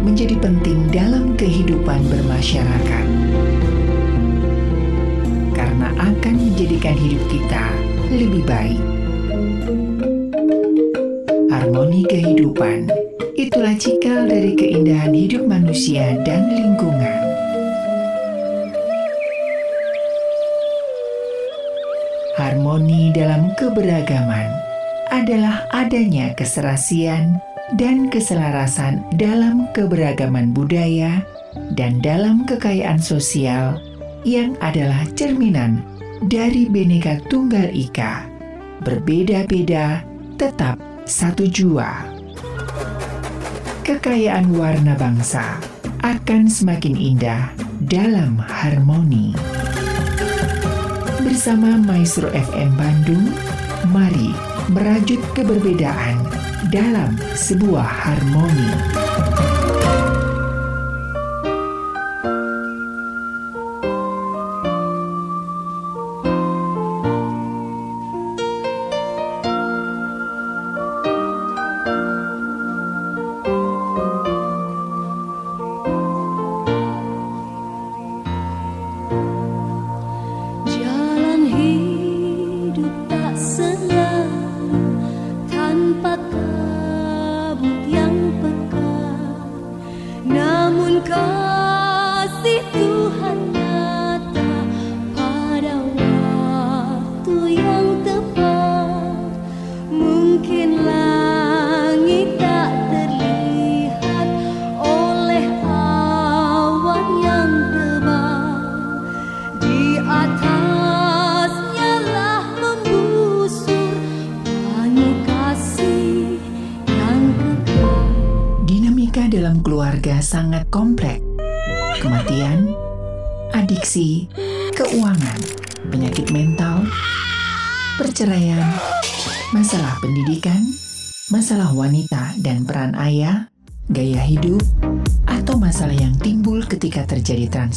menjadi 0.00 0.36
penting 0.40 0.88
dalam 0.88 1.36
kehidupan 1.36 2.00
bermasyarakat. 2.08 3.06
Karena 5.52 5.88
akan 6.00 6.34
menjadikan 6.40 6.96
hidup 6.96 7.22
kita 7.28 7.64
lebih 8.08 8.42
baik. 8.48 8.82
Harmoni 11.52 12.02
kehidupan 12.08 12.88
itulah 13.36 13.76
cikal 13.76 14.26
dari 14.26 14.56
keindahan 14.56 15.12
hidup 15.12 15.44
manusia 15.44 16.16
dan 16.24 16.48
lingkungan. 16.50 17.20
Harmoni 22.40 23.12
dalam 23.12 23.52
keberagaman 23.60 24.48
adalah 25.12 25.68
adanya 25.74 26.32
keserasian 26.32 27.36
dan 27.78 28.10
keselarasan 28.10 29.06
dalam 29.14 29.70
keberagaman 29.70 30.50
budaya 30.50 31.22
dan 31.78 32.02
dalam 32.02 32.42
kekayaan 32.42 32.98
sosial 32.98 33.78
yang 34.26 34.58
adalah 34.58 35.06
cerminan 35.14 35.82
dari 36.26 36.66
Bhinneka 36.66 37.22
Tunggal 37.30 37.70
Ika. 37.70 38.26
Berbeda-beda, 38.82 40.02
tetap 40.40 40.80
satu 41.04 41.46
jua. 41.46 42.04
Kekayaan 43.84 44.56
warna 44.56 44.96
bangsa 44.96 45.60
akan 46.00 46.48
semakin 46.48 46.96
indah 46.96 47.52
dalam 47.84 48.40
harmoni. 48.40 49.36
Bersama 51.20 51.76
Maestro 51.76 52.32
FM 52.32 52.72
Bandung, 52.76 53.24
mari 53.92 54.32
merajut 54.72 55.20
keberbedaan 55.36 56.16
dalam 56.70 57.18
sebuah 57.34 57.82
harmoni. 57.82 58.70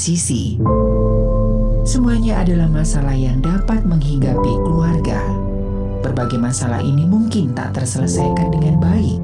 Transisi. 0.03 0.59
Semuanya 1.87 2.43
adalah 2.43 2.67
masalah 2.67 3.15
yang 3.15 3.39
dapat 3.39 3.87
menghinggapi 3.87 4.51
keluarga. 4.67 5.15
Berbagai 6.03 6.35
masalah 6.35 6.83
ini 6.83 7.07
mungkin 7.07 7.55
tak 7.55 7.79
terselesaikan 7.79 8.51
dengan 8.51 8.83
baik. 8.83 9.15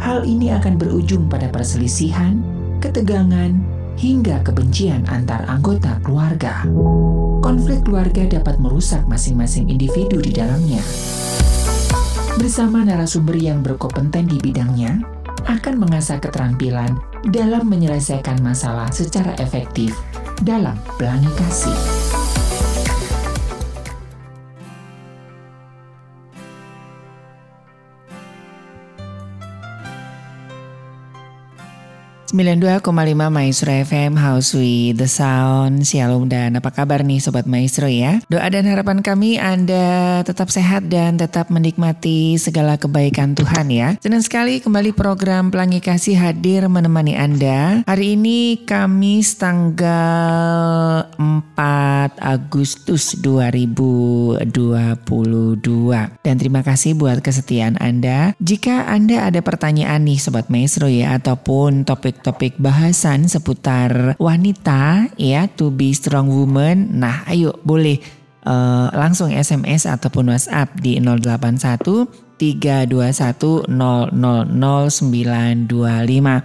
Hal 0.00 0.24
ini 0.24 0.56
akan 0.56 0.80
berujung 0.80 1.28
pada 1.28 1.52
perselisihan, 1.52 2.40
ketegangan, 2.80 3.60
hingga 4.00 4.40
kebencian 4.40 5.04
antar 5.12 5.44
anggota 5.52 6.00
keluarga. 6.00 6.64
Konflik 7.44 7.84
keluarga 7.84 8.24
dapat 8.40 8.56
merusak 8.56 9.04
masing-masing 9.04 9.68
individu 9.68 10.16
di 10.24 10.32
dalamnya. 10.32 10.80
Bersama 12.40 12.88
narasumber 12.88 13.36
yang 13.36 13.60
berkompeten 13.60 14.32
di 14.32 14.40
bidangnya, 14.40 14.96
akan 15.56 15.80
mengasah 15.80 16.20
keterampilan 16.20 16.92
dalam 17.32 17.64
menyelesaikan 17.66 18.44
masalah 18.44 18.92
secara 18.92 19.32
efektif 19.40 19.96
dalam 20.44 20.76
pelangi 21.00 21.32
kasih. 21.40 21.95
...92,5 32.36 32.92
Maestro 33.32 33.72
FM 33.72 34.12
House 34.20 34.52
with 34.52 35.00
the 35.00 35.08
Sound. 35.08 35.88
Shalom 35.88 36.28
dan 36.28 36.52
apa 36.52 36.68
kabar 36.68 37.00
nih 37.00 37.16
Sobat 37.16 37.48
Maestro 37.48 37.88
ya? 37.88 38.20
Doa 38.28 38.44
dan 38.52 38.68
harapan 38.68 39.00
kami 39.00 39.40
Anda 39.40 40.20
tetap 40.20 40.52
sehat 40.52 40.92
dan 40.92 41.16
tetap 41.16 41.48
menikmati 41.48 42.36
segala 42.36 42.76
kebaikan 42.76 43.32
Tuhan 43.32 43.72
ya. 43.72 43.96
Senang 44.04 44.20
sekali 44.20 44.60
kembali 44.60 44.92
program 44.92 45.48
Pelangi 45.48 45.80
Kasih 45.80 46.20
hadir 46.20 46.68
menemani 46.68 47.16
Anda. 47.16 47.80
Hari 47.88 48.20
ini 48.20 48.68
Kamis 48.68 49.40
tanggal 49.40 51.08
4 51.16 52.20
Agustus 52.20 53.16
2022 53.16 54.44
Dan 56.20 56.36
terima 56.36 56.60
kasih 56.60 57.00
buat 57.00 57.24
kesetiaan 57.24 57.80
Anda. 57.80 58.36
Jika 58.44 58.92
Anda 58.92 59.24
ada 59.24 59.40
pertanyaan 59.40 60.04
nih 60.04 60.20
Sobat 60.20 60.52
Maestro 60.52 60.84
ya 60.92 61.16
Ataupun 61.16 61.88
topik-topik 62.26 62.58
bahasan 62.58 63.30
seputar 63.30 64.18
wanita 64.18 65.14
ya 65.14 65.46
To 65.54 65.70
be 65.70 65.94
strong 65.94 66.26
woman 66.26 66.98
Nah 66.98 67.22
ayo 67.30 67.54
boleh 67.62 68.02
eh, 68.42 68.88
langsung 68.90 69.30
SMS 69.30 69.86
ataupun 69.86 70.34
WhatsApp 70.34 70.74
di 70.82 70.98
081 70.98 72.26
321 72.36 73.72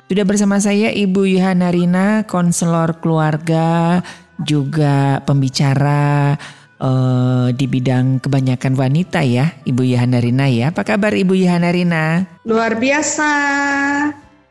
Sudah 0.07 0.25
bersama 0.25 0.55
saya 0.63 0.87
Ibu 0.87 1.21
Yohana 1.27 1.67
Rina, 1.67 2.23
konselor 2.23 3.03
keluarga, 3.03 3.99
juga 4.39 5.19
pembicara 5.27 6.39
eh, 6.79 7.47
di 7.51 7.65
bidang 7.67 8.23
kebanyakan 8.23 8.73
wanita 8.79 9.19
ya, 9.27 9.51
Ibu 9.67 9.83
Yohana 9.83 10.23
Rina 10.23 10.47
ya. 10.47 10.71
Apa 10.71 10.87
kabar 10.87 11.11
Ibu 11.11 11.35
Yohana 11.35 11.75
Rina? 11.75 12.23
Luar 12.47 12.79
biasa, 12.79 13.31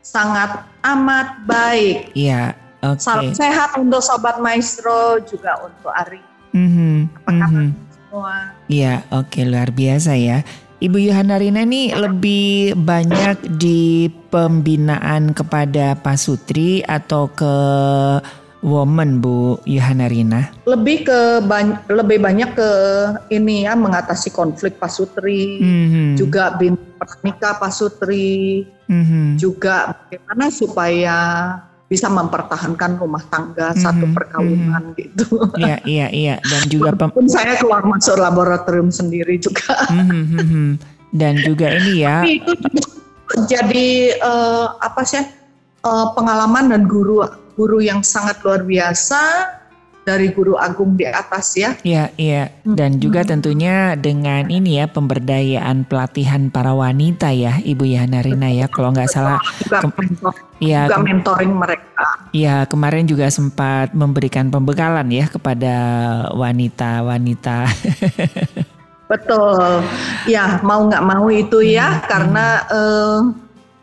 sangat 0.01 0.65
amat 0.81 1.45
baik. 1.45 2.11
Iya, 2.17 2.57
oke. 2.81 3.01
Salam 3.01 3.31
sehat 3.33 3.77
untuk 3.77 4.01
Sobat 4.01 4.41
Maestro, 4.41 5.21
juga 5.25 5.61
untuk 5.61 5.93
Ari. 5.93 6.21
Mhm, 6.51 7.23
Apa 7.23 7.31
kabar 7.31 7.49
mhm. 7.49 7.69
semua? 7.95 8.35
Iya, 8.67 8.93
oke 9.13 9.39
luar 9.47 9.69
biasa 9.71 10.19
ya. 10.19 10.43
Ibu 10.81 10.97
Yohana 10.97 11.37
Rina 11.37 11.61
ini 11.61 11.93
lebih 11.93 12.73
banyak 12.73 13.61
di 13.61 14.09
pembinaan 14.33 15.29
kepada 15.37 15.93
pasutri 15.93 16.81
atau 16.81 17.29
ke 17.29 17.55
woman 18.61 19.19
Bu 19.19 19.57
Yohana 19.65 20.05
Rina? 20.07 20.53
Lebih 20.69 21.09
ke 21.09 21.19
lebih 21.89 22.17
banyak 22.21 22.49
ke 22.53 22.69
ini 23.33 23.65
ya 23.65 23.73
mengatasi 23.73 24.29
konflik 24.31 24.77
pasutri, 24.77 25.59
Mhm, 25.61 26.17
juga 26.17 26.55
bin 26.57 26.77
pernikah 26.97 27.57
pasutri, 27.57 28.65
mhm, 28.85 29.41
juga 29.41 29.97
bagaimana 29.97 30.45
supaya 30.53 31.17
bisa 31.91 32.07
mempertahankan 32.07 32.95
rumah 33.03 33.19
tangga 33.27 33.75
satu 33.75 34.07
Mhm, 34.07 34.15
perkawinan 34.15 34.83
gitu. 34.95 35.27
Iya, 35.59 35.83
iya, 35.83 36.07
iya. 36.07 36.35
Dan 36.39 36.71
juga 36.71 36.95
Walaupun 36.95 37.27
saya 37.27 37.59
keluar 37.59 37.83
masuk 37.83 38.15
laboratorium 38.15 38.87
sendiri 38.87 39.35
juga. 39.35 39.75
Mhm, 39.91 40.23
mhm. 40.39 40.67
dan 41.11 41.43
juga 41.43 41.67
ini 41.75 42.07
ya. 42.07 42.23
Tapi 42.23 42.39
itu 42.39 42.51
jadi 43.51 44.15
eh, 44.15 44.67
apa 44.79 45.03
sih 45.03 45.19
eh, 45.83 46.07
pengalaman 46.15 46.71
dan 46.71 46.87
guru 46.87 47.27
guru 47.61 47.77
yang 47.77 48.01
sangat 48.01 48.41
luar 48.41 48.65
biasa 48.65 49.21
dari 50.01 50.33
guru 50.33 50.57
agung 50.57 50.97
di 50.97 51.05
atas 51.05 51.53
ya. 51.53 51.77
Iya, 51.85 52.09
iya. 52.17 52.49
Dan 52.65 52.97
juga 52.97 53.21
tentunya 53.21 53.93
dengan 53.93 54.49
ini 54.49 54.81
ya 54.81 54.89
pemberdayaan 54.89 55.85
pelatihan 55.85 56.49
para 56.49 56.73
wanita 56.73 57.29
ya, 57.29 57.61
Ibu 57.61 57.85
Yana 57.85 58.25
Rina 58.25 58.49
ya. 58.49 58.65
Kalau 58.65 58.89
nggak 58.97 59.13
salah, 59.13 59.37
Juga, 59.61 59.85
mentor, 59.93 60.33
ya 60.57 60.89
juga 60.89 60.97
mentoring 61.05 61.53
mereka. 61.53 62.05
ya 62.33 62.65
kemarin 62.65 63.05
juga 63.05 63.29
sempat 63.29 63.93
memberikan 63.93 64.49
pembekalan 64.49 65.05
ya 65.13 65.29
kepada 65.29 65.75
wanita-wanita. 66.33 67.69
Betul. 69.13 69.85
Ya, 70.25 70.57
mau 70.65 70.89
nggak 70.89 71.03
mau 71.05 71.29
itu 71.29 71.61
ya, 71.61 72.01
karena 72.09 72.65
eh, 72.73 73.19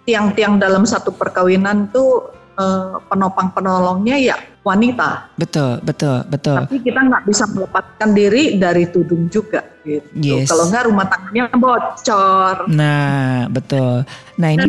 tiang-tiang 0.02 0.58
dalam 0.58 0.82
satu 0.82 1.14
perkawinan 1.14 1.94
tuh 1.94 2.26
eh, 2.58 2.94
penopang 3.06 3.54
penolongnya 3.54 4.18
ya 4.18 4.36
wanita. 4.66 5.32
betul, 5.40 5.80
betul, 5.80 6.28
betul. 6.28 6.60
Tapi 6.60 6.76
kita 6.84 7.00
nggak 7.00 7.24
bisa 7.24 7.48
melepaskan 7.48 8.12
diri 8.12 8.60
dari 8.60 8.84
tudung 8.92 9.30
juga. 9.32 9.64
Gitu. 9.80 10.04
Yes. 10.12 10.52
Kalau 10.52 10.68
nggak 10.68 10.84
rumah 10.92 11.08
tangannya 11.08 11.48
bocor. 11.56 12.68
Nah, 12.68 13.48
betul. 13.48 14.04
Nah, 14.36 14.48
ini 14.52 14.66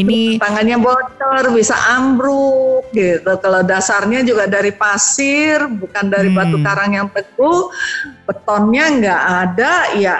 ini 0.00 0.20
tangannya 0.40 0.80
bocor, 0.80 1.52
bisa 1.52 1.76
ambruk 1.92 2.88
gitu. 2.96 3.28
Kalau 3.44 3.60
dasarnya 3.60 4.24
juga 4.24 4.48
dari 4.48 4.72
pasir, 4.72 5.68
bukan 5.68 6.08
dari 6.08 6.32
Hmm. 6.32 6.38
batu 6.40 6.56
karang 6.64 6.92
yang 6.96 7.08
teguh, 7.12 7.68
betonnya 8.24 8.84
nggak 8.88 9.22
ada, 9.44 9.72
ya 10.00 10.16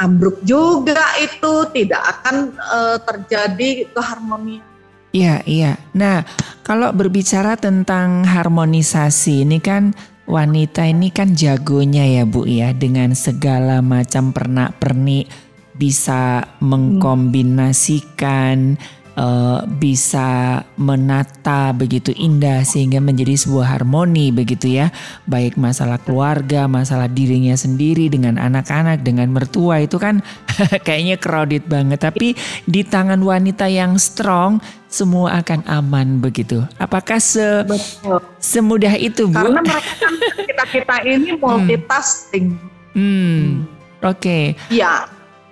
ambruk 0.00 0.40
juga 0.40 1.04
itu 1.20 1.68
tidak 1.76 2.00
akan 2.00 2.56
eh, 2.56 2.96
terjadi 3.04 3.70
keharmonian. 3.92 4.69
Iya, 5.10 5.42
iya. 5.42 5.74
Nah, 5.98 6.22
kalau 6.62 6.94
berbicara 6.94 7.58
tentang 7.58 8.22
harmonisasi 8.22 9.42
ini 9.42 9.58
kan 9.58 9.90
wanita 10.30 10.86
ini 10.86 11.10
kan 11.10 11.34
jagonya 11.34 12.06
ya 12.06 12.22
Bu 12.22 12.46
ya 12.46 12.70
dengan 12.70 13.18
segala 13.18 13.82
macam 13.82 14.30
pernak-pernik 14.30 15.26
bisa 15.74 16.46
mengkombinasikan 16.62 18.78
eh, 19.20 19.60
bisa 19.68 20.64
menata 20.80 21.76
begitu 21.76 22.16
indah 22.16 22.64
sehingga 22.64 23.04
menjadi 23.04 23.36
sebuah 23.36 23.76
harmoni 23.76 24.32
begitu 24.32 24.80
ya. 24.80 24.88
Baik 25.28 25.60
masalah 25.60 26.00
keluarga, 26.00 26.64
masalah 26.64 27.06
dirinya 27.12 27.52
sendiri 27.52 28.08
dengan 28.08 28.40
anak-anak, 28.40 29.04
dengan 29.04 29.28
mertua 29.28 29.84
itu 29.84 30.00
kan 30.00 30.24
kayaknya 30.86 31.20
crowded 31.20 31.68
banget. 31.68 32.00
Tapi 32.00 32.32
di 32.64 32.80
tangan 32.80 33.20
wanita 33.20 33.68
yang 33.68 34.00
strong 34.00 34.58
semua 34.90 35.38
akan 35.38 35.62
aman 35.70 36.18
begitu. 36.18 36.66
Apakah 36.80 37.22
se 37.22 37.62
Betul. 37.62 38.18
semudah 38.42 38.98
itu, 38.98 39.30
Bu? 39.30 39.38
Karena 39.38 39.62
mereka 39.62 39.92
kan 40.02 40.14
kita 40.48 40.64
kita 40.66 40.96
ini 41.06 41.30
multitasking. 41.38 42.58
Hmm. 42.96 43.70
Oke. 44.02 44.56
Ya, 44.72 45.06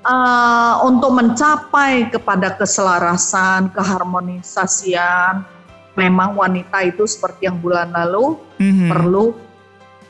eh, 0.08 0.74
untuk 0.88 1.12
mencapai 1.12 2.08
kepada 2.08 2.56
keselarasan, 2.56 3.68
keharmonisasian, 3.76 5.44
memang 5.98 6.38
wanita 6.38 6.80
itu 6.86 7.04
seperti 7.04 7.50
yang 7.50 7.60
bulan 7.60 7.92
lalu 7.92 8.38
Mhm. 8.56 8.88
perlu 8.88 9.26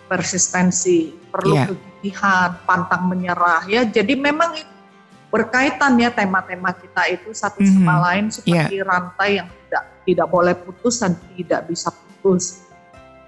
persistensi, 0.06 1.12
perlu 1.32 1.54
Iya. 1.56 1.66
kegigihan, 1.72 2.50
pantang 2.62 3.10
menyerah 3.10 3.66
ya. 3.66 3.82
Jadi 3.84 4.14
memang 4.14 4.54
itu 4.54 4.74
berkaitan 5.28 6.00
ya 6.00 6.08
tema-tema 6.08 6.72
kita 6.72 7.04
itu 7.12 7.36
satu 7.36 7.60
Mhm. 7.60 7.72
sama 7.76 7.94
lain 8.08 8.24
seperti 8.32 8.80
rantai 8.80 9.30
yang 9.44 9.48
tidak 9.48 9.84
tidak 10.08 10.28
boleh 10.32 10.54
putus 10.56 11.04
dan 11.04 11.12
tidak 11.36 11.68
bisa 11.68 11.92
putus. 11.92 12.64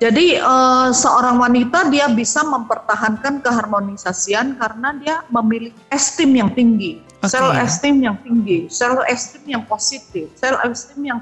Jadi 0.00 0.40
eh, 0.40 0.88
seorang 0.96 1.36
wanita 1.36 1.92
dia 1.92 2.08
bisa 2.08 2.40
mempertahankan 2.40 3.44
keharmonisasian 3.44 4.56
karena 4.56 4.96
dia 4.96 5.16
memiliki 5.28 5.76
esteem 5.92 6.40
yang 6.40 6.50
tinggi, 6.56 7.04
Oke. 7.20 7.28
self 7.28 7.52
esteem 7.60 8.00
yang 8.00 8.16
tinggi, 8.24 8.64
self 8.72 9.04
esteem 9.04 9.60
yang 9.60 9.62
positif, 9.68 10.32
self 10.40 10.56
esteem 10.64 11.12
yang 11.12 11.20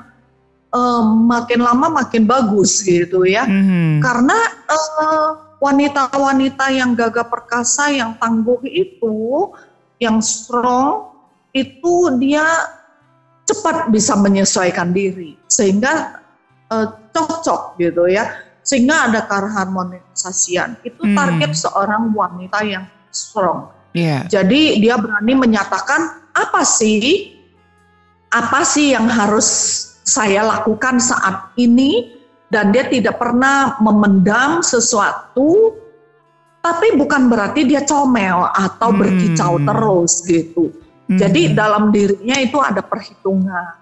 eh, 0.70 1.04
makin 1.26 1.58
lama 1.58 1.90
makin 1.90 2.22
bagus 2.22 2.78
gitu 2.86 3.26
ya. 3.26 3.50
Mhm. 3.50 3.98
Karena 3.98 4.38
eh, 4.70 5.30
wanita-wanita 5.58 6.70
yang 6.70 6.94
gagah 6.94 7.26
perkasa, 7.26 7.90
yang 7.90 8.14
tangguh 8.22 8.62
itu, 8.62 9.50
yang 9.98 10.22
strong, 10.22 11.18
itu 11.50 12.14
dia 12.22 12.46
cepat 13.42 13.90
bisa 13.90 14.14
menyesuaikan 14.14 14.94
diri, 14.94 15.34
sehingga 15.50 16.22
eh, 16.70 16.86
cocok 17.10 17.74
gitu 17.82 18.06
ya, 18.06 18.46
sehingga 18.68 19.08
ada 19.08 19.24
keharmonisasian. 19.24 20.84
Itu 20.84 21.00
Hmm. 21.08 21.16
target 21.16 21.56
seorang 21.56 22.12
wanita 22.12 22.60
yang 22.68 22.84
strong. 23.08 23.72
Iya. 23.96 24.28
Jadi 24.28 24.84
dia 24.84 25.00
berani 25.00 25.32
menyatakan 25.32 26.28
apa 26.36 26.60
sih, 26.68 27.32
apa 28.28 28.60
sih 28.68 28.92
yang 28.92 29.08
harus 29.08 29.48
saya 30.04 30.44
lakukan 30.44 31.00
saat 31.00 31.56
ini, 31.56 32.12
dan 32.52 32.68
dia 32.72 32.84
tidak 32.92 33.16
pernah 33.16 33.80
memendam 33.80 34.60
sesuatu, 34.60 35.72
tapi 36.60 36.92
bukan 36.96 37.32
berarti 37.32 37.64
dia 37.64 37.80
comel 37.88 38.52
atau 38.52 38.92
Hmm. 38.92 39.00
berkicau 39.00 39.54
terus 39.64 40.12
gitu. 40.28 40.68
Mhm. 41.08 41.16
Jadi 41.16 41.40
dalam 41.56 41.88
dirinya 41.88 42.36
itu 42.36 42.60
ada 42.60 42.84
perhitungan, 42.84 43.77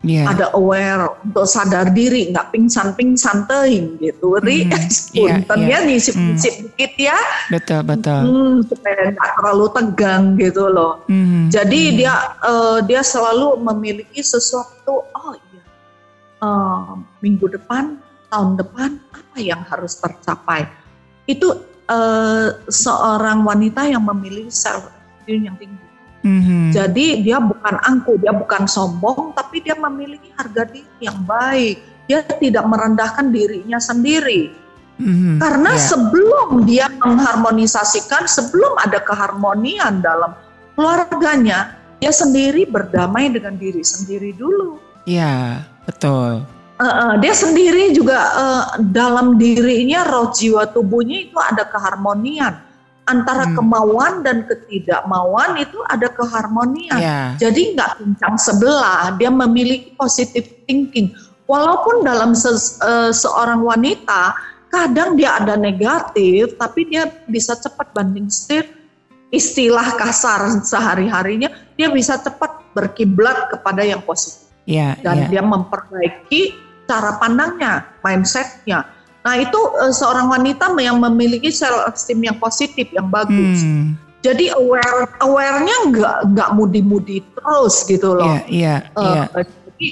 Iya. 0.00 0.32
ada 0.32 0.46
aware 0.56 1.12
untuk 1.20 1.44
sadar 1.44 1.92
diri, 1.92 2.32
nggak 2.32 2.56
pingsan-pingsan 2.56 3.44
teing 3.44 4.00
gitu. 4.00 4.40
Ri, 4.40 4.64
punten 5.12 5.68
Iya, 5.68 5.76
iya. 5.76 5.76
ya 5.76 5.78
nisip-nisip 5.84 6.72
dikit 6.72 6.92
ya, 6.96 7.18
Betul, 7.52 7.84
betul. 7.84 8.20
hmm, 8.24 8.54
supaya 8.64 9.12
nggak 9.12 9.30
terlalu 9.36 9.66
tegang 9.76 10.22
gitu 10.40 10.64
loh. 10.72 11.04
Mhm. 11.04 11.52
Jadi 11.52 11.80
dia 12.00 12.16
eh, 12.40 12.78
dia 12.88 13.04
selalu 13.04 13.60
memiliki 13.60 14.24
sesuatu. 14.24 15.04
Oh 15.12 15.36
iya, 15.36 15.64
eh, 16.48 16.90
minggu 17.20 17.52
depan, 17.52 18.00
tahun 18.32 18.56
depan 18.56 18.96
apa 19.12 19.36
yang 19.36 19.60
harus 19.68 20.00
tercapai? 20.00 20.64
Itu 21.28 21.60
eh, 21.92 22.48
seorang 22.72 23.44
wanita 23.44 23.84
yang 23.84 24.00
memiliki 24.08 24.48
self 24.48 24.88
esteem 25.20 25.44
yang 25.44 25.60
tinggi. 25.60 25.89
Mhm. 26.20 26.76
Jadi 26.76 27.24
dia 27.24 27.40
bukan 27.40 27.80
angku, 27.80 28.20
dia 28.20 28.32
bukan 28.32 28.68
sombong, 28.68 29.32
tapi 29.32 29.64
dia 29.64 29.72
memiliki 29.76 30.28
harga 30.36 30.68
diri 30.68 30.94
yang 31.00 31.16
baik. 31.24 31.80
Dia 32.04 32.20
tidak 32.26 32.64
merendahkan 32.68 33.32
dirinya 33.32 33.80
sendiri. 33.80 34.52
Mhm. 35.00 35.40
Karena 35.40 35.72
Iya. 35.72 35.84
sebelum 35.88 36.48
dia 36.68 36.86
mengharmonisasikan, 36.92 38.28
sebelum 38.28 38.76
ada 38.76 39.00
keharmonian 39.00 40.04
dalam 40.04 40.36
keluarganya, 40.76 41.80
dia 41.96 42.12
sendiri 42.12 42.68
berdamai 42.68 43.32
dengan 43.32 43.56
diri 43.56 43.80
sendiri 43.80 44.36
dulu. 44.36 44.76
Iya, 45.08 45.64
betul. 45.88 46.44
Eh, 46.80 46.84
eh, 46.84 47.14
dia 47.20 47.32
sendiri 47.32 47.92
juga 47.96 48.20
eh, 48.20 48.64
dalam 48.92 49.40
dirinya, 49.40 50.04
roh 50.04 50.32
jiwa 50.32 50.68
tubuhnya 50.68 51.28
itu 51.28 51.36
ada 51.36 51.64
keharmonian 51.68 52.69
antara 53.10 53.50
Hmm. 53.50 53.58
kemauan 53.58 54.22
dan 54.22 54.46
ketidakmauan 54.46 55.58
itu 55.58 55.82
ada 55.90 56.06
keharmonian. 56.14 56.94
Iya. 56.94 57.20
Jadi 57.42 57.74
nggak 57.74 57.98
pincang 57.98 58.38
sebelah, 58.38 59.18
dia 59.18 59.28
memiliki 59.34 59.90
positive 59.98 60.46
thinking. 60.70 61.10
Walaupun 61.50 62.06
dalam 62.06 62.38
ses- 62.38 62.78
eh, 62.78 63.10
seorang 63.10 63.66
wanita 63.66 64.38
kadang 64.70 65.18
dia 65.18 65.34
ada 65.42 65.58
negatif, 65.58 66.54
tapi 66.54 66.86
dia 66.86 67.10
bisa 67.26 67.58
cepat 67.58 67.90
banding 67.90 68.30
setir. 68.30 68.70
Istilah 69.30 69.94
kasar 69.98 70.62
sehari-harinya, 70.62 71.50
dia 71.74 71.90
bisa 71.90 72.18
cepat 72.18 72.74
berkiblat 72.74 73.50
kepada 73.50 73.82
yang 73.82 74.02
positif 74.02 74.46
Iya, 74.66 74.98
dan 75.02 75.26
iya. 75.26 75.26
dia 75.26 75.42
memperbaiki 75.42 76.54
cara 76.86 77.18
pandangnya, 77.18 77.86
mindsetnya. 78.02 78.86
Nah 79.20 79.34
itu 79.36 79.60
eh, 79.84 79.92
seorang 79.92 80.32
wanita 80.32 80.72
yang 80.80 80.96
memiliki 80.96 81.52
self 81.52 81.92
esteem 81.92 82.24
yang 82.24 82.38
positif, 82.40 82.88
yang 82.92 83.08
bagus. 83.12 83.60
Hmm. 83.64 83.96
Jadi 84.20 84.52
aware 84.52 85.08
awarenya 85.16 85.76
nggak 85.88 86.16
nggak 86.36 86.50
mudi-mudi 86.52 87.24
terus 87.32 87.88
gitu 87.88 88.16
loh. 88.16 88.36
Iya, 88.44 88.44
iya, 88.48 88.74
Eh, 88.92 89.00
iya. 89.00 89.22
Jadi 89.40 89.88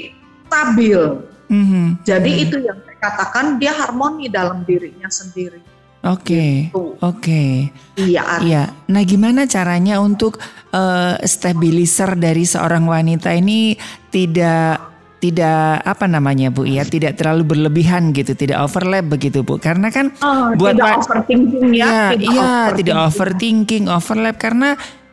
stabil. 0.49 1.01
Mhm. 1.49 1.85
Jadi 2.05 2.31
Mhm. 2.37 2.43
itu 2.45 2.57
yang 2.61 2.79
saya 2.85 2.99
katakan 3.01 3.57
dia 3.57 3.73
harmoni 3.73 4.29
dalam 4.29 4.69
dirinya 4.69 5.09
sendiri. 5.09 5.65
Oke. 6.05 6.69
Tuh, 6.71 6.95
Oke. 7.01 7.73
iya. 7.97 8.39
Iya. 8.39 8.63
Nah, 8.87 9.03
gimana 9.03 9.49
caranya 9.49 9.99
untuk 9.99 10.37
eh, 10.69 11.17
stabilizer 11.25 12.13
dari 12.13 12.45
seorang 12.45 12.85
wanita 12.85 13.33
ini 13.33 13.73
tidak 14.13 14.77
tidak 15.19 15.83
apa 15.83 16.07
namanya 16.07 16.49
Bu 16.49 16.63
ya, 16.63 16.87
tidak 16.87 17.19
terlalu 17.19 17.43
berlebihan 17.45 18.15
gitu, 18.15 18.39
tidak 18.39 18.63
overlap 18.63 19.11
begitu 19.11 19.43
Bu. 19.43 19.59
Karena 19.59 19.91
kan 19.91 20.15
Oh, 20.23 20.55
buat 20.55 20.79
tidak 20.79 21.03
overthinking 21.03 21.75
ya. 21.75 21.85
Iya, 21.85 22.03
tidak 22.15 22.23
iya, 22.31 22.53
tidak 22.73 22.97
overthinking. 22.97 23.85
overthinking, 23.85 23.85
overlap 23.91 24.37
karena 24.39 24.69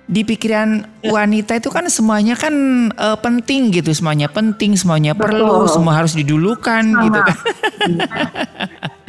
di 0.06 0.22
pikiran 0.22 0.86
Ya. 1.02 1.10
wanita 1.10 1.58
itu 1.58 1.74
kan 1.74 1.90
semuanya 1.90 2.38
kan 2.38 2.54
eh, 2.94 3.18
penting 3.18 3.74
gitu, 3.74 3.90
semuanya 3.90 4.30
penting, 4.30 4.78
semuanya 4.78 5.18
perlu, 5.18 5.66
Betul. 5.66 5.74
semua 5.74 5.98
harus 5.98 6.14
didulukan 6.14 6.84
gitu 6.86 7.20
kan. 7.20 7.38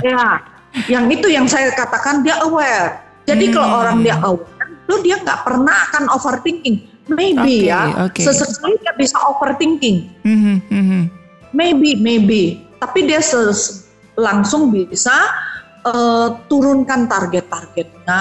Ya, 0.00 0.40
yang 0.88 1.08
itu 1.08 1.28
yang 1.28 1.44
saya 1.44 1.72
katakan 1.72 2.20
dia 2.20 2.40
aware. 2.40 3.00
Jadi 3.24 3.50
Hmm. 3.50 3.54
kalau 3.54 3.68
orang 3.82 3.98
dia 4.00 4.16
aware, 4.20 4.48
tuh 4.86 4.98
dia 5.02 5.16
nggak 5.18 5.44
pernah 5.44 5.76
akan 5.90 6.04
overthinking. 6.14 6.95
Maybe 7.06 7.38
Oke, 7.38 7.70
ya, 7.70 7.82
oke. 8.02 8.18
sesekali 8.18 8.74
dia 8.82 8.90
bisa 8.98 9.14
overthinking. 9.30 10.10
Mhm, 10.26 10.56
mhm. 10.66 11.02
Maybe, 11.54 11.94
maybe. 11.94 12.66
Tapi 12.82 13.06
dia 13.06 13.22
langsung 14.18 14.74
bisa 14.74 15.14
eh, 15.86 16.28
turunkan 16.50 17.06
target-targetnya 17.06 18.18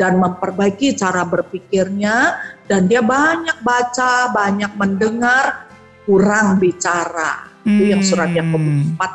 dan 0.00 0.12
memperbaiki 0.16 0.96
cara 0.96 1.28
berpikirnya. 1.28 2.40
Dan 2.64 2.88
dia 2.88 3.04
banyak 3.04 3.60
baca, 3.60 4.32
banyak 4.32 4.72
mendengar, 4.80 5.68
kurang 6.08 6.56
bicara. 6.56 7.52
Itu 7.62 7.84
yang 7.84 8.00
surat 8.00 8.32
Yakobus 8.32 8.74
Hmm. 8.80 8.96
4 8.96 9.12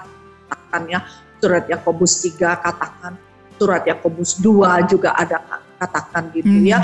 katakan 0.48 0.84
ya. 0.88 1.00
Surat 1.42 1.66
Yakobus 1.66 2.12
3 2.22 2.54
katakan. 2.62 3.14
Surat 3.58 3.82
Yakobus 3.90 4.38
2 4.38 4.86
juga 4.86 5.18
ada 5.18 5.42
katakan 5.78 6.34
gitu 6.34 6.50
Mhm, 6.50 6.66
ya. 6.66 6.80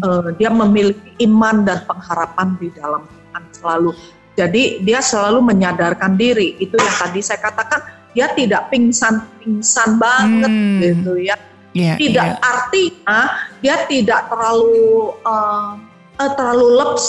Eh, 0.00 0.28
dia 0.40 0.50
memiliki 0.50 1.12
iman 1.24 1.62
dan 1.64 1.84
pengharapan 1.84 2.56
di 2.56 2.68
dalam 2.72 3.04
Tuhan 3.04 3.44
selalu. 3.54 3.90
Jadi 4.34 4.80
dia 4.80 5.04
selalu 5.04 5.44
menyadarkan 5.44 6.16
diri. 6.16 6.56
Itu 6.56 6.80
yang 6.80 6.96
tadi 6.96 7.20
saya 7.20 7.40
katakan 7.44 7.80
dia 8.16 8.32
tidak 8.32 8.72
pingsan-pingsan 8.72 10.00
banget 10.00 10.50
Hmm. 10.50 10.80
gitu 10.80 11.12
ya. 11.20 11.36
Iya, 11.70 11.94
Tidak 11.94 12.28
iya. 12.34 12.42
artinya 12.42 13.20
dia 13.62 13.76
tidak 13.86 14.26
terlalu 14.26 15.14
eh, 15.22 15.70
eh, 16.18 16.30
terlalu 16.34 16.66
leps, 16.82 17.06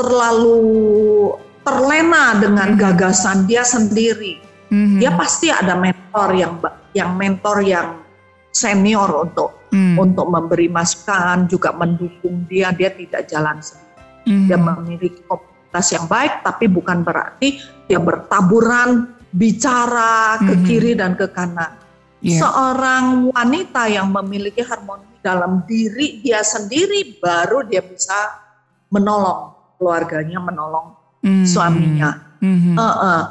terlalu 0.00 0.60
terlena 1.62 2.40
dengan 2.40 2.74
Hmm. 2.74 2.80
gagasan 2.80 3.44
dia 3.44 3.62
sendiri. 3.62 4.40
Mhm. 4.72 4.98
Dia 4.98 5.12
pasti 5.12 5.52
ada 5.52 5.76
mentor 5.76 6.28
yang 6.32 6.56
yang 6.96 7.10
mentor 7.14 7.60
yang 7.60 8.00
senior 8.52 9.08
untuk 9.28 9.61
Hmm. 9.72 9.96
untuk 9.96 10.28
memberi 10.28 10.68
masukan 10.68 11.48
juga 11.48 11.72
mendukung 11.72 12.44
dia 12.44 12.76
dia 12.76 12.92
tidak 12.92 13.24
jalan 13.24 13.56
sendiri 13.56 13.88
Mhm. 14.28 14.44
dia 14.44 14.58
memiliki 14.60 15.20
komunitas 15.24 15.86
yang 15.96 16.04
baik 16.06 16.44
tapi 16.44 16.68
bukan 16.68 17.00
berarti 17.00 17.56
dia 17.88 17.96
bertaburan 17.96 19.16
bicara 19.32 20.36
ke 20.44 20.54
Mhm. 20.60 20.64
kiri 20.68 20.92
dan 20.92 21.16
ke 21.16 21.24
kanan 21.32 21.72
Iya. 22.20 22.44
seorang 22.44 23.32
wanita 23.32 23.88
yang 23.88 24.12
memiliki 24.12 24.60
harmoni 24.60 25.08
dalam 25.24 25.64
diri 25.64 26.20
dia 26.20 26.44
sendiri 26.44 27.16
baru 27.16 27.64
dia 27.64 27.80
bisa 27.80 28.14
menolong 28.92 29.56
keluarganya 29.80 30.36
menolong 30.36 30.92
Mhm. 31.24 31.48
suaminya 31.48 32.10
Mhm. 32.44 32.76
Eh, 32.76 32.96
eh. 33.08 33.22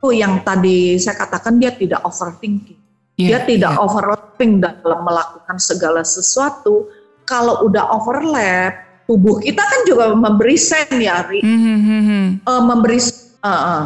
itu 0.00 0.08
yang 0.16 0.40
tadi 0.40 0.96
saya 0.96 1.12
katakan 1.20 1.60
dia 1.60 1.76
tidak 1.76 2.00
overthinking 2.08 2.79
Iya, 3.20 3.28
dia 3.28 3.38
tidak 3.44 3.72
iya. 3.76 3.80
overlapping 3.84 4.52
dalam 4.64 5.00
melakukan 5.04 5.56
segala 5.60 6.00
sesuatu. 6.00 6.88
Kalau 7.28 7.68
udah 7.68 7.92
overlap, 7.92 9.04
tubuh 9.04 9.38
kita 9.44 9.60
kan 9.60 9.80
juga 9.84 10.16
memberi 10.16 10.56
sen 10.56 10.88
ya, 10.96 11.20
Ri. 11.28 11.44
Mhm, 11.44 11.76
mhm. 11.84 12.22
Eh, 12.48 12.62
memberi 12.64 12.98
uh, 13.44 13.82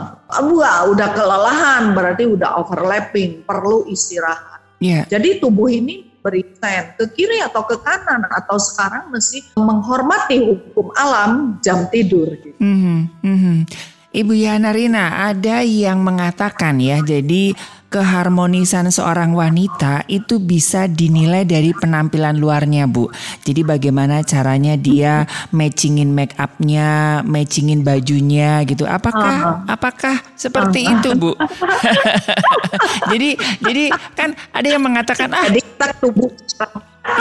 wah, 0.55 0.79
udah 0.87 1.09
kelelahan 1.13 1.83
berarti 1.93 2.25
udah 2.31 2.63
overlapping, 2.63 3.43
perlu 3.43 3.91
istirahat. 3.91 4.63
Iya. 4.79 5.09
Jadi 5.11 5.43
tubuh 5.43 5.67
ini 5.67 6.15
beri 6.25 6.41
sen 6.57 6.97
ke 6.97 7.05
kiri 7.13 7.41
atau 7.45 7.69
ke 7.69 7.77
kanan 7.85 8.25
atau 8.33 8.57
sekarang 8.57 9.13
mesti 9.13 9.45
menghormati 9.61 10.41
hukum 10.41 10.89
alam 10.97 11.61
jam 11.61 11.85
tidur 11.93 12.33
gitu. 12.41 12.57
Mhm, 12.61 12.99
mhm. 13.21 13.57
Ibu 14.15 14.31
Yana 14.31 14.71
Rina, 14.71 15.27
ada 15.27 15.67
yang 15.67 15.99
mengatakan 16.07 16.79
ya, 16.79 17.03
jadi 17.03 17.51
keharmonisan 17.95 18.91
seorang 18.91 19.39
wanita 19.39 20.03
itu 20.11 20.43
bisa 20.43 20.91
dinilai 20.91 21.47
dari 21.47 21.71
penampilan 21.71 22.35
luarnya, 22.43 22.91
Bu. 22.91 23.07
Jadi 23.47 23.63
bagaimana 23.63 24.27
caranya 24.27 24.75
dia 24.75 25.31
matchingin 25.55 26.11
make 26.11 26.35
upnya, 26.35 27.23
matchingin 27.23 27.87
bajunya 27.87 28.67
gitu. 28.67 28.83
Apakah 28.83 29.63
apakah 29.71 30.19
seperti 30.35 30.91
itu, 30.91 31.15
Bu? 31.15 31.39
jadi 33.15 33.39
jadi 33.63 33.85
kan 34.19 34.35
ada 34.51 34.67
yang 34.67 34.83
mengatakan 34.83 35.31
ah 35.31 35.47
tubuh 36.03 36.35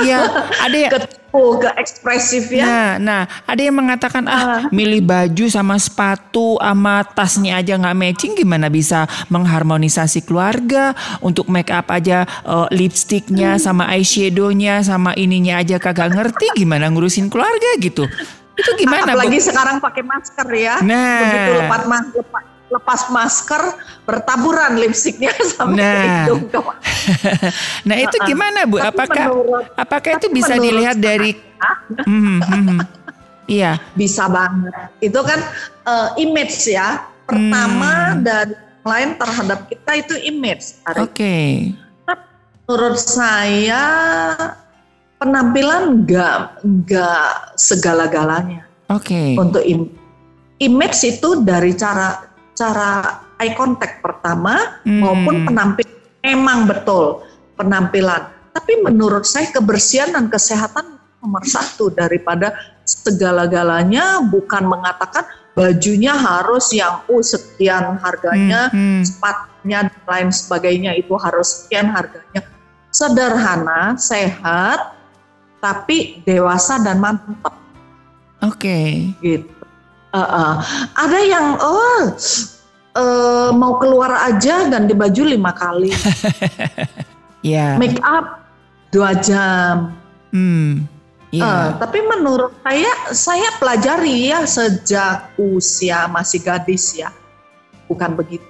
iya, 0.03 0.19
ada 0.63 0.77
yang 0.77 0.91
ke 0.91 0.99
tubuh, 1.07 1.59
ke 1.59 1.69
ekspresif 1.75 2.47
ya. 2.53 2.65
Nah, 2.65 2.91
nah, 2.99 3.21
ada 3.43 3.61
yang 3.61 3.75
mengatakan 3.75 4.23
ah 4.29 4.67
milih 4.71 5.03
baju 5.03 5.45
sama 5.51 5.75
sepatu 5.75 6.55
sama 6.61 7.03
tasnya 7.03 7.59
aja 7.59 7.75
nggak 7.75 7.97
matching 7.97 8.33
gimana 8.37 8.71
bisa 8.71 9.05
mengharmonisasi 9.27 10.23
keluarga 10.23 10.95
untuk 11.19 11.51
make 11.51 11.71
up 11.73 11.91
aja 11.91 12.23
eh, 12.25 12.67
lipstiknya 12.71 13.59
sama 13.59 13.91
eyeshadownya 13.91 14.85
sama 14.85 15.11
ininya 15.19 15.59
aja 15.59 15.81
kagak 15.81 16.15
ngerti 16.15 16.53
gimana 16.55 16.87
ngurusin 16.87 17.27
keluarga 17.27 17.75
gitu. 17.81 18.07
Itu 18.53 18.71
gimana 18.77 19.17
Bu? 19.17 19.25
Apalagi 19.25 19.41
sekarang 19.41 19.81
pakai 19.81 20.03
masker 20.05 20.47
ya. 20.53 20.75
Nah. 20.85 21.21
Begitu 21.25 21.51
lepas, 21.57 21.81
ma- 21.89 22.05
lepas, 22.13 22.43
lepas 22.73 23.07
masker 23.07 23.61
bertaburan 24.03 24.75
lipstiknya 24.75 25.29
sampai 25.53 25.77
Nah. 25.77 26.25
ke 26.25 26.33
hidung. 26.39 26.67
Nah 27.87 27.97
itu 27.97 28.15
gimana 28.23 28.65
Bu? 28.65 28.79
Tapi 28.79 28.89
Apakah 28.89 29.25
menurut- 29.29 29.67
apakah 29.75 30.11
itu 30.15 30.27
bisa 30.29 30.55
dilihat 30.55 30.97
dari? 30.97 31.37
Mhm, 32.01 32.37
mhm. 32.57 32.77
Iya. 33.45 33.75
Bisa 33.93 34.25
banget. 34.25 34.73
Itu 34.99 35.19
kan 35.21 35.39
eh, 35.83 36.09
image 36.19 36.57
ya. 36.65 37.05
Pertama 37.23 37.91
Hmm. 38.11 38.19
dari 38.19 38.55
lain 38.83 39.09
terhadap 39.15 39.59
kita 39.65 39.91
itu 39.97 40.13
image. 40.25 40.75
Oke. 40.97 41.71
Menurut 42.63 42.97
saya 42.97 43.83
penampilan 45.17 45.83
enggak 45.93 46.35
enggak 46.61 47.27
segala-galanya. 47.55 48.63
Oke. 48.87 49.33
untuk 49.33 49.63
im- 49.63 49.89
image 50.59 51.01
itu 51.09 51.41
dari 51.41 51.73
cara 51.73 52.19
cara 52.53 53.21
eye 53.41 53.53
contact 53.57 53.99
pertama 53.99 54.79
Hmm. 54.85 55.01
maupun 55.01 55.35
penampilan 55.49 55.97
memang 56.23 56.59
betul 56.69 57.25
penampilan 57.57 58.29
tapi 58.53 58.79
menurut 58.85 59.25
saya 59.25 59.49
kebersihan 59.49 60.13
dan 60.13 60.29
kesehatan 60.29 61.01
nomor 61.19 61.43
satu 61.47 61.89
daripada 61.89 62.53
segala-galanya 62.83 64.21
bukan 64.27 64.67
mengatakan 64.67 65.23
bajunya 65.53 66.11
harus 66.13 66.73
yang 66.73 67.01
oh 67.07 67.21
sekian 67.23 67.95
harganya 68.01 68.69
Hmm, 68.69 68.99
hmm. 68.99 69.01
sepatunya 69.05 69.79
dan 69.87 70.01
lain 70.09 70.29
sebagainya 70.33 70.91
itu 70.97 71.13
harus 71.15 71.63
sekian 71.65 71.89
harganya 71.93 72.41
sederhana 72.93 73.97
sehat 73.97 74.93
tapi 75.63 76.19
dewasa 76.27 76.77
dan 76.83 76.99
mantap 76.99 77.55
Oke. 78.43 79.15
gitu. 79.23 79.62
Uh, 80.13 80.21
uh. 80.21 80.53
Ada 80.93 81.19
yang 81.25 81.47
oh 81.57 82.13
eh, 82.93 83.49
mau 83.49 83.81
keluar 83.81 84.13
aja 84.29 84.69
ganti 84.69 84.93
baju 84.93 85.21
lima 85.25 85.49
kali, 85.57 85.89
Ya. 87.41 87.75
make 87.81 87.97
up 88.05 88.45
dua 88.93 89.17
jam. 89.17 89.97
Hmm. 90.29 90.85
Eh, 91.33 91.41
Iya. 91.41 91.81
tapi 91.81 91.97
menurut 92.05 92.53
saya 92.61 92.93
saya 93.09 93.49
pelajari 93.57 94.29
ya 94.29 94.45
sejak 94.45 95.33
usia 95.41 96.05
masih 96.05 96.45
gadis 96.45 96.93
ya, 96.93 97.09
bukan 97.89 98.13
begitu. 98.13 98.45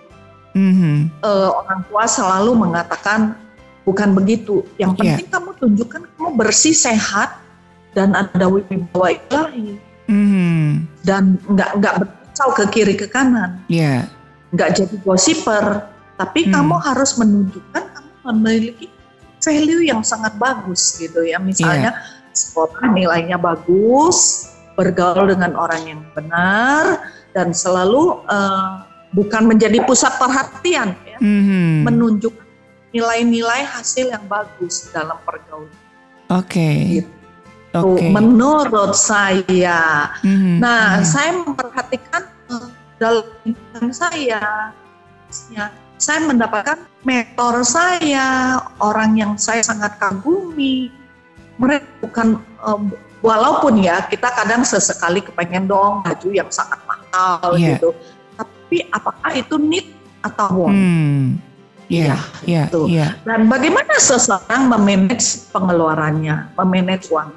Mhm. 0.52 1.24
Eh, 1.24 1.50
orang 1.50 1.88
tua 1.88 2.04
selalu 2.04 2.52
mengatakan 2.60 3.40
bukan 3.88 4.12
begitu. 4.12 4.68
Yang 4.76 4.92
Iya. 4.92 5.00
penting 5.00 5.28
kamu 5.32 5.50
tunjukkan 5.64 6.02
kamu 6.12 6.30
bersih 6.36 6.76
sehat 6.76 7.40
dan 7.96 8.12
ada 8.12 8.52
wibawa 8.52 9.16
ilahi 9.16 9.80
Mhm. 10.08 10.88
dan 11.04 11.38
nggak 11.48 11.72
nggak 11.80 11.94
berkacau 12.02 12.50
ke 12.56 12.64
kiri 12.72 12.96
ke 12.96 13.08
kanan. 13.08 13.62
Ya. 13.68 14.08
nggak 14.54 14.70
jadi 14.78 14.96
gosiper, 15.02 15.90
tapi 16.14 16.46
Hmm. 16.46 16.54
kamu 16.54 16.76
harus 16.78 17.18
menunjukkan 17.18 17.84
kamu 17.90 18.14
memiliki 18.30 18.86
value 19.42 19.82
yang 19.82 20.06
sangat 20.06 20.38
bagus 20.38 20.94
gitu 21.02 21.26
ya. 21.26 21.42
Misalnya 21.42 21.98
sekolah 22.38 22.94
nilainya 22.94 23.42
bagus, 23.42 24.46
bergaul 24.78 25.26
dengan 25.26 25.58
orang 25.58 25.82
yang 25.90 26.02
benar 26.14 27.02
dan 27.34 27.50
selalu 27.50 28.22
eh, 28.30 28.72
bukan 29.10 29.50
menjadi 29.50 29.82
pusat 29.90 30.14
perhatian, 30.22 30.94
ya. 31.02 31.18
Mhm. 31.18 31.90
menunjukkan 31.90 32.46
nilai-nilai 32.94 33.66
hasil 33.66 34.14
yang 34.14 34.22
bagus 34.30 34.94
dalam 34.94 35.18
pergaulan. 35.26 35.74
Oke. 36.30 37.02
Gitu. 37.02 37.10
Oke. 37.74 38.06
Menurut 38.14 38.94
saya, 38.94 40.14
Mhm. 40.22 40.62
Nah, 40.62 41.02
Mhm. 41.02 41.06
saya 41.10 41.30
memperhatikan 41.42 42.24
eh, 42.54 42.68
dalam 43.02 43.90
saya, 43.90 44.70
ya, 45.50 45.66
saya 45.98 46.20
mendapatkan 46.22 46.86
mentor 47.02 47.66
saya, 47.66 48.62
orang 48.78 49.18
yang 49.18 49.34
saya 49.42 49.66
sangat 49.66 49.98
kagumi. 49.98 50.94
Mereka 51.58 51.86
bukan, 52.06 52.28
eh, 52.38 52.82
walaupun 53.26 53.82
ya 53.82 54.06
kita 54.06 54.30
kadang 54.38 54.62
sesekali 54.62 55.26
kepengen 55.26 55.66
dong 55.66 56.06
baju 56.06 56.30
yang 56.30 56.50
sangat 56.54 56.78
mahal 56.86 57.58
Iya. 57.58 57.82
gitu. 57.82 57.90
Tapi 58.38 58.86
apakah 58.94 59.32
itu 59.34 59.56
need 59.58 59.88
atau 60.22 60.70
want? 60.70 60.78
Hmm. 60.78 61.26
Iya, 61.90 62.16
iya, 62.46 62.64
Tuh. 62.70 62.86
iya. 62.90 63.18
Dan 63.22 63.46
bagaimana 63.50 63.98
seseorang 63.98 64.66
memanage 64.66 65.46
pengeluarannya, 65.50 66.54
memanage 66.58 67.10
uang? 67.12 67.30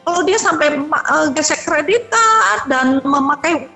Kalau 0.00 0.20
dia 0.24 0.38
sampai 0.40 0.80
eh, 0.80 1.26
gesek 1.36 1.64
kredit 1.64 2.08
card 2.08 2.62
dan 2.68 2.86
memakai 3.04 3.68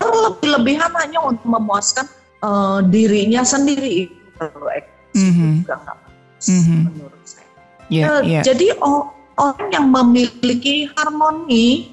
lebih-lebihan 0.00 0.92
hanya 0.96 1.20
untuk 1.24 1.46
memuaskan 1.46 2.06
eh, 2.40 2.78
dirinya 2.88 3.44
sendiri 3.44 4.08
itu 4.08 4.44
Mhm. 5.12 5.64
juga 5.66 5.76
Mhm. 6.48 6.78
menurut 6.88 7.22
saya. 7.28 7.48
Iya, 7.90 8.04
Eh, 8.06 8.20
iya. 8.24 8.40
Jadi 8.40 8.66
orang 8.80 9.68
yang 9.68 9.86
memiliki 9.92 10.88
harmoni 10.96 11.92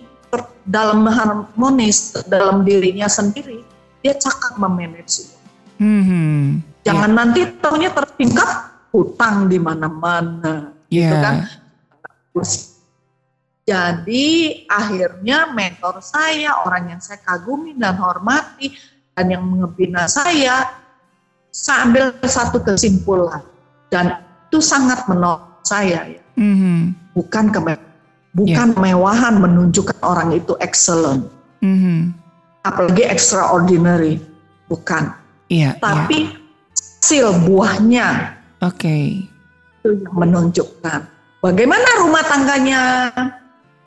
dalam 0.68 1.08
harmonis 1.08 2.16
dalam 2.28 2.64
dirinya 2.64 3.08
sendiri, 3.08 3.64
dia 4.04 4.14
cakap 4.16 4.60
memanage. 4.60 5.32
Mhm. 5.80 6.64
Jangan 6.84 7.12
nanti 7.12 7.44
taunya 7.60 7.92
tertingkat 7.92 8.72
hutang 8.92 9.52
di 9.52 9.60
mana-mana, 9.60 10.72
gitu 10.88 11.12
Iya. 11.12 11.20
kan? 11.24 11.36
Jadi 13.68 14.64
akhirnya 14.72 15.52
mentor 15.52 16.00
saya, 16.00 16.64
orang 16.64 16.96
yang 16.96 17.02
saya 17.04 17.20
kagumi 17.20 17.76
dan 17.76 18.00
hormati, 18.00 18.72
dan 19.12 19.28
yang 19.28 19.44
membina 19.44 20.08
saya, 20.08 20.72
saya 21.52 21.78
ambil 21.84 22.16
satu 22.24 22.64
kesimpulan. 22.64 23.44
Dan 23.92 24.24
itu 24.48 24.64
sangat 24.64 25.04
menolong 25.12 25.60
saya. 25.68 26.08
Ya. 26.08 26.24
Mhm. 26.40 26.96
Bukan 27.12 27.52
keme 27.52 27.76
bukan 28.32 28.78
kemewahan 28.78 29.36
menunjukkan 29.36 30.00
orang 30.00 30.32
itu 30.32 30.56
excellent. 30.64 31.28
Mhm. 31.60 32.16
Apalagi 32.64 33.04
extraordinary. 33.04 34.24
Bukan. 34.72 35.12
Iya, 35.52 35.76
iya. 35.76 35.80
Tapi 35.80 36.32
hasil 36.72 37.48
buahnya 37.48 38.36
Oke. 38.64 39.28
itu 39.80 39.90
yang 39.96 40.16
menunjukkan 40.16 41.00
bagaimana 41.40 41.88
rumah 42.04 42.24
tangganya, 42.28 42.82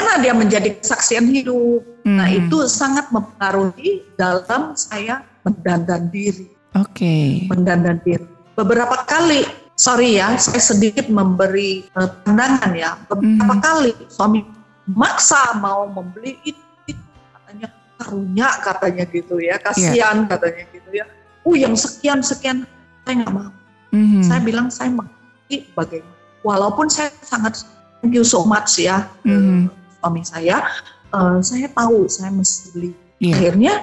karena 0.01 0.17
dia 0.17 0.33
menjadi 0.33 0.69
kesaksian 0.81 1.29
hidup. 1.29 1.85
Nah 2.09 2.25
Mhm. 2.25 2.49
itu 2.49 2.57
sangat 2.73 3.13
mempengaruhi 3.13 4.09
dalam 4.17 4.73
saya 4.73 5.21
mendandan 5.45 6.09
diri, 6.09 6.49
Oke. 6.73 7.45
mendandan 7.53 8.01
diri. 8.01 8.25
Beberapa 8.57 9.05
kali, 9.05 9.45
sorry 9.77 10.17
ya, 10.17 10.41
saya 10.41 10.57
sedikit 10.57 11.13
memberi 11.13 11.85
eh, 11.85 12.11
pandangan 12.25 12.73
ya. 12.73 12.97
Beberapa 13.13 13.55
Mhm. 13.57 13.61
kali 13.61 13.93
suami 14.09 14.41
maksa 14.89 15.53
mau 15.61 15.85
membeli 15.85 16.41
itu, 16.49 16.61
itu 16.89 17.05
katanya 17.37 17.69
karunya 18.01 18.49
katanya 18.65 19.05
gitu 19.13 19.37
ya, 19.37 19.61
kasihan 19.61 20.25
katanya 20.25 20.65
gitu 20.73 20.91
ya. 20.97 21.05
Uh 21.45 21.57
yang 21.57 21.77
sekian 21.77 22.25
sekian 22.25 22.65
saya 23.05 23.21
nggak 23.21 23.33
mau. 23.33 23.53
Mhm. 23.93 24.25
Saya 24.25 24.41
bilang 24.41 24.73
saya 24.73 24.89
mengerti 24.89 25.69
bagaimana. 25.77 26.17
Walaupun 26.41 26.89
saya 26.89 27.13
sangat 27.21 27.69
thank 28.01 28.17
you 28.17 28.25
so 28.25 28.49
much 28.49 28.81
ya 28.81 29.05
ke 29.21 29.29
Mhm. 29.29 29.80
Suami 30.01 30.25
saya, 30.25 30.65
eh, 31.13 31.39
saya 31.45 31.69
tahu 31.71 32.09
saya 32.09 32.33
mesti 32.33 32.73
beli. 32.73 32.91
Iya. 33.21 33.33
Akhirnya 33.37 33.75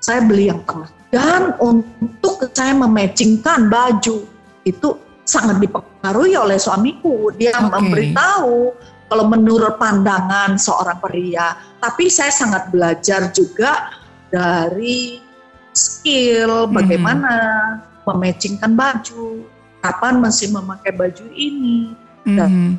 saya 0.00 0.20
beli 0.24 0.48
yang 0.48 0.64
tengah. 0.64 0.88
Dan 1.12 1.52
untuk 1.60 2.48
saya 2.56 2.72
mematchingkan 2.72 3.68
baju 3.68 4.24
itu 4.64 4.88
sangat 5.26 5.60
dipengaruhi 5.60 6.34
oleh 6.38 6.56
suamiku. 6.56 7.28
Dia 7.36 7.52
Oke. 7.60 7.68
memberitahu 7.76 8.56
kalau 9.10 9.24
menurut 9.26 9.76
pandangan 9.76 10.54
seorang 10.56 11.02
pria. 11.02 11.58
Tapi 11.82 12.06
saya 12.06 12.30
sangat 12.30 12.70
belajar 12.70 13.34
juga 13.34 13.90
dari 14.30 15.18
skill 15.74 16.70
Mhm. 16.70 16.72
bagaimana 16.74 17.34
mematchingkan 18.06 18.72
baju, 18.78 19.44
kapan 19.82 20.22
mesti 20.22 20.46
memakai 20.54 20.94
baju 20.94 21.26
ini. 21.34 21.94
Mhm. 22.24 22.78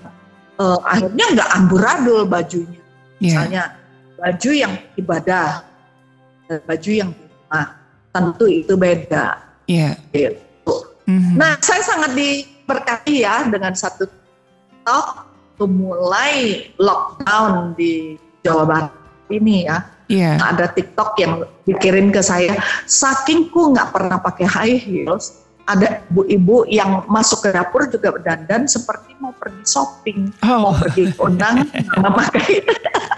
Eh, 0.62 0.78
akhirnya 0.86 1.26
nggak 1.34 1.50
amburadul 1.58 2.22
bajunya. 2.30 2.82
Iya. 3.18 3.26
Misalnya 3.26 3.64
baju 4.22 4.50
yang 4.54 4.74
ibadah, 4.94 5.50
dan 6.46 6.60
baju 6.70 6.92
yang 6.94 7.10
rumah, 7.18 7.68
tentu 8.14 8.46
itu 8.46 8.74
beda. 8.78 9.42
Iya. 9.66 9.98
Gitu. 10.14 10.76
Mhm. 11.10 11.34
Nah, 11.42 11.58
saya 11.66 11.82
sangat 11.82 12.14
diberkati 12.14 13.26
ya 13.26 13.50
dengan 13.50 13.74
satu 13.74 14.06
tuh 15.58 15.70
mulai 15.70 16.70
lockdown 16.82 17.78
di 17.78 18.18
Jawa 18.42 18.66
Barat 18.66 18.94
ini 19.30 19.66
ya. 19.66 19.78
Iya. 20.12 20.38
Ada 20.44 20.76
TikTok 20.76 21.12
yang 21.24 21.34
dikirim 21.64 22.12
ke 22.12 22.20
saya, 22.20 22.60
sakingku 22.84 23.72
nggak 23.72 23.96
pernah 23.96 24.20
pakai 24.20 24.46
high 24.46 24.78
heels, 24.78 25.41
ada 25.72 25.88
ibu-ibu 26.08 26.68
yang 26.68 27.04
masuk 27.08 27.44
ke 27.44 27.50
dapur 27.52 27.88
juga 27.88 28.12
dandan 28.20 28.68
seperti 28.68 29.16
mau 29.18 29.32
pergi 29.32 29.64
shopping, 29.64 30.20
Oh. 30.44 30.72
mau 30.72 30.74
pergi 30.76 31.12
undang 31.18 31.64
memakai 32.04 32.60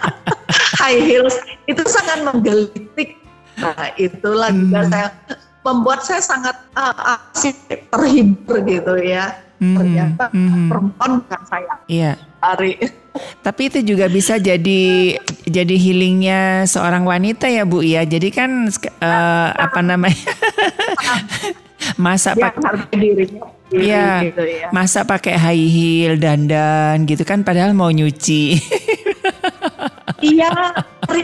high 0.80 1.00
heels 1.00 1.34
itu 1.64 1.82
sangat 1.84 2.22
menggelitik. 2.22 3.18
Nah, 3.54 3.90
itulah 3.94 4.50
juga 4.50 4.80
Hmm. 4.82 4.90
saya 4.90 5.08
membuat 5.64 6.00
saya 6.02 6.20
sangat 6.20 6.56
uh, 6.74 7.16
asik, 7.32 7.56
terhibur 7.88 8.60
gitu 8.62 8.94
ya. 8.98 9.38
Mhm. 9.62 9.76
Ternyata 9.78 10.24
Mhm. 10.34 10.66
perempuan 10.68 11.10
bukan 11.22 11.42
saya 11.46 11.74
Iya. 11.86 12.12
hari. 12.42 12.76
Tapi 13.40 13.70
itu 13.70 13.94
juga 13.94 14.10
bisa 14.10 14.36
jadi 14.36 15.14
jadi 15.46 15.76
healingnya 15.78 16.66
seorang 16.66 17.06
wanita 17.06 17.46
ya 17.46 17.62
Bu 17.62 17.78
ya. 17.80 18.02
Jadi 18.02 18.28
kan 18.34 18.66
eh, 18.74 19.48
apa 19.54 19.80
namanya 19.80 20.18
masa 21.96 22.32
Dia 22.34 22.50
pak 22.50 22.54
harga 22.62 22.86
dirinya 22.94 23.42
Iya. 23.74 24.30
gitu 24.30 24.44
ya. 24.46 24.68
masa 24.70 25.02
pakai 25.02 25.34
high 25.34 25.66
heel 25.66 26.14
dandan 26.20 27.02
gitu 27.10 27.26
kan 27.26 27.42
padahal 27.42 27.74
mau 27.74 27.90
nyuci. 27.90 28.54
Iya, 30.24 30.48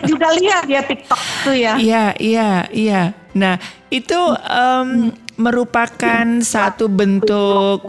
juga 0.05 0.29
lihat 0.37 0.65
ya 0.69 0.83
TikTok 0.85 1.21
tuh 1.47 1.57
ya. 1.57 1.79
Iya 1.79 2.05
iya 2.19 2.51
iya. 2.69 3.03
Nah 3.33 3.57
itu 3.89 4.19
em, 4.45 5.15
merupakan 5.41 6.27
satu 6.43 6.91
bentuk 6.91 7.87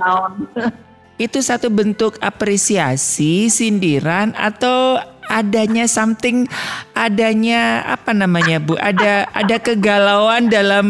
itu 1.19 1.38
satu 1.38 1.69
bentuk 1.69 2.17
apresiasi, 2.17 3.51
sindiran 3.51 4.34
atau 4.34 4.97
adanya 5.32 5.88
something 5.88 6.44
adanya 6.91 7.88
apa 7.88 8.12
namanya 8.12 8.60
Bu? 8.60 8.76
Ada 8.76 9.32
ada 9.32 9.56
kegalauan 9.63 10.52
dalam 10.52 10.88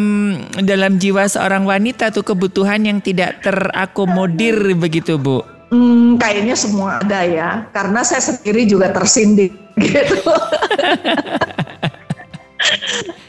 dalam 0.65 0.97
jiwa 0.97 1.29
seorang 1.29 1.69
wanita 1.69 2.09
tuh 2.09 2.25
kebutuhan 2.25 2.81
yang 2.81 2.97
tidak 2.97 3.45
terakomodir 3.45 4.57
begitu 4.73 5.21
Bu. 5.21 5.45
Hmm, 5.71 6.19
kayaknya 6.19 6.57
semua 6.59 6.99
ada 6.99 7.23
ya, 7.23 7.49
karena 7.71 8.03
saya 8.03 8.19
sendiri 8.19 8.67
juga 8.67 8.91
tersindir 8.91 9.55
gitu. 9.79 10.19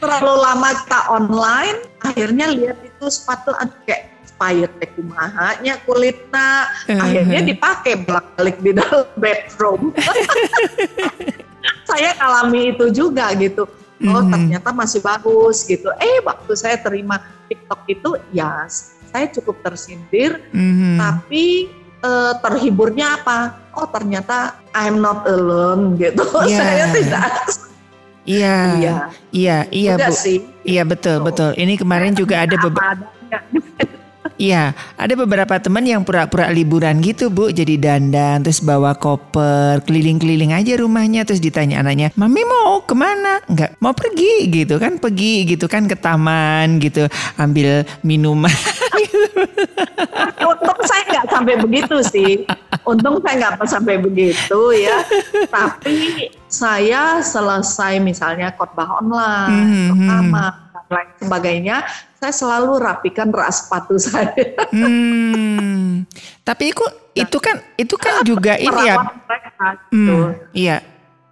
Terlalu 0.03 0.33
lama 0.43 0.69
kita 0.83 0.99
online, 1.07 1.77
akhirnya 2.03 2.51
lihat 2.51 2.77
itu 2.83 3.05
sepatu 3.07 3.55
kayak 3.87 4.12
kayak 4.49 4.91
kumahanya 4.93 5.73
kulitnya, 5.81 6.49
akhirnya 6.89 7.41
dipakai 7.41 7.93
bolak-balik 7.99 8.57
di 8.59 8.71
dalam 8.73 9.07
bedroom. 9.21 9.93
saya 11.89 12.11
alami 12.19 12.73
itu 12.73 12.89
juga 12.89 13.31
gitu. 13.35 13.63
Oh 14.03 14.19
Mhm. 14.19 14.31
ternyata 14.35 14.69
masih 14.75 14.99
bagus 14.99 15.63
gitu. 15.63 15.87
Eh 15.95 16.19
waktu 16.21 16.51
saya 16.53 16.75
terima 16.75 17.23
TikTok 17.47 17.81
itu 17.87 18.09
ya 18.35 18.67
saya 19.07 19.31
cukup 19.31 19.63
tersindir 19.63 20.43
Mhm. 20.51 20.99
tapi 20.99 21.71
eh, 22.03 22.33
terhiburnya 22.43 23.15
apa? 23.15 23.55
Oh 23.71 23.87
ternyata 23.87 24.59
I'm 24.75 24.99
not 24.99 25.23
alone 25.23 25.95
gitu. 25.95 26.19
Iya. 26.43 26.59
Saya 26.59 26.83
tidak. 26.91 27.31
Iya, 28.23 28.57
Iya. 28.75 28.95
iya, 29.31 29.57
iya 29.69 29.93
Bu. 29.99 30.11
sih. 30.11 30.43
Iya 30.63 30.83
betul, 30.83 31.23
betul. 31.23 31.55
Ini 31.55 31.75
kemarin 31.75 32.11
juga 32.11 32.43
ada 32.43 32.55
beberapa. 32.55 33.07
Iya, 34.33 34.73
ada 34.97 35.13
beberapa 35.13 35.61
teman 35.61 35.85
yang 35.85 36.01
pura-pura 36.01 36.49
liburan 36.49 36.97
gitu 37.05 37.29
bu, 37.29 37.53
jadi 37.53 37.77
dandan, 37.77 38.41
terus 38.41 38.65
bawa 38.65 38.97
koper, 38.97 39.85
keliling-keliling 39.85 40.57
aja 40.57 40.73
rumahnya, 40.81 41.21
terus 41.21 41.37
ditanya 41.37 41.85
anaknya, 41.85 42.09
mami 42.17 42.41
mau 42.41 42.81
ke 42.81 42.97
mana? 42.97 43.45
Enggak, 43.45 43.77
mau 43.77 43.93
pergi 43.93 44.49
gitu 44.49 44.81
kan, 44.81 44.97
pergi 44.97 45.45
gitu 45.45 45.69
kan 45.69 45.85
ke 45.85 45.93
taman 45.93 46.81
gitu, 46.81 47.05
ambil 47.37 47.85
minuman. 48.01 48.49
Untung 50.43 50.79
saya 50.85 51.03
nggak 51.09 51.27
sampai 51.29 51.55
begitu 51.61 51.95
sih. 52.03 52.33
Untung 52.83 53.21
saya 53.21 53.35
nggak 53.37 53.69
sampai 53.69 53.95
begitu 54.01 54.59
ya. 54.75 54.97
Tapi 55.49 56.29
saya 56.49 57.21
selesai 57.21 57.97
misalnya 58.01 58.53
khotbah 58.53 59.01
online, 59.01 59.65
Mhm. 59.69 59.89
pertama 59.89 60.43
dan 60.43 60.62
lain 60.93 61.09
sebagainya, 61.17 61.83
saya 62.21 62.33
selalu 62.33 62.79
rapikan 62.79 63.33
rak 63.33 63.51
sepatu 63.51 63.97
saya. 63.97 64.31
hmm, 64.71 66.05
tapi 66.45 66.71
itu 66.71 66.85
itu 67.17 67.37
kan 67.41 67.57
itu 67.75 67.95
kan 67.97 68.23
juga 68.23 68.53
ini 68.63 68.81
ya, 68.87 68.95
gitu. 69.89 69.89
Hmm, 69.91 70.29
iya. 70.53 70.77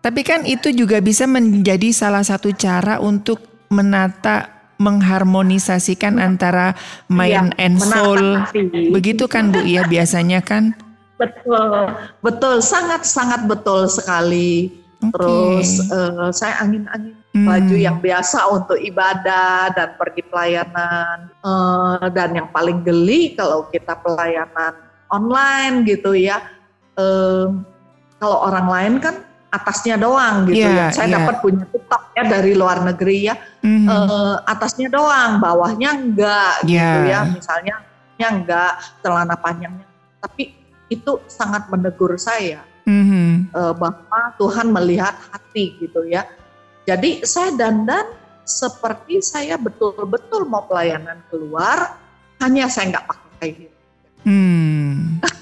Tapi 0.01 0.25
kan 0.25 0.41
itu 0.49 0.73
juga 0.73 0.97
bisa 0.97 1.29
menjadi 1.29 1.93
salah 1.93 2.25
satu 2.25 2.49
cara 2.57 2.97
untuk 2.97 3.37
menata 3.69 4.49
mengharmonisasikan 4.81 6.17
antara 6.17 6.73
mind 7.05 7.53
Iya, 7.53 7.61
and 7.61 7.77
soul. 7.77 8.23
Begitu 8.89 9.29
kan 9.29 9.53
Bu 9.53 9.61
ya 9.61 9.85
biasanya 9.85 10.41
kan? 10.41 10.73
Betul, 11.21 11.93
betul, 12.25 12.65
sangat 12.65 13.05
sangat 13.05 13.45
betul 13.45 13.85
sekali. 13.85 14.73
Oke. 15.05 15.21
Terus 15.21 15.69
eh, 15.85 16.29
saya 16.33 16.65
angin-angin 16.65 17.20
Hmm. 17.31 17.47
baju 17.47 17.75
yang 17.79 18.03
biasa 18.03 18.43
untuk 18.51 18.75
ibadah 18.75 19.71
dan 19.71 19.95
pergi 19.95 20.19
pelayanan 20.27 21.31
Eh, 21.39 22.05
dan 22.11 22.35
yang 22.35 22.51
paling 22.51 22.83
geli 22.83 23.33
kalau 23.39 23.71
kita 23.71 23.95
pelayanan 24.03 24.75
online 25.07 25.87
gitu 25.87 26.11
ya. 26.11 26.43
Eh, 26.99 27.47
kalau 28.19 28.37
orang 28.45 28.67
lain 28.67 28.93
kan 28.99 29.15
atasnya 29.47 29.95
doang 29.95 30.43
gitu 30.47 30.59
Iya, 30.63 30.75
ya. 30.75 30.85
Saya 30.91 31.07
iya. 31.07 31.15
dapat 31.23 31.35
punya 31.39 31.63
TikTok 31.71 32.03
ya 32.19 32.23
dari 32.27 32.51
luar 32.51 32.83
negeri 32.83 33.17
ya. 33.31 33.35
Mhm. 33.63 33.87
Eh, 33.87 34.35
atasnya 34.47 34.87
doang, 34.91 35.39
bawahnya 35.39 35.89
enggak 35.95 36.67
gitu 36.67 36.99
Ya. 37.07 37.23
ya. 37.23 37.31
Misalnya 37.31 37.75
nya 38.19 38.27
enggak, 38.27 38.71
celana 38.99 39.39
panjangnya. 39.39 39.87
Tapi 40.19 40.51
itu 40.91 41.11
sangat 41.31 41.71
menegur 41.71 42.19
saya 42.19 42.59
Mhm. 42.83 43.55
eh, 43.55 43.73
bahwa 43.79 44.35
Tuhan 44.35 44.67
melihat 44.67 45.15
hati 45.31 45.79
gitu 45.79 46.03
ya. 46.05 46.27
Jadi 46.91 47.23
saya 47.23 47.55
dandan 47.55 48.03
seperti 48.43 49.23
saya 49.23 49.55
betul-betul 49.55 50.43
mau 50.43 50.67
pelayanan 50.67 51.23
keluar, 51.31 51.95
hanya 52.43 52.67
saya 52.67 52.91
nggak 52.91 53.05
pakai 53.07 53.29
kayak 53.39 53.53
gitu. 53.63 53.77
Hmm. 54.27 54.91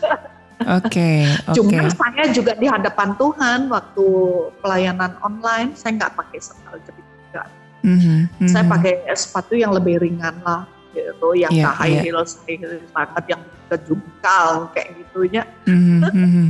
Oke, 0.60 1.24
oke. 1.48 1.56
Cuma 1.56 1.88
saya 1.88 2.36
juga 2.36 2.52
di 2.52 2.68
hadapan 2.68 3.16
Tuhan 3.16 3.72
waktu 3.72 4.06
pelayanan 4.60 5.16
online 5.24 5.72
saya 5.74 5.96
nggak 5.96 6.20
pakai 6.20 6.38
sandal 6.44 6.76
jepit 6.84 7.02
juga. 7.02 7.48
Mhm, 7.80 8.18
Saya 8.44 8.68
mhm. 8.68 8.72
pakai 8.76 8.94
sepatu 9.16 9.56
yang 9.56 9.72
lebih 9.72 10.04
ringan 10.04 10.36
lah 10.44 10.68
gitu, 10.92 11.32
yang 11.32 11.50
Iya, 11.56 11.64
nggak 11.64 11.76
high 11.80 11.96
iya. 11.96 12.02
heels, 12.04 12.32
high 12.44 12.60
heels 12.60 12.86
banget 12.92 13.24
yang 13.32 13.42
kejungkal 13.72 14.52
kayak 14.76 14.90
gitunya. 15.00 15.44
Mhm, 15.64 16.00
mhm. 16.12 16.46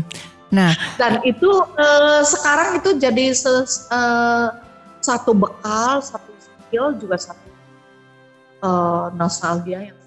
Nah, 0.57 0.73
Dan 0.97 1.21
itu 1.21 1.49
eh, 1.77 2.21
sekarang 2.25 2.81
itu 2.81 2.89
jadi 2.97 3.25
ses- 3.29 3.87
eh, 3.93 4.47
satu 4.99 5.31
bekal, 5.35 6.03
satu 6.03 6.31
skill 6.39 6.95
juga 6.99 7.17
satu 7.17 7.49
eh, 8.63 9.05
nostalgia 9.15 9.79
yang 9.91 9.97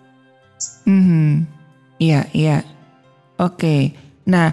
mhm. 0.86 1.48
Iya, 2.02 2.26
iya. 2.34 2.66
Oke. 3.38 3.94
Nah, 4.26 4.50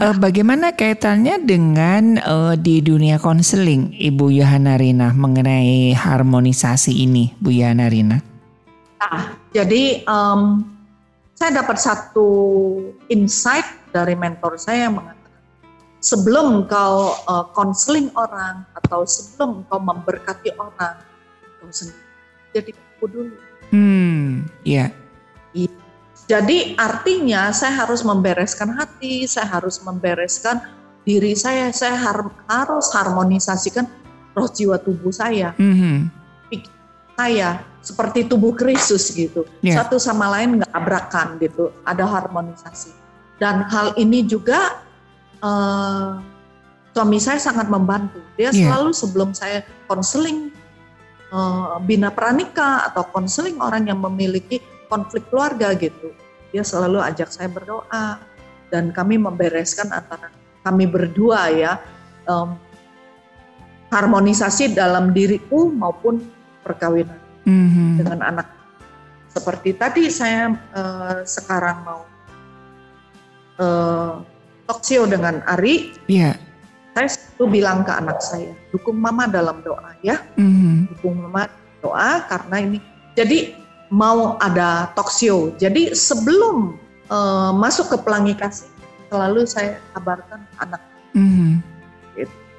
eh, 0.00 0.14
bagaimana 0.16 0.72
kaitannya 0.72 1.44
dengan 1.44 2.16
eh, 2.16 2.54
di 2.56 2.80
dunia 2.80 3.20
konseling, 3.20 3.92
Ibu 3.92 4.32
Yohana 4.32 4.80
Rina 4.80 5.12
mengenai 5.12 5.92
harmonisasi 5.92 6.92
ini, 7.04 7.36
Bu 7.36 7.52
Yohana 7.52 7.92
Rina? 7.92 8.18
Nah, 8.96 9.36
jadi 9.52 10.08
em, 10.08 10.40
saya 11.36 11.60
dapat 11.60 11.76
satu 11.76 12.28
insight 13.12 13.68
dari 13.92 14.16
mentor 14.16 14.56
saya 14.56 14.88
yang 14.88 14.96
mengatakan 14.96 15.15
sebelum 16.00 16.68
kau 16.68 17.12
eh, 17.12 17.46
konseling 17.52 18.12
orang 18.14 18.64
atau 18.76 19.04
sebelum 19.04 19.64
kau 19.68 19.80
memberkati 19.80 20.54
orang, 20.58 21.00
kau 21.60 21.70
sendiri 21.70 22.06
jadi 22.56 22.70
aku 22.72 23.04
dulu. 23.12 23.36
Hmm, 23.74 24.48
iya. 24.64 24.88
Jadi 26.26 26.74
artinya 26.74 27.54
saya 27.54 27.86
harus 27.86 28.02
membereskan 28.02 28.74
hati, 28.74 29.30
saya 29.30 29.46
harus 29.46 29.78
membereskan 29.78 30.58
diri 31.06 31.38
saya, 31.38 31.70
saya 31.70 31.94
har- 31.94 32.34
harus 32.50 32.90
harmonisasikan 32.90 33.86
roh 34.34 34.50
jiwa 34.50 34.74
tubuh 34.82 35.14
saya, 35.14 35.54
Mhm. 35.54 36.10
saya 37.14 37.62
seperti 37.78 38.26
tubuh 38.26 38.52
Kristus 38.58 39.14
gitu, 39.14 39.46
Ya. 39.62 39.80
satu 39.80 40.02
sama 40.02 40.26
lain 40.34 40.58
nggak 40.58 40.72
abrakan 40.74 41.38
gitu, 41.38 41.70
ada 41.86 42.02
harmonisasi. 42.04 42.90
Dan 43.38 43.62
hal 43.70 43.94
ini 43.94 44.26
juga 44.26 44.82
eh, 45.46 46.08
suami 46.90 47.18
saya 47.22 47.38
sangat 47.38 47.70
membantu. 47.70 48.18
Dia 48.34 48.50
Ya. 48.50 48.74
selalu 48.74 48.90
sebelum 48.90 49.30
saya 49.30 49.62
konseling 49.86 50.50
eh, 51.26 51.74
bina 51.82 52.10
pranika 52.10 52.86
atau 52.86 53.06
konseling 53.06 53.58
orang 53.58 53.86
yang 53.86 53.98
memiliki 54.02 54.58
konflik 54.86 55.26
keluarga 55.30 55.74
gitu, 55.74 56.14
dia 56.50 56.62
selalu 56.62 57.02
ajak 57.02 57.30
saya 57.30 57.50
berdoa 57.50 58.18
dan 58.70 58.90
kami 58.90 59.18
membereskan 59.18 59.90
antara 59.90 60.30
kami 60.62 60.86
berdua 60.86 61.50
ya 61.50 61.78
em, 62.26 62.54
harmonisasi 63.90 64.74
dalam 64.74 65.14
diriku 65.14 65.70
maupun 65.70 66.22
perkawinan 66.62 67.18
Mhm. 67.46 68.02
dengan 68.02 68.18
anak. 68.22 68.46
Seperti 69.30 69.74
tadi 69.78 70.10
saya 70.10 70.50
eh, 70.54 71.18
sekarang 71.22 71.78
mau 71.82 72.02
eh, 73.56 74.12
talk 74.66 74.82
show 74.82 75.06
dengan 75.06 75.40
Ari, 75.46 75.94
Iya. 76.10 76.34
saya 76.92 77.08
selalu 77.08 77.62
bilang 77.62 77.86
ke 77.86 77.92
anak 77.94 78.18
saya, 78.20 78.50
dukung 78.70 78.98
mama 78.98 79.30
dalam 79.30 79.62
doa 79.62 79.94
ya, 80.02 80.20
Mhm. 80.34 80.90
dukung 80.92 81.14
mama 81.22 81.46
doa 81.80 82.26
karena 82.26 82.56
ini. 82.60 82.78
Jadi 83.14 83.54
mau 83.88 84.34
ada 84.42 84.90
talk 84.92 85.08
show. 85.08 85.54
Jadi 85.56 85.94
sebelum 85.94 86.74
eh, 87.06 87.52
masuk 87.54 87.94
ke 87.94 87.96
pelangi 88.02 88.34
kasih, 88.34 88.66
selalu 89.06 89.46
saya 89.46 89.78
kabarkan 89.94 90.42
ke 90.42 90.54
anak 90.58 90.82
Mhm. 91.14 91.62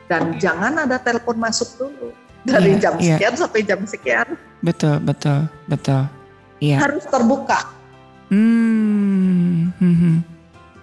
dan 0.07 0.39
jangan 0.39 0.87
ada 0.87 0.95
telepon 1.03 1.35
masuk 1.35 1.67
dulu 1.75 2.15
dari 2.47 2.79
Iya, 2.79 2.79
jam 2.79 2.93
iya. 2.95 3.19
sekian 3.19 3.33
sampai 3.35 3.59
jam 3.67 3.79
sekian 3.83 4.27
Betul, 4.63 5.03
betul, 5.03 5.51
betul. 5.67 6.07
Iya. 6.63 6.79
harus 6.79 7.03
terbuka. 7.11 7.59
Hmm. 8.31 9.75
mhm. 9.83 10.36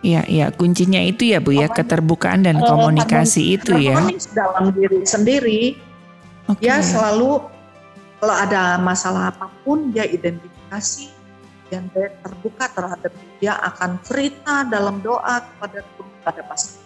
Iya, 0.04 0.22
iya. 0.28 0.46
Kuncinya 0.52 1.00
itu 1.00 1.32
ya, 1.32 1.40
Bu 1.40 1.56
ya, 1.56 1.72
keterbukaan 1.72 2.44
dan 2.44 2.60
Eh, 2.60 2.64
komunikasi 2.68 3.56
itu 3.56 3.72
ya. 3.80 4.04
dalam 4.36 4.68
diri 4.76 5.00
sendiri 5.08 5.62
Oke. 6.52 6.60
dia 6.60 6.84
selalu 6.84 7.40
kalau 8.20 8.36
ada 8.36 8.76
masalah 8.76 9.32
apa 9.32 9.48
pun 9.64 9.88
dia 9.96 10.04
identifikasi 10.04 11.08
dan 11.72 11.88
dia 11.96 12.12
terbuka 12.20 12.68
terhadap 12.68 13.12
dia 13.40 13.56
akan 13.64 13.96
cerita 14.04 14.68
dalam 14.68 15.00
doa 15.00 15.40
kepada 15.40 15.80
Tuhan 15.96 16.16
pada 16.20 16.42
pasti 16.44 16.84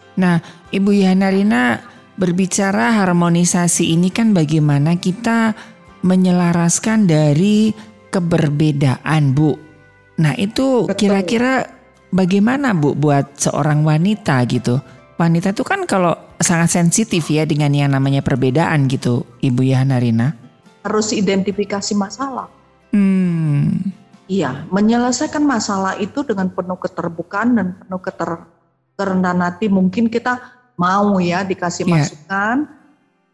Ibu 0.74 0.90
Yana 0.98 1.30
Rina 1.30 1.78
berbicara 2.18 2.90
harmonisasi 3.02 3.94
ini 3.94 4.10
kan 4.10 4.34
bagaimana 4.34 4.98
kita 4.98 5.54
menyelaraskan 6.02 7.06
dari 7.06 7.70
keberbedaan, 8.10 9.30
Bu. 9.30 9.54
Nah, 10.18 10.34
itu 10.34 10.90
kira-kira 10.98 11.77
bagaimana, 12.10 12.72
Bu, 12.72 12.92
buat 12.92 13.36
seorang 13.36 13.82
wanita 13.82 14.40
gitu? 14.46 14.80
Wanita 15.16 15.50
itu 15.50 15.62
kan 15.62 15.82
kalau 15.84 16.14
sangat 16.38 16.70
sensitif 16.70 17.26
ya 17.26 17.42
dengan 17.42 17.74
yang 17.74 17.90
namanya 17.90 18.22
perbedaan 18.22 18.86
gitu, 18.86 19.26
Ibu 19.40 19.62
Yana 19.64 19.98
Rina. 19.98 20.34
harus 20.78 21.12
identifikasi 21.12 21.92
masalah 21.92 22.48
Hmm. 22.96 23.92
iya 24.24 24.64
menyelesaikan 24.72 25.44
masalah 25.44 26.00
itu 26.00 26.24
dengan 26.24 26.48
penuh 26.48 26.80
keterbukaan 26.80 27.60
dan 27.60 27.66
penuh 27.76 28.00
keter 28.00 28.48
kerendahan 28.96 29.42
hati 29.44 29.68
mungkin 29.68 30.08
kita 30.08 30.40
mau 30.80 31.20
ya 31.20 31.44
dikasih 31.44 31.84
Iya. 31.84 31.92
masukan 31.92 32.56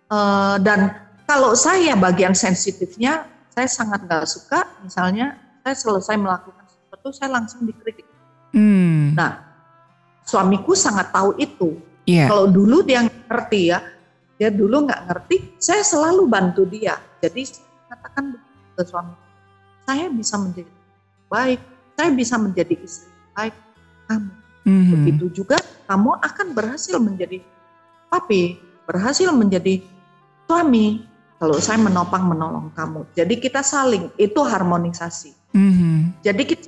Eh, 0.05 0.57
dan 0.61 0.99
kalau 1.25 1.55
saya 1.55 1.95
bagian 1.95 2.35
sensitifnya 2.35 3.23
saya 3.55 3.71
sangat 3.71 4.03
nggak 4.03 4.27
suka 4.27 4.67
misalnya 4.83 5.39
saya 5.63 5.79
selesai 5.79 6.17
melakukan 6.19 6.65
sesuatu 6.67 7.09
saya 7.15 7.39
langsung 7.39 7.65
dikritik 7.65 8.09
Hmm. 8.55 9.19
Nah, 9.19 9.43
suamiku 10.23 10.79
sangat 10.79 11.11
tahu 11.11 11.35
itu. 11.37 11.75
Iya. 12.07 12.31
Kalau 12.31 12.47
dulu 12.47 12.87
dia 12.87 13.03
ngerti 13.03 13.75
ya, 13.75 13.83
dia 14.39 14.51
dulu 14.55 14.87
nggak 14.87 15.11
ngerti, 15.11 15.37
saya 15.59 15.83
selalu 15.83 16.31
bantu 16.31 16.63
dia. 16.69 16.95
Jadi 17.19 17.51
katakan 17.91 18.39
ke 18.79 18.83
suami, 18.87 19.15
saya 19.83 20.07
bisa 20.11 20.39
menjadi 20.39 20.73
baik, 21.27 21.61
saya 21.99 22.11
bisa 22.15 22.37
menjadi 22.39 22.75
istri 22.79 23.11
baik 23.35 23.55
kamu. 24.07 24.33
Mhm. 24.65 24.91
Begitu 24.95 25.25
juga 25.43 25.59
kamu 25.91 26.11
akan 26.21 26.47
berhasil 26.55 26.97
menjadi 27.03 27.43
papi, 28.09 28.61
berhasil 28.87 29.29
menjadi 29.35 29.83
suami. 30.47 31.11
Kalau 31.35 31.59
saya 31.61 31.77
menopang 31.77 32.25
menolong 32.31 32.73
kamu, 32.73 33.11
jadi 33.13 33.35
kita 33.37 33.61
saling 33.61 34.09
itu 34.17 34.41
harmonisasi. 34.41 35.35
Mhm. 35.53 36.23
Jadi 36.25 36.43
kita 36.47 36.67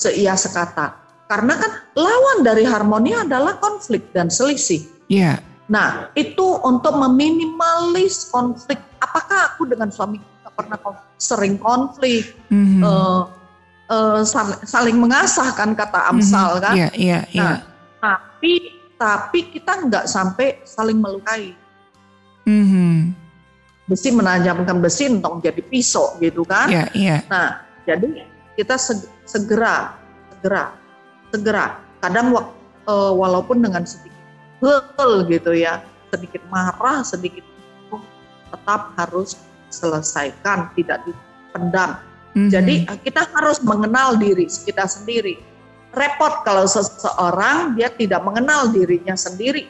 seia 0.00 0.32
sekata. 0.38 0.96
Karena 1.30 1.54
kan 1.54 1.70
lawan 1.94 2.42
dari 2.42 2.66
harmoni 2.66 3.14
adalah 3.14 3.62
konflik 3.62 4.10
dan 4.10 4.26
selisih. 4.26 4.82
Iya. 5.06 5.38
Nah, 5.70 6.10
itu 6.18 6.42
untuk 6.66 6.98
meminimalis 6.98 8.26
konflik. 8.26 8.82
Apakah 8.98 9.54
aku 9.54 9.70
dengan 9.70 9.94
suami 9.94 10.18
nggak 10.18 10.54
pernah 10.58 10.78
konflik? 10.82 11.06
sering 11.20 11.60
konflik, 11.60 12.32
Mhm. 12.48 12.80
eh, 12.80 13.22
eh, 13.92 14.20
sal- 14.24 14.64
saling 14.64 14.96
mengasah 14.96 15.52
kan 15.52 15.76
kata 15.76 16.08
Amsal 16.08 16.56
Mhm. 16.56 16.62
kan. 16.64 16.74
Iya, 16.74 16.88
iya, 16.96 17.18
iya. 17.28 17.44
Nah, 17.44 17.56
tapi 18.00 18.52
tapi 18.96 19.52
kita 19.52 19.84
nggak 19.84 20.04
sampai 20.08 20.64
saling 20.64 20.98
melukai. 20.98 21.54
Mhm. 22.48 23.14
besi 23.84 24.14
menajamkan 24.14 24.78
besi 24.78 25.10
untuk 25.10 25.42
jadi 25.42 25.60
pisau 25.66 26.14
gitu 26.22 26.46
kan. 26.46 26.70
Iya, 26.70 26.84
iya. 26.94 27.16
Nah, 27.26 27.58
jadi 27.82 28.22
kita 28.54 28.78
seg- 28.78 29.10
segera, 29.26 29.98
segera, 30.30 30.78
segera. 31.30 31.80
Kadang 32.02 32.34
eh, 32.34 33.12
walaupun 33.14 33.62
dengan 33.62 33.86
sedikit 33.86 34.18
hel 34.60 35.24
gitu 35.30 35.56
ya, 35.56 35.80
sedikit 36.12 36.42
marah, 36.52 37.00
sedikit 37.06 37.46
tetap 38.50 38.92
harus 38.98 39.38
selesaikan, 39.70 40.74
tidak 40.74 41.00
dipendam. 41.06 42.02
Mhm. 42.34 42.50
Jadi 42.50 42.74
eh, 42.86 42.98
kita 43.02 43.26
harus 43.30 43.62
mengenal 43.62 44.18
diri 44.18 44.46
kita 44.46 44.86
sendiri. 44.86 45.38
Repot 45.90 46.46
kalau 46.46 46.70
seseorang 46.70 47.74
dia 47.74 47.90
tidak 47.90 48.22
mengenal 48.22 48.70
dirinya 48.70 49.18
sendiri. 49.18 49.66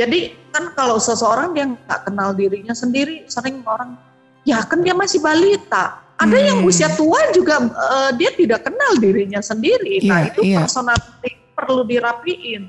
Jadi 0.00 0.32
kan 0.48 0.72
kalau 0.72 0.96
seseorang 0.96 1.52
dia 1.52 1.68
nggak 1.68 2.08
kenal 2.08 2.32
dirinya 2.32 2.72
sendiri, 2.72 3.28
sering 3.28 3.60
orang 3.68 4.00
ya 4.48 4.64
kan 4.64 4.80
dia 4.80 4.96
masih 4.96 5.20
balita. 5.20 6.01
Ada 6.22 6.38
yang 6.38 6.58
Hmm. 6.62 6.70
usia 6.70 6.88
tua 6.94 7.18
juga 7.34 7.66
eh, 7.66 8.10
dia 8.14 8.30
tidak 8.32 8.62
kenal 8.62 8.92
dirinya 8.96 9.42
sendiri. 9.42 9.98
Nah 10.06 10.22
Iya, 10.22 10.28
itu 10.30 10.40
iya. 10.46 10.58
personality 10.62 11.30
perlu 11.52 11.82
dirapiin, 11.82 12.62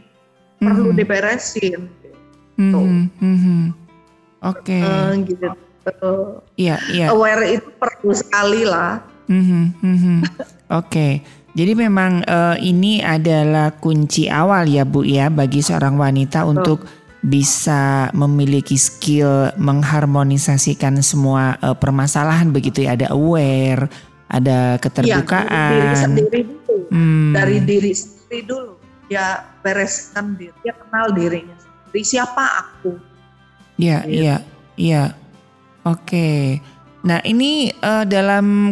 perlu 0.57 0.89
Mhm. 0.89 0.97
diberesin. 0.97 1.81
Mhm, 2.57 3.09
mhm. 3.17 3.59
Oke. 4.43 4.77
Eh, 4.77 5.11
gitu. 5.25 5.47
Eh, 5.83 6.27
Iya, 6.57 6.75
iya. 6.89 7.07
aware 7.11 7.45
itu 7.51 7.69
perlu 7.75 8.11
sekali 8.11 8.63
lah. 8.63 9.03
Mhm, 9.27 9.63
mhm. 9.79 10.17
Oke. 10.73 11.21
Jadi 11.53 11.73
memang 11.77 12.25
eh, 12.25 12.57
ini 12.65 12.97
adalah 12.97 13.77
kunci 13.77 14.25
awal 14.25 14.65
ya 14.65 14.81
Bu 14.83 15.05
ya 15.05 15.29
bagi 15.29 15.61
seorang 15.61 16.01
wanita 16.01 16.49
untuk 16.49 16.81
bisa 17.23 18.11
memiliki 18.11 18.75
skill 18.75 19.55
mengharmonisasikan 19.55 20.99
semua 20.99 21.55
eh, 21.57 21.71
permasalahan 21.73 22.51
begitu 22.51 22.83
ya. 22.83 22.99
Ada 22.99 23.15
aware, 23.15 23.87
ada 24.27 24.75
Iya, 24.75 24.77
dari 24.77 24.77
diri 24.77 24.81
keterbukaan. 24.83 25.95
sendiri 25.95 26.39
dulu. 26.43 26.75
Hmm, 26.91 27.31
Dari 27.31 27.57
diri 27.63 27.91
sendiri 27.93 28.39
dulu. 28.43 28.73
Ya 29.07 29.25
bereskan 29.61 30.35
diri, 30.35 30.51
dia 30.61 30.73
kenal 30.73 31.11
dirinya 31.11 31.55
sendiri. 31.55 32.01
Siapa 32.03 32.43
aku? 32.59 32.91
Iya, 33.77 33.97
Gitu. 34.03 34.13
iya, 34.13 34.35
iya. 34.75 35.03
Oke. 35.83 36.59
Nah, 37.03 37.19
ini 37.21 37.71
eh, 37.71 38.03
dalam 38.03 38.71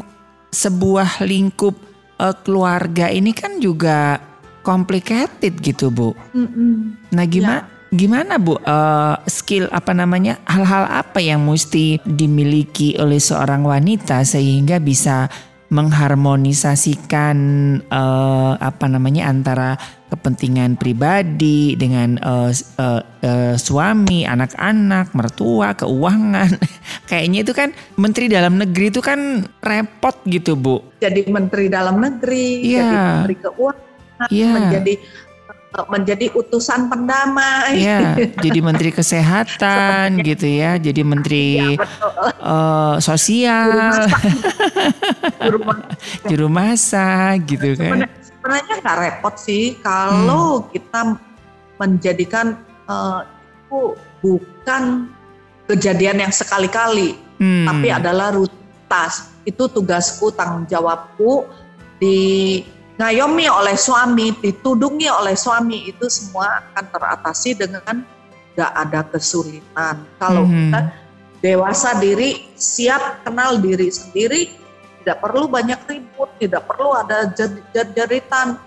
sebuah 0.50 1.24
lingkup 1.24 1.76
eh, 2.18 2.36
keluarga 2.44 3.08
ini 3.08 3.32
kan 3.32 3.60
juga 3.60 4.20
complicated 4.62 5.58
gitu, 5.58 5.88
Bu. 5.90 6.12
Mm-mm. 6.34 6.96
Nah, 7.12 7.26
gimana 7.26 7.66
gimana 7.92 8.40
Bu 8.40 8.56
eh, 8.58 9.16
skill 9.28 9.68
apa 9.70 9.92
namanya? 9.92 10.40
Hal-hal 10.48 10.88
apa 10.88 11.20
yang 11.20 11.44
mesti 11.44 12.00
dimiliki 12.02 12.96
oleh 12.96 13.20
seorang 13.20 13.62
wanita 13.62 14.24
sehingga 14.24 14.80
bisa 14.80 15.28
mengharmonisasikan 15.72 17.38
eh, 17.84 18.54
apa 18.60 18.86
namanya 18.92 19.32
antara 19.32 19.80
kepentingan 20.12 20.76
pribadi 20.76 21.80
dengan 21.80 22.20
eh, 22.20 22.52
s- 22.52 22.76
eh, 22.76 23.00
eh, 23.24 23.56
suami, 23.56 24.28
anak-anak, 24.28 25.16
mertua, 25.16 25.72
keuangan. 25.76 26.52
Kayaknya 27.12 27.40
itu 27.44 27.54
kan 27.56 27.70
menteri 27.96 28.28
dalam 28.28 28.60
negeri 28.60 28.92
itu 28.92 29.00
kan 29.00 29.48
repot 29.64 30.16
gitu, 30.28 30.56
Bu. 30.56 30.84
Jadi 31.00 31.28
menteri 31.28 31.72
dalam 31.72 32.00
negeri, 32.00 32.68
Iya. 32.68 32.84
jadi 32.84 32.96
menteri 33.24 33.36
keuangan, 33.40 34.28
Iya. 34.28 34.52
menjadi 34.52 34.94
menjadi 35.88 36.28
utusan 36.32 36.88
pendamai. 36.88 37.80
Ya, 37.80 38.20
jadi 38.46 38.60
menteri 38.60 38.92
kesehatan 38.92 40.20
gitu 40.20 40.44
ya, 40.46 40.76
jadi 40.76 41.02
menteri 41.02 41.80
Betul. 41.80 42.12
eh, 42.28 42.96
sosial, 43.00 43.70
Juru 46.28 46.48
masak. 46.48 47.48
gitu 47.48 47.76
kan. 47.76 47.88
Sebenarnya- 48.04 48.20
Sebenarnya 48.42 48.76
nggak 48.82 48.98
repot 48.98 49.36
sih 49.38 49.78
kalau 49.80 50.66
Hmm. 50.66 50.68
kita 50.74 51.00
menjadikan 51.78 52.58
itu 52.58 53.80
bukan 54.20 54.84
kejadian 55.64 56.18
yang 56.20 56.34
sekali-kali, 56.34 57.16
Hmm, 57.38 57.64
tapi 57.64 57.88
adalah 57.88 58.34
rutinitas. 58.34 59.30
Itu 59.42 59.70
tugasku, 59.70 60.34
tanggung 60.34 60.66
jawabku 60.66 61.46
di 61.98 62.60
ngayomi 63.02 63.50
oleh 63.50 63.74
suami, 63.74 64.30
ditudungi 64.38 65.10
oleh 65.10 65.34
suami 65.34 65.90
itu 65.90 66.06
semua 66.06 66.62
akan 66.62 66.86
teratasi 66.94 67.58
dengan 67.58 68.06
nggak 68.54 68.72
ada 68.78 69.02
kesulitan. 69.10 70.06
Kalau 70.22 70.46
Mhm. 70.46 70.54
kita 70.54 70.82
dewasa 71.42 71.98
diri, 71.98 72.46
siap 72.54 73.26
kenal 73.26 73.58
diri 73.58 73.90
sendiri, 73.90 74.54
tidak 75.02 75.18
perlu 75.18 75.50
banyak 75.50 75.82
ribut, 75.90 76.30
tidak 76.38 76.70
perlu 76.70 76.94
ada 76.94 77.34
jer- 77.34 77.66
jer- 77.74 77.90
jeritan. 77.98 78.62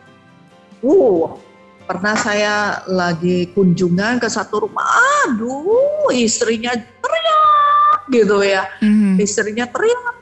Uh, 0.83 1.39
pernah 1.87 2.19
saya 2.19 2.83
lagi 2.91 3.55
kunjungan 3.55 4.19
ke 4.19 4.27
satu 4.27 4.67
rumah, 4.67 4.85
aduh 5.25 6.11
istrinya 6.11 6.75
teriak 6.75 8.01
gitu 8.13 8.45
ya 8.45 8.69
mhm. 8.85 9.17
istrinya 9.17 9.65
teriak, 9.69 10.17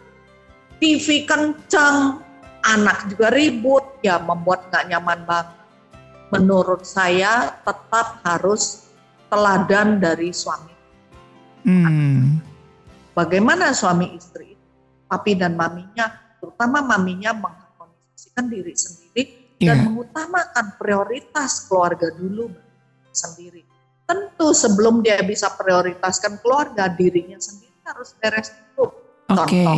TV 0.78 1.26
kencang, 1.26 2.22
anak 2.62 3.10
juga 3.10 3.30
ribut, 3.34 3.91
ya 4.02 4.18
membuat 4.18 4.68
nggak 4.68 4.84
nyaman 4.90 5.20
banget. 5.24 5.48
Menurut 6.32 6.82
saya 6.84 7.54
tetap 7.62 8.20
harus 8.26 8.90
teladan 9.30 10.00
dari 10.00 10.34
suami. 10.34 10.74
Hmm, 11.62 12.42
Bagaimana 13.12 13.76
suami 13.76 14.16
istri, 14.16 14.56
papi 15.04 15.36
dan 15.36 15.52
maminya, 15.52 16.08
terutama 16.40 16.80
maminya 16.80 17.36
mengharmonisasikan 17.36 18.48
diri 18.48 18.72
sendiri 18.72 19.22
dan 19.60 19.76
Iya. 19.78 19.84
mengutamakan 19.84 20.66
prioritas 20.80 21.68
keluarga 21.68 22.08
dulu 22.16 22.48
sendiri. 23.12 23.68
Tentu 24.08 24.56
sebelum 24.56 25.04
dia 25.04 25.20
bisa 25.20 25.52
prioritaskan 25.52 26.40
keluarga, 26.40 26.88
dirinya 26.88 27.36
sendiri 27.36 27.76
harus 27.84 28.16
beres 28.16 28.48
dulu. 28.72 28.88
Oke. 29.28 29.60
Contoh, 29.60 29.76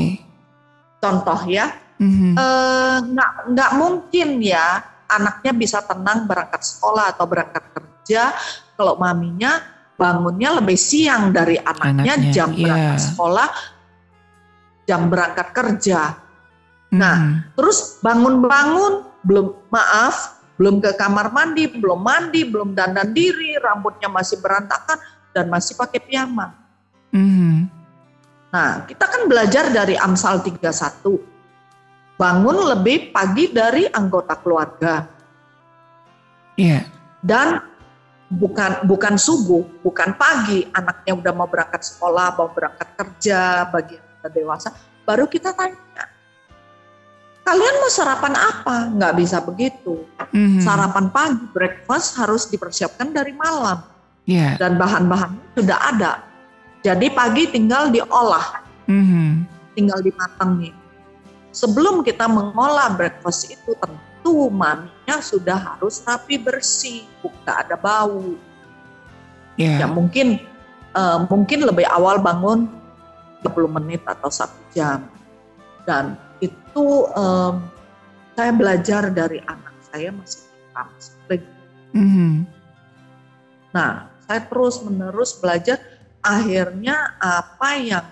contoh 1.03 1.41
ya, 1.51 1.75
Mhm. 2.05 2.37
eh, 2.37 2.97
nggak 3.01 3.31
nggak 3.57 3.71
mungkin 3.81 4.29
ya 4.45 4.85
anaknya 5.09 5.53
bisa 5.57 5.81
tenang 5.81 6.29
berangkat 6.29 6.61
sekolah 6.61 7.17
atau 7.17 7.25
berangkat 7.25 7.65
kerja 7.73 8.37
kalau 8.77 9.01
maminya 9.01 9.65
bangunnya 9.95 10.59
lebih 10.59 10.75
siang 10.75 11.31
dari 11.31 11.55
anaknya, 11.57 12.19
Anaknya, 12.19 12.35
jam 12.35 12.49
iya. 12.53 12.61
berangkat 12.67 13.01
sekolah 13.01 13.49
jam 14.85 15.01
berangkat 15.09 15.49
kerja 15.57 16.01
nah, 16.93 17.17
Mhm. 17.17 17.57
terus 17.57 17.99
bangun-bangun 18.05 18.93
belum 19.25 19.47
maaf 19.73 20.45
belum 20.61 20.79
ke 20.85 20.93
kamar 20.95 21.33
mandi 21.33 21.67
belum 21.73 21.99
mandi 21.99 22.45
belum 22.47 22.77
dandan 22.77 23.11
diri 23.11 23.57
rambutnya 23.59 24.07
masih 24.13 24.39
berantakan 24.45 25.01
dan 25.33 25.49
masih 25.49 25.75
pakai 25.75 25.99
piyama 26.05 26.53
Mhm. 27.15 27.71
Nah, 28.51 28.87
kita 28.87 29.07
kan 29.07 29.27
belajar 29.31 29.71
dari 29.71 29.95
Amsal 29.99 30.43
31. 30.43 31.23
Bangun 32.15 32.71
lebih 32.71 33.11
pagi 33.11 33.51
dari 33.51 33.91
anggota 33.91 34.39
keluarga 34.39 35.03
Iya. 36.55 36.87
dan 37.19 37.59
bukan 38.31 38.87
bukan 38.87 39.19
subuh, 39.19 39.67
bukan 39.83 40.15
pagi, 40.15 40.63
anaknya 40.71 41.19
udah 41.19 41.33
mau 41.35 41.51
berangkat 41.51 41.83
sekolah, 41.83 42.39
mau 42.39 42.49
berangkat 42.55 42.89
kerja, 42.95 43.67
bagi 43.67 43.99
yang 43.99 44.07
udah 44.23 44.31
dewasa, 44.31 44.69
baru 45.03 45.27
kita 45.27 45.51
tanya. 45.59 46.07
Kalian 47.45 47.77
mau 47.77 47.93
sarapan 47.93 48.35
apa? 48.39 48.89
Nggak 48.95 49.15
bisa 49.21 49.37
begitu. 49.45 50.07
Mhm. 50.33 50.65
Sarapan 50.65 51.11
pagi, 51.13 51.45
breakfast 51.53 52.17
harus 52.17 52.49
dipersiapkan 52.49 53.13
dari 53.13 53.37
malam 53.37 53.85
Iya. 54.25 54.57
dan 54.57 54.81
bahan-bahannya 54.81 55.45
sudah 55.53 55.79
ada. 55.93 56.13
Jadi 56.81 57.11
pagi 57.13 57.51
tinggal 57.51 57.91
diolah. 57.91 58.63
Mhm. 58.85 59.51
tinggal 59.75 59.99
dimatangi. 60.05 60.84
Sebelum 61.55 62.03
kita 62.03 62.27
mengolah 62.27 62.91
breakfast 62.99 63.47
itu 63.47 63.79
tentu 63.79 64.51
maminya 64.51 65.23
sudah 65.23 65.55
harus 65.55 66.03
rapi 66.03 66.35
bersih, 66.35 67.07
nggak 67.23 67.59
ada 67.71 67.77
bau. 67.79 68.35
Ya 69.55 69.79
Iya. 69.79 69.87
mungkin 69.87 70.43
eh, 70.95 71.19
mungkin 71.31 71.63
lebih 71.63 71.87
awal 71.87 72.19
bangun 72.19 72.67
30 73.47 73.71
menit 73.71 74.03
atau 74.03 74.27
satu 74.35 74.59
jam. 74.75 75.07
Dan 75.87 76.19
itu 76.43 76.87
em, 77.15 77.55
saya 78.35 78.51
belajar 78.51 79.15
dari 79.15 79.39
anak 79.47 79.75
saya 79.95 80.11
masih 80.11 80.43
TK, 80.75 81.39
Mhm. 81.95 82.51
Nah, 83.71 84.11
saya 84.27 84.43
terus 84.43 84.83
menerus 84.83 85.39
belajar. 85.39 85.79
Akhirnya 86.19 87.15
apa 87.23 87.79
yang 87.79 88.07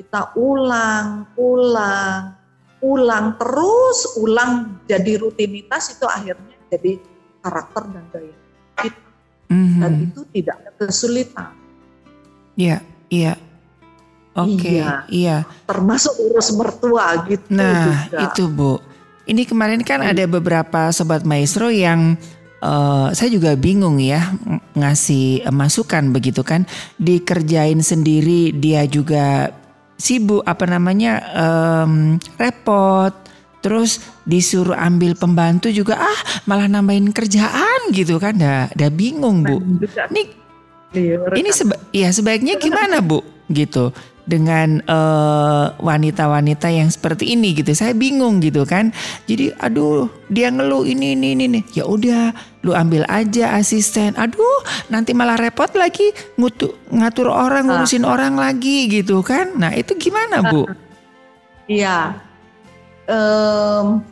kita 0.00 0.32
ulang, 0.36 1.28
ulang, 1.36 2.32
ulang 2.80 3.40
terus, 3.40 4.18
ulang 4.20 4.82
jadi 4.84 5.16
rutinitas 5.16 5.96
itu 5.96 6.04
akhirnya 6.04 6.56
jadi 6.68 7.00
karakter 7.40 7.82
dan 7.88 8.04
gaya 8.10 8.36
kita. 8.76 9.06
Dan 9.48 9.92
Mhm. 9.94 10.04
itu 10.10 10.20
tidak 10.34 10.54
ada 10.60 10.70
kesulitan. 10.76 11.50
Iya, 12.54 12.78
iya. 13.08 13.34
Oke, 14.36 14.82
Iya. 14.82 15.08
iya. 15.08 15.36
termasuk 15.64 16.12
urus 16.20 16.52
mertua 16.52 17.24
gitu 17.24 17.48
Nah, 17.56 18.04
juga. 18.04 18.20
itu 18.28 18.44
Bu. 18.46 18.76
Ini 19.24 19.42
kemarin 19.42 19.80
kan 19.80 20.04
ada 20.04 20.22
beberapa 20.28 20.92
sobat 20.92 21.24
maestro 21.24 21.72
yang 21.72 22.20
eh, 22.56 23.08
saya 23.12 23.28
juga 23.28 23.52
bingung 23.52 24.00
ya 24.00 24.32
ng- 24.32 24.80
ngasih 24.80 25.44
masukan 25.52 26.08
begitu 26.08 26.40
kan. 26.40 26.64
Dikerjain 26.96 27.78
sendiri 27.80 28.50
dia 28.50 28.84
juga 28.84 29.52
sibuk 29.96 30.44
apa 30.44 30.64
namanya 30.64 31.20
em, 31.32 31.92
repot. 32.36 33.12
Terus 33.64 33.98
disuruh 34.22 34.78
ambil 34.78 35.18
pembantu 35.18 35.74
juga 35.74 35.98
ah 35.98 36.20
malah 36.46 36.70
nambahin 36.70 37.10
kerjaan 37.10 37.90
gitu 37.90 38.22
kan. 38.22 38.38
Dah, 38.38 38.70
dah 38.70 38.90
bingung 38.94 39.42
Bu. 39.42 39.58
Juga 39.82 40.06
Ini 40.06 40.22
clear. 40.94 41.20
ini 41.34 41.50
seba 41.50 41.74
ya 41.90 42.08
sebaiknya 42.14 42.56
gimana 42.62 43.02
Bu 43.02 43.20
gitu 43.50 43.90
dengan 44.26 44.82
eh, 44.82 45.66
wanita-wanita 45.78 46.68
yang 46.68 46.90
seperti 46.90 47.32
ini 47.38 47.54
gitu. 47.54 47.72
Saya 47.72 47.94
bingung 47.94 48.42
gitu 48.42 48.66
kan. 48.66 48.90
Jadi 49.30 49.54
aduh 49.56 50.10
dia 50.26 50.50
ngeluh 50.50 50.82
ini 50.84 51.14
ini 51.14 51.38
ini 51.38 51.44
nih. 51.46 51.64
Ya 51.80 51.84
udah 51.86 52.34
lu 52.66 52.74
ambil 52.74 53.06
aja 53.06 53.54
asisten. 53.54 54.18
Aduh 54.18 54.60
nanti 54.90 55.14
malah 55.14 55.38
repot 55.38 55.70
lagi 55.78 56.10
ngutu, 56.36 56.74
ngatur 56.90 57.30
orang 57.30 57.70
ngurusin 57.70 58.02
orang 58.02 58.34
lagi 58.34 58.90
gitu 58.90 59.22
kan. 59.22 59.54
Nah 59.54 59.72
itu 59.72 59.94
gimana 59.94 60.42
Bu? 60.50 60.66
Iya. 61.70 62.18
Em, 63.06 64.02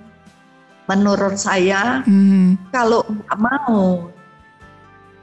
menurut 0.87 1.35
saya 1.35 2.07
Hmm, 2.07 2.55
kalau 2.71 3.03
nggak 3.03 3.39
mau 3.43 4.07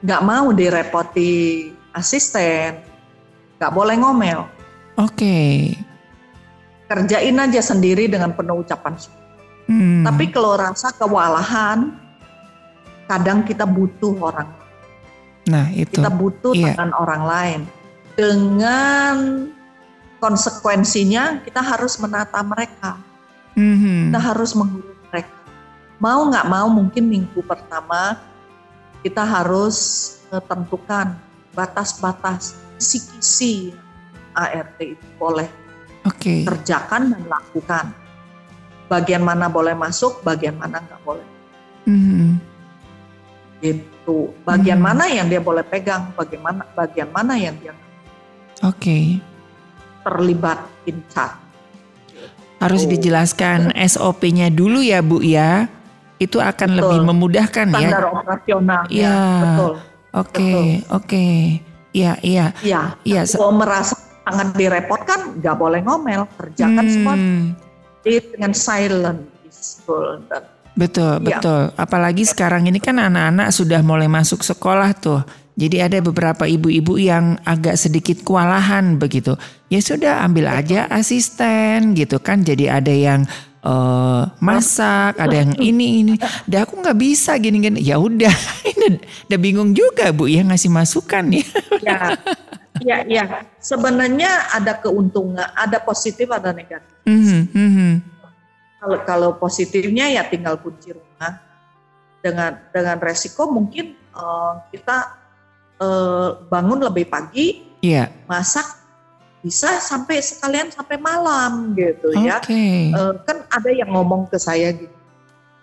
nggak 0.04 0.22
mau 0.26 0.52
direpoti 0.52 1.70
asisten, 1.96 2.84
nggak 3.56 3.72
boleh 3.72 3.96
ngomel. 3.96 4.44
Oke. 4.96 5.72
Kerjain 6.88 7.36
aja 7.40 7.60
sendiri 7.64 8.04
dengan 8.08 8.36
penuh 8.36 8.60
ucapan 8.60 8.92
syukur. 9.00 9.20
Hmm, 9.70 10.04
Tapi 10.04 10.28
kalau 10.28 10.58
rasa 10.58 10.92
kewalahan, 10.92 11.96
kadang 13.08 13.46
kita 13.46 13.64
butuh 13.64 14.12
orang, 14.20 14.50
nah 15.46 15.70
itu. 15.72 15.96
kita 15.96 16.10
butuh 16.12 16.52
Iya. 16.52 16.74
tangan 16.76 16.92
orang 16.98 17.22
lain. 17.24 17.60
Dengan 18.12 19.16
konsekuensinya 20.20 21.40
kita 21.42 21.64
harus 21.64 21.96
menata 21.98 22.40
mereka. 22.44 23.00
Mhm. 23.52 24.08
kita 24.08 24.20
harus 24.32 24.56
mengurus 24.56 24.96
mereka. 25.12 25.36
Mau 26.00 26.24
nggak 26.24 26.46
mau 26.48 26.72
mungkin 26.72 27.04
minggu 27.04 27.40
pertama 27.44 28.16
kita 29.04 29.20
harus 29.20 29.76
eh, 30.32 30.40
tentukan 30.48 31.12
batas-batas 31.52 32.56
kisi-kisi 32.80 33.76
ART 34.32 34.78
itu 34.80 35.06
boleh 35.16 35.48
Oke. 36.04 36.44
kerjakan 36.44 37.12
dan 37.12 37.22
lakukan. 37.26 37.86
Bagian 38.86 39.22
mana 39.22 39.48
boleh 39.48 39.72
masuk, 39.72 40.20
bagian 40.20 40.56
mana 40.56 40.80
nggak 40.80 41.00
boleh. 41.00 41.26
Mhm. 41.86 42.36
Gitu. 43.58 44.34
Bagian 44.42 44.82
Hmm. 44.82 44.86
mana 44.90 45.04
yang 45.06 45.30
dia 45.30 45.38
boleh 45.38 45.62
pegang, 45.62 46.10
bagaimana 46.12 46.66
bagian 46.74 47.08
mana 47.08 47.38
yang 47.38 47.54
dia 47.56 47.72
Oke. 48.60 49.22
terlibat 50.02 50.58
incat. 50.82 51.38
Harus 52.58 52.86
Oh. 52.86 52.90
dijelaskan 52.90 53.70
SOP-nya 53.74 54.50
dulu 54.50 54.82
ya 54.82 55.02
Bu 55.02 55.22
ya. 55.22 55.66
Itu 56.18 56.38
akan 56.38 56.68
Betul. 56.70 56.78
lebih 56.78 57.00
memudahkan 57.10 57.66
ya. 57.74 57.78
Standar 57.90 58.04
operasional. 58.06 58.82
Iya. 58.86 59.02
Ya, 59.02 59.18
betul. 59.42 59.72
Oke, 60.12 60.52
oke. 60.86 61.26
Iya, 61.90 62.12
iya. 62.22 62.46
Iya. 62.62 62.82
Iya. 63.02 63.22
se- 63.26 63.38
Kalau 63.38 63.54
merasa 63.54 63.98
sangat 64.22 64.48
direpotkan, 64.54 65.20
nggak 65.42 65.56
boleh 65.58 65.80
ngomel, 65.82 66.22
kerjakan 66.38 66.86
semua 66.86 67.14
Hmm, 67.18 67.54
dengan 68.02 68.52
silent, 68.54 69.20
Betul, 70.72 71.20
Iya. 71.20 71.36
betul. 71.36 71.62
Apalagi 71.76 72.24
sekarang 72.24 72.64
ini 72.64 72.80
kan 72.80 72.96
anak-anak 72.96 73.52
sudah 73.52 73.84
mulai 73.84 74.08
masuk 74.08 74.40
sekolah 74.40 74.96
tuh. 74.96 75.20
Jadi 75.52 75.84
ada 75.84 76.00
beberapa 76.00 76.48
ibu-ibu 76.48 76.96
yang 76.96 77.36
agak 77.44 77.76
sedikit 77.76 78.24
kewalahan 78.24 78.96
begitu. 78.96 79.36
Ya 79.68 79.84
sudah 79.84 80.24
ambil 80.24 80.48
aja 80.48 80.88
asisten 80.88 81.92
gitu 81.92 82.16
kan. 82.24 82.40
Jadi 82.40 82.72
ada 82.72 82.88
yang 82.88 83.28
eh, 83.62 84.22
masak, 84.40 85.20
ada 85.20 85.44
yang 85.44 85.52
ini 85.60 86.00
ini. 86.02 86.14
Dah 86.48 86.64
aku 86.64 86.80
nggak 86.80 86.96
bisa 86.96 87.36
gini-gini. 87.36 87.84
Ya 87.84 88.00
udah, 88.00 88.32
ini 88.72 88.96
udah 89.28 89.38
bingung 89.38 89.76
juga 89.76 90.08
bu 90.08 90.24
ya 90.24 90.40
ngasih 90.40 90.72
masukan 90.72 91.36
ya. 91.36 91.44
ya, 91.84 92.00
ya, 92.82 92.98
ya. 93.06 93.24
Sebenarnya 93.62 94.52
ada 94.52 94.76
keuntungan, 94.78 95.46
ada 95.54 95.78
positif, 95.78 96.28
ada 96.28 96.50
negatif. 96.50 96.92
Mhm, 97.06 97.40
mhm. 97.54 97.92
Kalau 98.82 98.98
kalau 99.06 99.30
positifnya 99.38 100.10
ya 100.10 100.26
tinggal 100.26 100.58
kunci 100.58 100.90
rumah 100.90 101.38
dengan 102.18 102.58
dengan 102.74 102.98
resiko 102.98 103.46
mungkin 103.46 103.94
eh, 103.94 104.52
kita 104.74 104.96
eh, 105.78 106.28
bangun 106.50 106.82
lebih 106.82 107.06
pagi, 107.06 107.62
Iya. 107.82 108.10
masak 108.30 108.78
bisa 109.42 109.82
sampai 109.82 110.22
sekalian 110.22 110.70
sampai 110.70 111.02
malam 111.02 111.74
gitu 111.74 112.14
Oke. 112.14 112.22
ya. 112.22 112.38
Eh, 112.46 113.12
kan 113.26 113.46
ada 113.50 113.70
yang 113.70 113.90
ngomong 113.90 114.30
ke 114.30 114.38
saya 114.38 114.70
gitu. 114.74 114.94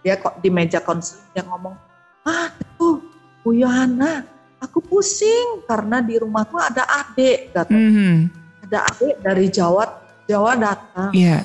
Dia 0.03 0.15
kok 0.15 0.39
di 0.39 0.47
meja 0.47 0.79
konseling 0.79 1.27
dia 1.35 1.43
ngomong, 1.43 1.75
"Ah, 2.23 2.55
tuh 2.79 3.03
Bu 3.43 3.51
Yohana, 3.55 4.23
aku 4.69 4.85
pusing 4.85 5.65
karena 5.65 5.97
di 6.05 6.21
rumahku 6.21 6.55
ada 6.61 6.85
adik." 6.85 7.49
Kata. 7.51 7.73
Mhm. 7.73 8.29
Ada 8.69 8.85
adik 8.85 9.15
dari 9.25 9.49
Jawa 9.49 9.89
Jawa 10.29 10.53
datang. 10.53 11.09
Iya. 11.09 11.41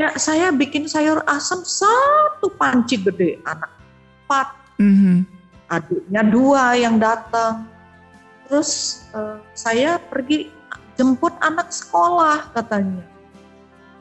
Ya, 0.00 0.16
saya 0.16 0.48
bikin 0.48 0.88
sayur 0.88 1.20
asam 1.28 1.60
satu 1.68 2.48
panci 2.56 2.96
gede, 2.96 3.36
anak 3.44 3.68
empat, 4.24 4.48
Mhm. 4.80 5.28
adiknya 5.68 6.22
dua 6.24 6.72
yang 6.80 6.96
datang. 6.96 7.68
Terus 8.48 9.04
eh, 9.12 9.36
saya 9.52 10.00
pergi 10.00 10.48
jemput 10.96 11.36
anak 11.44 11.68
sekolah 11.68 12.48
katanya. 12.56 13.04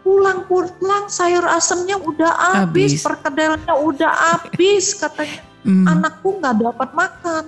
Pulang-pulang 0.02 1.12
sayur 1.12 1.44
asamnya 1.46 2.00
udah 2.00 2.64
habis, 2.64 3.04
perkedelnya 3.04 3.76
udah 3.76 4.12
habis 4.34 4.96
katanya. 4.96 5.44
Mhm. 5.68 5.86
Anakku 5.86 6.40
nggak 6.40 6.56
dapat 6.58 6.90
makan. 6.96 7.44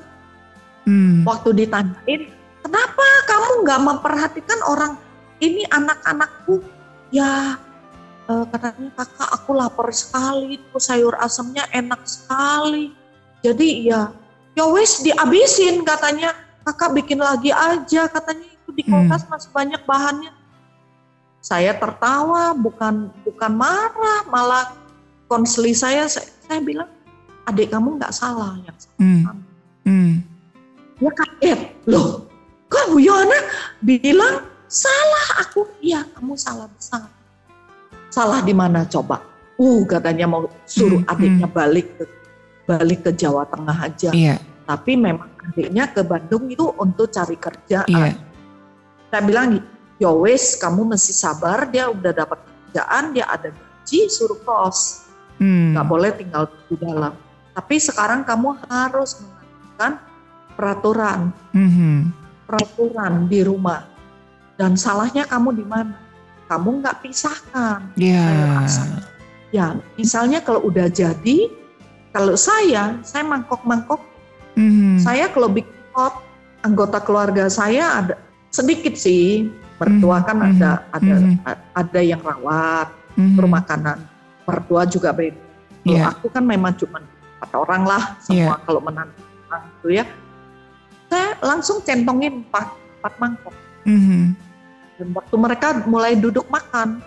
Mhm. 0.84 1.24
Waktu 1.24 1.50
ditanyain, 1.64 2.22
kenapa 2.60 3.06
kamu 3.30 3.50
nggak 3.64 3.82
memperhatikan 3.88 4.60
orang 4.68 4.94
ini 5.40 5.64
anak-anakku? 5.72 6.60
Ya 7.14 7.60
eh, 8.24 8.46
katanya 8.52 8.90
kakak 8.96 9.30
aku 9.36 9.52
lapar 9.52 9.92
sekali, 9.92 10.56
tuh 10.72 10.80
sayur 10.80 11.16
asamnya 11.20 11.68
enak 11.76 12.08
sekali. 12.08 12.96
Jadi 13.44 13.92
ya, 13.92 14.16
ya 14.56 14.64
wes 14.72 15.04
dihabisin 15.04 15.84
katanya. 15.84 16.32
Kakak 16.64 16.96
bikin 16.96 17.20
lagi 17.20 17.52
aja 17.52 18.08
katanya 18.08 18.48
itu 18.48 18.72
di 18.72 18.88
Hmm. 18.88 19.12
kulkas 19.12 19.28
masih 19.28 19.52
banyak 19.52 19.84
bahannya. 19.84 20.32
Saya 21.44 21.76
tertawa, 21.76 22.56
bukan 22.56 23.12
bukan 23.28 23.52
marah, 23.52 24.24
malah 24.32 24.72
konseli 25.28 25.76
saya, 25.76 26.08
saya, 26.08 26.32
saya 26.48 26.64
bilang 26.64 26.88
adik 27.44 27.68
kamu 27.68 28.00
nggak 28.00 28.16
salah 28.16 28.56
yang 28.64 28.78
salah 28.80 28.96
Hmm. 28.96 29.24
kamu." 29.28 29.44
Mhm. 29.84 30.14
Dia 31.04 31.12
kaget, 31.12 31.60
loh 31.92 32.32
kok 32.72 32.96
Bu 32.96 32.98
Yona 33.04 33.36
bilang 33.84 34.48
salah 34.72 35.44
aku? 35.44 35.68
Iya 35.84 36.08
kamu 36.16 36.40
salah 36.40 36.72
besar. 36.72 37.12
Salah 38.08 38.40
di 38.40 38.56
mana 38.56 38.88
coba? 38.88 39.20
Uh 39.60 39.84
katanya 39.84 40.32
mau 40.32 40.48
suruh 40.64 41.04
Hmm, 41.04 41.12
adiknya 41.12 41.48
balik 41.52 41.92
ke 42.00 42.04
balik 42.64 43.04
ke 43.04 43.12
Jawa 43.12 43.44
Tengah 43.52 43.78
aja. 43.84 44.10
Iya. 44.16 44.40
Tapi 44.64 44.96
memang 44.96 45.28
adiknya 45.44 45.92
ke 45.92 46.08
Bandung 46.08 46.48
itu 46.48 46.72
untuk 46.80 47.12
cari 47.12 47.36
kerjaan. 47.36 47.92
Iya. 47.92 48.16
Saya 49.12 49.22
bilang, 49.28 49.60
ya 50.00 50.10
wes 50.10 50.56
kamu 50.56 50.96
mesti 50.96 51.12
sabar, 51.12 51.68
dia 51.68 51.92
udah 51.92 52.16
dapat 52.16 52.40
kerjaan, 52.48 53.12
dia 53.12 53.28
ada 53.28 53.52
gaji, 53.52 54.08
suruh 54.08 54.40
kos. 54.42 55.06
Nggak 55.44 55.86
boleh 55.86 56.16
tinggal 56.16 56.48
di 56.72 56.80
dalam. 56.80 57.14
Tapi 57.54 57.76
sekarang 57.78 58.24
kamu 58.24 58.56
harus 58.72 59.20
mengajukan 59.20 60.13
peraturan 60.54 61.34
Mhm. 61.52 62.14
peraturan 62.46 63.26
di 63.28 63.42
rumah. 63.42 63.88
Dan 64.54 64.78
salahnya 64.78 65.26
kamu 65.26 65.58
di 65.58 65.66
mana? 65.66 65.98
Kamu 66.46 66.84
nggak 66.84 67.02
pisahkan. 67.02 67.90
Iya. 67.98 68.62
Asam. 68.62 69.02
Ya, 69.50 69.78
misalnya 69.98 70.42
kalau 70.42 70.66
udah 70.66 70.90
jadi, 70.90 71.50
kalau 72.14 72.38
saya, 72.38 73.02
saya 73.02 73.24
mangkok-mangkok, 73.26 74.02
Mhm. 74.54 75.02
saya 75.02 75.30
kalau 75.34 75.50
bikin 75.50 75.74
pot, 75.90 76.14
anggota 76.62 77.02
keluarga 77.02 77.50
saya 77.50 78.02
ada 78.02 78.16
sedikit 78.54 78.94
sih. 78.94 79.50
Mertua 79.82 80.22
Mhm, 80.22 80.26
kan 80.30 80.38
ada 80.38 80.72
ada 80.94 81.16
mhm. 81.18 81.34
ada 81.74 82.00
yang 82.02 82.22
rawat, 82.22 82.94
Mhm. 83.18 83.36
rumah 83.42 83.66
kanan. 83.66 84.00
Mertua 84.46 84.86
juga 84.86 85.10
beda. 85.10 85.42
Kalau 85.84 85.98
Iya. 85.98 86.06
aku 86.14 86.26
kan 86.30 86.44
memang 86.46 86.72
cuma 86.78 87.02
empat 87.04 87.52
orang 87.58 87.84
lah 87.84 88.04
semua 88.22 88.56
kalau 88.64 88.80
menantu 88.80 89.20
orang 89.50 89.64
itu 89.68 89.88
ya. 90.00 90.06
Saya 91.14 91.38
langsung 91.46 91.86
centongin 91.86 92.42
empat, 92.42 92.74
empat 92.74 93.14
mangkok. 93.22 93.54
Mhm. 93.86 94.34
Dan 94.98 95.08
waktu 95.14 95.36
mereka 95.38 95.68
mulai 95.86 96.18
duduk 96.18 96.50
makan, 96.50 97.06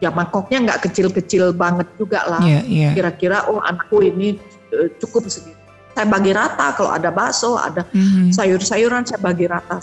ya 0.00 0.08
mangkoknya 0.08 0.64
nggak 0.64 0.88
kecil-kecil 0.88 1.52
banget 1.52 1.84
juga 2.00 2.24
lah. 2.24 2.40
Iya, 2.40 2.64
iya. 2.64 2.90
Kira-kira 2.96 3.44
oh 3.52 3.60
anakku 3.60 4.00
ini 4.00 4.40
eh, 4.72 4.88
cukup 4.96 5.28
segitu. 5.28 5.60
Saya 5.92 6.08
bagi 6.08 6.32
rata 6.32 6.72
kalau 6.72 6.88
ada 6.88 7.12
bakso, 7.12 7.60
ada 7.60 7.84
Mhm. 7.92 8.32
sayur-sayuran 8.32 9.04
saya 9.04 9.20
bagi 9.20 9.44
rata. 9.44 9.76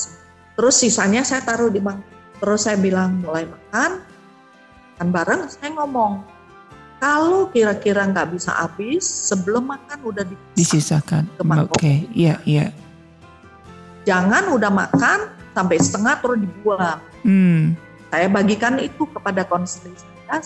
Terus 0.57 0.75
sisanya 0.81 1.21
saya 1.21 1.45
taruh 1.45 1.69
di 1.69 1.77
mangkok. 1.77 2.09
Terus 2.41 2.65
saya 2.65 2.81
bilang 2.81 3.21
mulai 3.21 3.45
makan, 3.45 4.01
makan 4.95 5.07
bareng. 5.13 5.41
Saya 5.53 5.69
ngomong 5.75 6.23
kalau 6.97 7.51
kira-kira 7.53 8.09
nggak 8.09 8.33
bisa 8.33 8.55
habis 8.57 9.05
sebelum 9.05 9.69
makan 9.69 9.99
udah 10.01 10.23
dipisah. 10.25 10.55
Disisakan. 10.57 11.23
Oke, 11.69 12.09
iya, 12.09 12.41
iya. 12.47 12.73
Jangan 14.05 14.53
udah 14.53 14.71
makan 14.71 15.19
sampai 15.57 15.77
setengah 15.81 16.15
terus 16.21 16.39
dibuang. 16.45 17.01
Hmm. 17.25 17.73
Saya 18.13 18.29
bagikan 18.29 18.77
itu 18.77 19.03
kepada 19.09 19.41
konseling 19.43 19.97
saya. 19.97 20.45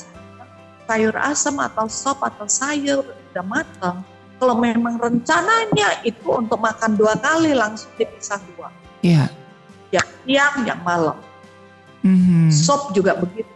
Sayur 0.90 1.14
asam 1.22 1.62
atau 1.62 1.86
sop 1.86 2.24
atau 2.26 2.50
sayur 2.50 3.06
udah 3.06 3.46
matang. 3.46 4.02
Kalau 4.40 4.56
memang 4.56 4.96
rencananya 4.98 6.02
itu 6.08 6.24
untuk 6.32 6.58
makan 6.58 6.96
dua 6.96 7.14
kali 7.20 7.52
langsung 7.52 7.92
dipisah 8.00 8.40
dua. 8.56 8.72
Iya. 9.04 9.28
Yang 9.92 10.10
siang, 10.24 10.56
yang 10.64 10.82
malam. 10.82 11.20
Mhm. 12.02 12.48
Sop 12.48 12.96
juga 12.96 13.20
begitu. 13.20 13.52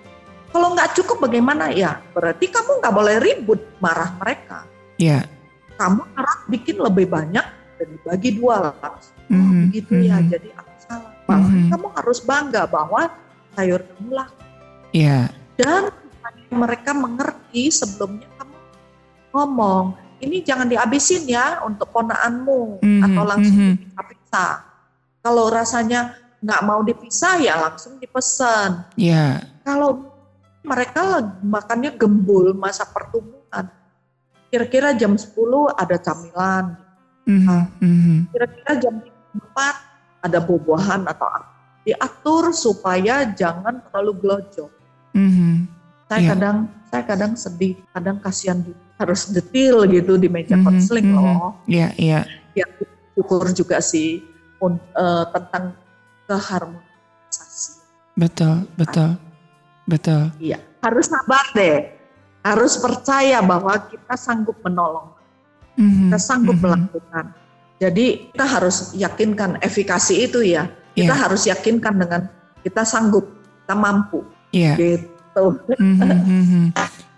Kalau 0.53 0.75
nggak 0.77 0.93
cukup 0.99 1.25
bagaimana 1.25 1.73
ya? 1.73 1.97
Berarti 2.13 2.51
kamu 2.51 2.83
nggak 2.83 2.93
boleh 2.93 3.15
ribut 3.17 3.63
marah 3.81 4.13
mereka. 4.21 4.67
Iya. 5.01 5.25
Kamu 5.79 6.05
harus 6.13 6.37
bikin 6.51 6.77
lebih 6.77 7.09
banyak 7.09 7.45
dan 7.79 7.87
dibagi 7.89 8.37
dua 8.37 8.69
lah. 8.69 8.75
Mhm, 9.32 9.69
begitu 9.69 9.93
ya. 10.01 10.17
mhm. 10.19 10.28
Jadi 10.30 10.49
aku 10.53 10.74
salah. 10.80 11.11
Mhm. 11.24 11.71
kamu 11.71 11.88
harus 11.95 12.19
bangga 12.19 12.63
bahwa 12.67 13.01
sayur 13.53 13.80
kamu 13.82 14.09
lah 14.11 14.30
Iya. 14.91 15.32
dan 15.55 15.89
mereka 16.49 16.91
mengerti 16.91 17.69
sebelumnya 17.69 18.28
kamu 18.36 18.55
ngomong 19.32 19.86
ini 20.19 20.39
jangan 20.39 20.67
dihabisin 20.67 21.26
ya 21.26 21.63
untuk 21.63 21.89
ponaanmu 21.89 22.80
Mhm, 22.80 23.01
atau 23.03 23.24
langsung 23.24 23.57
mhm. 23.57 23.71
dipisah-pisah. 23.78 24.53
Kalau 25.19 25.45
rasanya 25.47 26.01
nggak 26.39 26.61
mau 26.61 26.80
dipisah 26.82 27.39
ya 27.39 27.55
langsung 27.57 27.95
dipesan. 27.97 28.84
Iya. 28.95 29.43
Kalau 29.63 30.11
mereka 30.61 31.03
makannya 31.39 31.95
gembul 31.95 32.51
masa 32.53 32.84
pertumbuhan, 32.84 33.67
kira-kira 34.47 34.91
jam 34.93 35.15
10 35.15 35.71
ada 35.71 35.95
camilan, 35.97 36.76
Mhm, 37.24 37.59
mhm. 37.80 38.15
kira-kira 38.32 38.71
jam 38.78 38.95
4 39.34 40.23
ada 40.23 40.39
buah-buahan 40.39 41.03
atau 41.09 41.27
apa. 41.27 41.49
Diatur 41.84 42.55
supaya 42.55 43.27
jangan 43.36 43.84
terlalu 43.89 44.11
gelojok. 44.23 44.71
Mhm. 45.11 45.67
Saya 46.07 46.19
Iya. 46.21 46.29
kadang 46.31 46.57
saya 46.88 47.03
kadang 47.03 47.34
sedih, 47.34 47.73
kadang 47.89 48.21
kasihan 48.21 48.61
harus 49.01 49.25
detil 49.27 49.81
gitu 49.89 50.13
di 50.15 50.29
meja 50.29 50.53
Mhm, 50.53 50.63
konseling 50.63 51.09
mhm. 51.09 51.17
loh. 51.17 51.57
Iya, 51.65 51.89
iya. 51.97 52.19
Ya 52.53 52.65
syukur 53.17 53.49
juga 53.51 53.81
sih 53.81 54.21
un- 54.61 54.77
eh, 54.79 55.25
tentang 55.34 55.73
keharmonisasi. 56.29 57.81
Betul, 58.13 58.69
betul. 58.77 59.17
Betul. 59.84 60.31
Iya, 60.39 60.61
harus 60.79 61.11
sabar 61.11 61.43
deh. 61.51 61.91
Harus 62.43 62.75
percaya 62.75 63.39
bahwa 63.39 63.71
kita 63.88 64.15
sanggup 64.15 64.55
menolong, 64.63 65.11
Mhm, 65.75 66.11
kita 66.11 66.17
sanggup 66.19 66.55
mhm. 66.55 66.63
melakukan. 66.63 67.25
Jadi 67.82 68.32
kita 68.32 68.45
harus 68.45 68.93
yakinkan 68.93 69.59
efikasi 69.59 70.13
itu 70.30 70.39
ya. 70.45 70.69
Kita 70.93 71.13
Iya. 71.13 71.21
harus 71.26 71.41
yakinkan 71.49 71.93
dengan 71.97 72.21
kita 72.61 72.86
sanggup, 72.86 73.26
kita 73.65 73.76
mampu. 73.76 74.21
Iya. 74.53 74.78
Gitu. 74.78 75.45
Mhm, 75.82 75.97
mhm. 76.05 76.65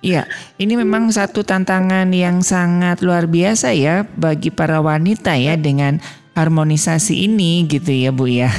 Iya, 0.06 0.30
ini 0.62 0.78
memang 0.78 1.10
satu 1.10 1.42
tantangan 1.42 2.06
yang 2.14 2.46
sangat 2.46 3.02
luar 3.02 3.26
biasa 3.26 3.74
ya 3.74 4.06
bagi 4.16 4.54
para 4.54 4.78
wanita 4.78 5.34
ya 5.34 5.58
dengan 5.58 5.98
harmonisasi 6.38 7.26
ini 7.26 7.66
gitu 7.66 7.90
ya 7.90 8.14
Bu 8.14 8.30
ya. 8.30 8.54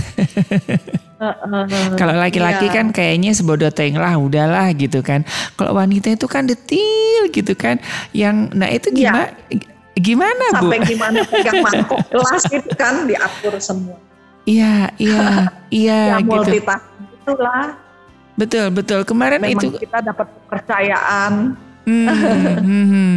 Kalau 1.97 2.12
laki-laki 2.12 2.68
Iya. 2.68 2.74
kan 2.74 2.86
kayaknya 2.92 3.32
sebodoh 3.32 3.72
teng 3.72 3.97
lah 3.97 4.18
udahlah 4.20 4.68
gitu 4.76 5.01
kan. 5.01 5.24
Kalau 5.57 5.72
wanita 5.78 6.12
itu 6.12 6.26
kan 6.28 6.44
detil 6.44 7.30
gitu 7.32 7.57
kan. 7.57 7.80
Yang 8.12 8.36
nah 8.53 8.68
itu 8.68 8.88
Iya. 8.92 9.32
Gimana 9.97 10.44
gimana 10.53 10.61
Bu? 10.61 10.68
sampai 10.68 10.78
gimana 10.84 11.18
pegang 11.24 11.64
mangkok 11.64 12.01
gelas 12.12 12.44
itu 12.53 12.72
kan 12.76 13.09
diatur 13.09 13.55
semua. 13.59 13.97
Iya, 14.47 14.94
iya, 15.01 15.51
iya 15.82 15.99
ya 16.14 16.18
gitu. 16.22 16.53
itulah. 17.26 17.80
Betul, 18.36 18.68
betul. 18.70 19.01
Kemarin 19.03 19.40
Memang 19.42 19.59
itu 19.59 19.80
kita 19.80 20.05
dapat 20.05 20.28
kepercayaan. 20.28 21.57
Hmm, 21.86 22.07
hmm, 22.11 22.86
hmm. 22.90 23.12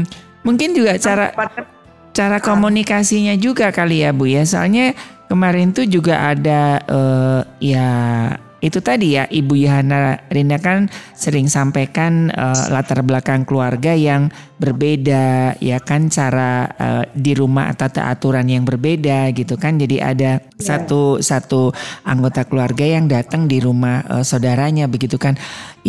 mungkin 0.46 0.78
juga 0.78 0.94
cara 1.02 1.34
Dapat 1.34 1.66
cara 2.14 2.38
komunikasinya 2.38 3.34
juga 3.36 3.70
kali 3.70 4.02
ya 4.08 4.16
Bu 4.16 4.26
ya. 4.26 4.48
Soalnya 4.48 4.96
kemarin 5.28 5.76
tuh 5.76 5.86
juga 5.86 6.34
ada 6.34 6.82
eh, 6.88 7.42
ya 7.62 7.90
itu 8.60 8.84
tadi 8.84 9.16
ya 9.16 9.24
Ibu 9.28 9.55
Yohana 9.55 10.20
Rinda 10.28 10.60
kan 10.60 10.91
sering 11.16 11.47
sampaikan 11.47 12.28
eh, 12.32 12.64
latar 12.72 13.03
belakang 13.03 13.47
keluarga 13.47 13.95
yang 13.95 14.28
berbeda 14.60 15.55
ya 15.64 15.80
kan 15.80 16.12
cara 16.12 16.68
eh, 16.76 17.03
di 17.16 17.32
rumah 17.32 17.72
atau 17.72 18.03
aturan 18.03 18.45
yang 18.51 18.68
berbeda 18.68 19.32
gitu 19.32 19.55
kan. 19.55 19.80
Jadi 19.80 20.03
ada 20.03 20.43
satu 20.60 21.24
satu 21.24 21.72
anggota 22.03 22.43
keluarga 22.43 22.84
yang 22.84 23.07
datang 23.07 23.47
di 23.47 23.64
rumah 23.64 24.03
eh, 24.20 24.24
saudaranya 24.28 24.91
begitu 24.91 25.16
kan. 25.16 25.39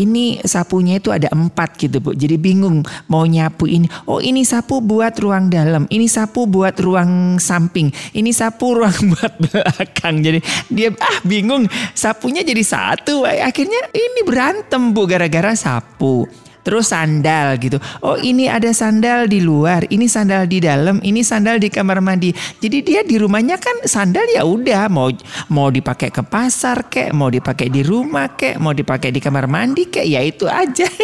Ini 0.00 0.40
sapunya 0.48 0.96
itu 0.96 1.12
ada 1.12 1.28
empat 1.28 1.76
gitu 1.76 2.00
bu. 2.00 2.16
Jadi 2.16 2.40
bingung 2.40 2.80
mau 3.12 3.28
nyapu 3.28 3.68
ini. 3.68 3.84
Oh 4.08 4.16
ini 4.16 4.48
sapu 4.48 4.80
buat 4.80 5.12
ruang 5.20 5.52
dalam. 5.52 5.84
Ini 5.92 6.08
sapu 6.08 6.48
buat 6.48 6.72
ruang 6.80 7.36
samping. 7.36 7.92
Ini 8.16 8.32
sapu 8.32 8.80
ruang 8.80 8.96
buat 9.12 9.32
belakang. 9.36 10.24
Jadi 10.24 10.40
dia 10.72 10.88
ah 10.96 11.20
bingung. 11.20 11.68
Sapunya 11.92 12.40
jadi 12.40 12.64
satu. 12.64 13.28
Akhirnya 13.28 13.92
ini 13.92 14.24
berantem 14.24 14.96
bu 14.96 15.04
gara-gara 15.04 15.52
sapu. 15.52 16.24
Terus 16.60 16.92
sandal 16.92 17.56
gitu. 17.56 17.80
Oh 18.04 18.20
ini 18.20 18.44
ada 18.44 18.68
sandal 18.76 19.24
di 19.24 19.40
luar, 19.40 19.88
ini 19.88 20.04
sandal 20.04 20.44
di 20.44 20.60
dalam, 20.60 21.00
ini 21.00 21.24
sandal 21.24 21.56
di 21.56 21.72
kamar 21.72 22.04
mandi. 22.04 22.36
Jadi 22.60 22.78
dia 22.84 23.00
di 23.00 23.16
rumahnya 23.16 23.56
kan 23.56 23.80
sandal 23.88 24.28
ya 24.28 24.44
udah 24.44 24.92
mau 24.92 25.08
mau 25.48 25.72
dipakai 25.72 26.12
ke 26.12 26.20
pasar 26.20 26.84
kek, 26.92 27.16
mau 27.16 27.32
dipakai 27.32 27.72
di 27.72 27.80
rumah 27.80 28.36
kek, 28.36 28.60
mau 28.60 28.76
dipakai 28.76 29.08
di 29.08 29.24
kamar 29.24 29.48
mandi 29.48 29.88
kek, 29.88 30.04
ya 30.04 30.20
itu 30.20 30.44
aja. 30.44 30.88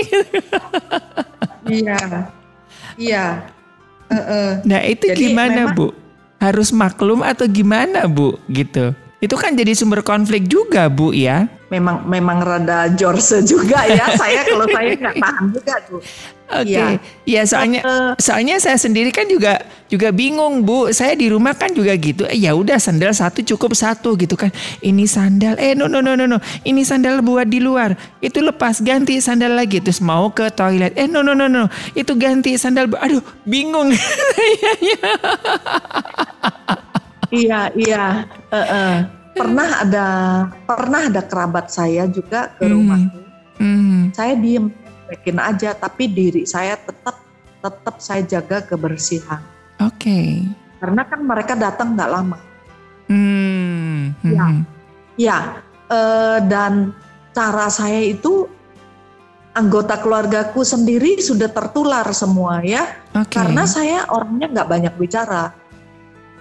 Iya. 1.67 1.99
Iya. 2.95 3.25
Nah 4.63 4.81
itu 4.87 5.11
Jadi 5.11 5.19
gimana 5.19 5.67
memang- 5.67 5.75
bu? 5.75 5.87
Harus 6.39 6.71
maklum 6.71 7.27
atau 7.27 7.43
gimana 7.51 8.07
bu? 8.07 8.39
Gitu. 8.47 8.95
Itu 9.17 9.33
kan 9.35 9.57
jadi 9.57 9.73
sumber 9.73 10.01
konflik 10.01 10.45
juga 10.45 10.87
bu 10.87 11.11
ya. 11.11 11.49
Memang 11.67 12.05
memang 12.05 12.39
rada 12.39 12.87
jorse 12.93 13.41
juga 13.43 13.83
ya. 13.85 14.13
saya 14.21 14.45
kalau 14.45 14.69
saya 14.69 14.93
nggak 14.93 15.15
tahan 15.17 15.45
juga 15.51 15.75
tuh. 15.83 16.01
Oke, 16.47 16.71
Iya. 16.71 17.03
ya 17.27 17.43
soalnya 17.43 17.81
Eh, 17.83 18.13
soalnya 18.23 18.55
saya 18.57 18.79
sendiri 18.79 19.11
kan 19.11 19.27
juga 19.27 19.59
juga 19.89 20.15
bingung 20.15 20.63
bu. 20.63 20.95
Saya 20.95 21.19
di 21.19 21.27
rumah 21.27 21.51
kan 21.53 21.73
juga 21.73 21.91
gitu. 21.97 22.23
Eh, 22.23 22.39
ya 22.39 22.55
udah 22.55 22.79
sandal 22.79 23.11
satu 23.11 23.43
cukup 23.43 23.75
satu 23.75 24.15
gitu 24.15 24.39
kan. 24.39 24.55
Ini 24.79 25.05
sandal, 25.07 25.59
eh 25.59 25.75
no 25.75 25.89
no 25.89 25.99
no 25.99 26.15
no 26.15 26.29
no. 26.29 26.39
Ini 26.63 26.87
sandal 26.87 27.19
buat 27.19 27.51
di 27.51 27.59
luar. 27.59 27.99
Itu 28.21 28.39
lepas 28.41 28.79
ganti 28.79 29.19
sandal 29.19 29.59
lagi. 29.59 29.83
Terus 29.83 29.99
mau 29.99 30.31
ke 30.31 30.47
toilet. 30.51 30.95
Eh 30.95 31.11
no 31.11 31.19
no 31.21 31.33
no 31.33 31.49
no. 31.49 31.67
Itu 31.93 32.15
ganti 32.15 32.55
sandal. 32.55 32.87
bu- 32.87 33.01
Aduh 33.01 33.25
bingung. 33.43 33.91
Iya 37.31 37.61
iya. 37.75 38.05
Eh, 38.51 38.57
eh. 38.59 38.97
Pernah 39.37 39.85
ada 39.85 40.07
pernah 40.65 41.01
ada 41.13 41.21
kerabat 41.21 41.69
saya 41.69 42.09
juga 42.09 42.53
ke 42.57 42.65
Hmm. 42.65 42.73
rumahku. 42.73 43.21
Hmm, 43.57 44.01
Saya 44.13 44.37
diem, 44.37 44.69
bikin 45.09 45.37
aja. 45.37 45.73
Tapi 45.73 46.09
diri 46.09 46.43
saya 46.45 46.77
tetap 46.77 47.21
tetap 47.61 47.97
saya 48.01 48.23
jaga 48.25 48.61
kebersihan. 48.61 49.41
Oke. 49.81 50.45
Karena 50.77 51.03
kan 51.05 51.21
mereka 51.21 51.53
datang 51.53 51.97
nggak 51.97 52.11
lama. 52.11 52.39
Hmm, 53.07 54.13
Ya. 54.25 54.47
Ya, 55.17 55.39
eh, 55.89 56.39
dan 56.45 56.93
cara 57.33 57.73
saya 57.73 58.05
itu 58.05 58.45
anggota 59.53 59.97
keluargaku 59.97 60.61
sendiri 60.61 61.17
sudah 61.17 61.49
tertular 61.49 62.05
semua 62.13 62.61
ya, 62.61 62.85
Oke. 63.17 63.41
karena 63.41 63.65
saya 63.65 64.05
orangnya 64.13 64.53
nggak 64.53 64.69
banyak 64.69 64.95
bicara. 65.01 65.57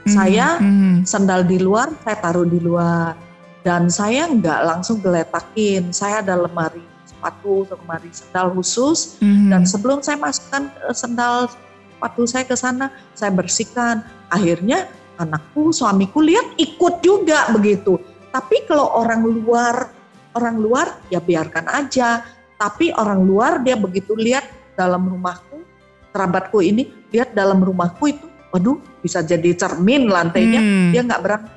Hmm, 0.05 0.13
saya 0.13 0.61
hmm, 0.61 1.01
sandal 1.01 1.41
di 1.49 1.57
luar, 1.57 1.89
saya 2.05 2.17
taruh 2.21 2.45
di 2.45 2.61
luar, 2.61 3.17
dan 3.65 3.89
saya 3.89 4.29
nggak 4.29 4.61
langsung 4.61 5.01
geletakin. 5.01 5.89
Saya 5.89 6.21
ada 6.21 6.37
lemari 6.37 6.85
sepatu, 7.09 7.65
lemari 7.73 8.13
sandal 8.13 8.53
khusus, 8.53 9.17
hmm. 9.17 9.49
dan 9.49 9.65
sebelum 9.65 10.05
saya 10.05 10.21
masukkan 10.21 10.69
eh, 10.69 10.93
sandal 10.93 11.49
sepatu 11.49 12.21
saya 12.29 12.45
ke 12.45 12.53
sana, 12.53 12.93
saya 13.17 13.33
bersihkan. 13.33 14.05
Akhirnya 14.29 14.85
anakku, 15.17 15.73
suamiku 15.73 16.21
lihat 16.21 16.53
ikut 16.61 17.01
juga 17.01 17.49
begitu. 17.49 17.97
Tapi 18.29 18.69
kalau 18.69 18.93
orang 18.93 19.25
luar 19.25 19.89
orang 20.37 20.61
luar 20.61 20.87
ya 21.09 21.17
biarkan 21.17 21.65
aja. 21.71 22.21
Tapi 22.61 22.93
orang 22.93 23.25
luar 23.25 23.59
dia 23.65 23.73
begitu 23.75 24.13
lihat 24.15 24.45
dalam 24.77 25.09
rumahku, 25.09 25.65
kerabatku 26.13 26.63
ini 26.63 26.87
lihat 27.11 27.35
dalam 27.35 27.59
rumahku 27.59 28.15
itu, 28.15 28.27
waduh 28.53 28.79
bisa 29.05 29.21
jadi 29.21 29.53
cermin 29.53 30.09
lantainya, 30.09 30.57
Hmm. 30.57 30.89
dia 30.89 31.01
nggak 31.05 31.21
berani, 31.21 31.47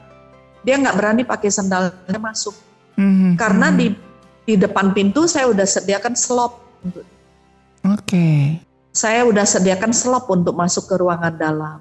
dia 0.61 0.77
nggak 0.77 0.97
berani 1.01 1.23
pakai 1.25 1.49
sandalnya 1.49 2.21
masuk 2.21 2.53
Mhm, 3.01 3.41
karena 3.41 3.73
mhm. 3.73 3.77
di 3.81 3.87
di 4.45 4.55
depan 4.57 4.93
pintu 4.93 5.25
saya 5.25 5.49
udah 5.49 5.65
sediakan 5.65 6.13
slop 6.13 6.61
untuk 6.85 7.05
Oke. 7.89 8.61
saya 8.93 9.25
udah 9.25 9.49
sediakan 9.49 9.97
slop 9.97 10.29
untuk 10.29 10.53
masuk 10.53 10.85
ke 10.85 10.95
ruangan 11.01 11.33
dalam 11.33 11.79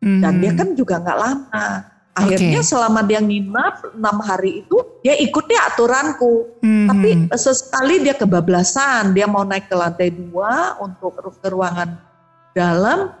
dan 0.00 0.32
Mhm. 0.36 0.40
dia 0.40 0.52
kan 0.56 0.68
juga 0.72 0.94
nggak 1.02 1.18
lama 1.18 1.68
akhirnya 2.16 2.60
Oke. 2.64 2.68
selama 2.68 3.00
dia 3.04 3.20
nginap 3.20 3.92
enam 3.92 4.16
hari 4.24 4.64
itu 4.64 4.76
dia 5.04 5.12
ikuti 5.18 5.52
aturanku 5.52 6.56
Mhm. 6.64 6.86
tapi 6.88 7.08
sesekali 7.36 8.00
dia 8.00 8.16
kebablasan 8.16 9.12
dia 9.12 9.28
mau 9.28 9.44
naik 9.44 9.68
ke 9.68 9.76
lantai 9.76 10.08
dua 10.08 10.80
untuk 10.80 11.20
ke 11.20 11.48
ruangan 11.48 12.00
dalam 12.56 13.12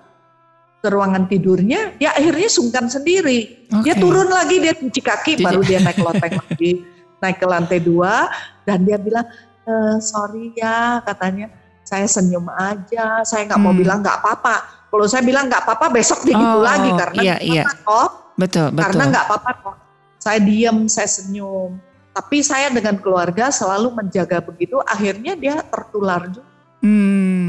ke 0.86 0.88
ruangan 0.88 1.26
tidurnya 1.26 1.98
dia 1.98 2.10
akhirnya 2.12 2.46
sungkan 2.46 2.86
sendiri 2.86 3.66
dia 3.82 3.92
Oke. 3.92 3.98
turun 3.98 4.30
lagi 4.30 4.56
dia 4.56 4.70
cuci 4.72 5.00
kaki 5.00 5.32
Cuci- 5.34 5.42
baru 5.42 5.60
dia 5.60 5.82
naik 5.82 5.98
loteng 5.98 6.38
lagi 6.42 6.72
naik 7.18 7.36
ke 7.36 7.46
lantai 7.46 7.78
dua 7.80 8.30
dan 8.62 8.78
dia 8.80 8.94
bilang 8.96 9.26
"Eh, 9.64 9.96
sorry 9.98 10.54
ya 10.54 11.02
katanya 11.02 11.50
saya 11.82 12.06
senyum 12.06 12.46
aja 12.48 13.22
saya 13.22 13.42
nggak 13.44 13.58
mau 13.58 13.70
Hmm. 13.70 13.80
bilang 13.80 13.98
nggak 13.98 14.16
apa-apa 14.16 14.54
kalau 14.86 15.06
saya 15.06 15.22
bilang 15.22 15.46
nggak 15.46 15.58
apa-apa 15.60 15.86
besok 15.90 16.22
dia 16.22 16.34
gitu 16.34 16.46
Oh, 16.48 16.62
lagi 16.62 16.90
karena 16.92 17.20
iya, 17.20 17.34
nggak 17.34 17.42
iya. 17.44 17.62
apa-apa 17.64 17.82
kok 17.82 18.10
Betul, 18.36 18.66
betul. 18.70 18.82
karena 18.84 19.02
nggak 19.08 19.24
apa-apa 19.24 19.50
kok 19.60 19.76
saya 20.16 20.38
diem 20.40 20.78
saya 20.86 21.08
senyum 21.08 21.70
tapi 22.12 22.36
saya 22.40 22.70
dengan 22.70 22.96
keluarga 22.96 23.50
selalu 23.50 23.90
menjaga 23.92 24.38
begitu 24.40 24.78
akhirnya 24.80 25.34
dia 25.34 25.58
tertular 25.64 26.22
juga 26.26 26.54
Hmm. 26.78 27.45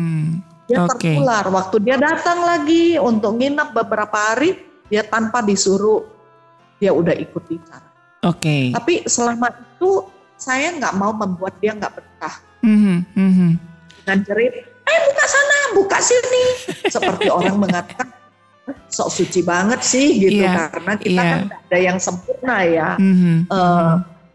Dia 0.68 0.84
Oke. 0.84 1.00
tertular 1.00 1.48
waktu 1.48 1.76
dia 1.80 1.96
datang 1.96 2.44
lagi 2.44 3.00
untuk 3.00 3.34
nginap 3.34 3.72
beberapa 3.72 4.14
hari 4.14 4.60
dia 4.86 5.02
tanpa 5.02 5.40
disuruh 5.40 6.04
dia 6.78 6.92
udah 6.92 7.16
ikut 7.16 7.40
bicara 7.42 7.88
Oke. 8.22 8.72
tapi 8.72 9.08
selama 9.08 9.48
itu 9.50 10.04
saya 10.36 10.70
nggak 10.72 10.94
mau 10.94 11.12
membuat 11.12 11.56
dia 11.58 11.72
nggak 11.72 11.94
betah 11.94 12.36
Mhm, 12.58 12.98
mhm. 13.14 13.50
dengan 13.98 14.18
jerit 14.22 14.54
eh 14.84 15.00
buka 15.06 15.26
sana 15.26 15.58
buka 15.74 15.98
sini 15.98 16.46
seperti 16.94 17.28
orang 17.28 17.56
mengatakan 17.56 18.08
"Eh, 18.66 18.76
sok 18.88 19.10
suci 19.10 19.40
banget 19.42 19.80
sih 19.80 20.08
gitu 20.18 20.44
Iya, 20.44 20.68
karena 20.68 20.94
kita 20.96 21.12
iya. 21.18 21.32
kan 21.32 21.42
ada 21.54 21.78
yang 21.78 21.98
sempurna 21.98 22.58
ya 22.62 22.90
Mhm, 22.96 23.48
Eh, 23.48 23.94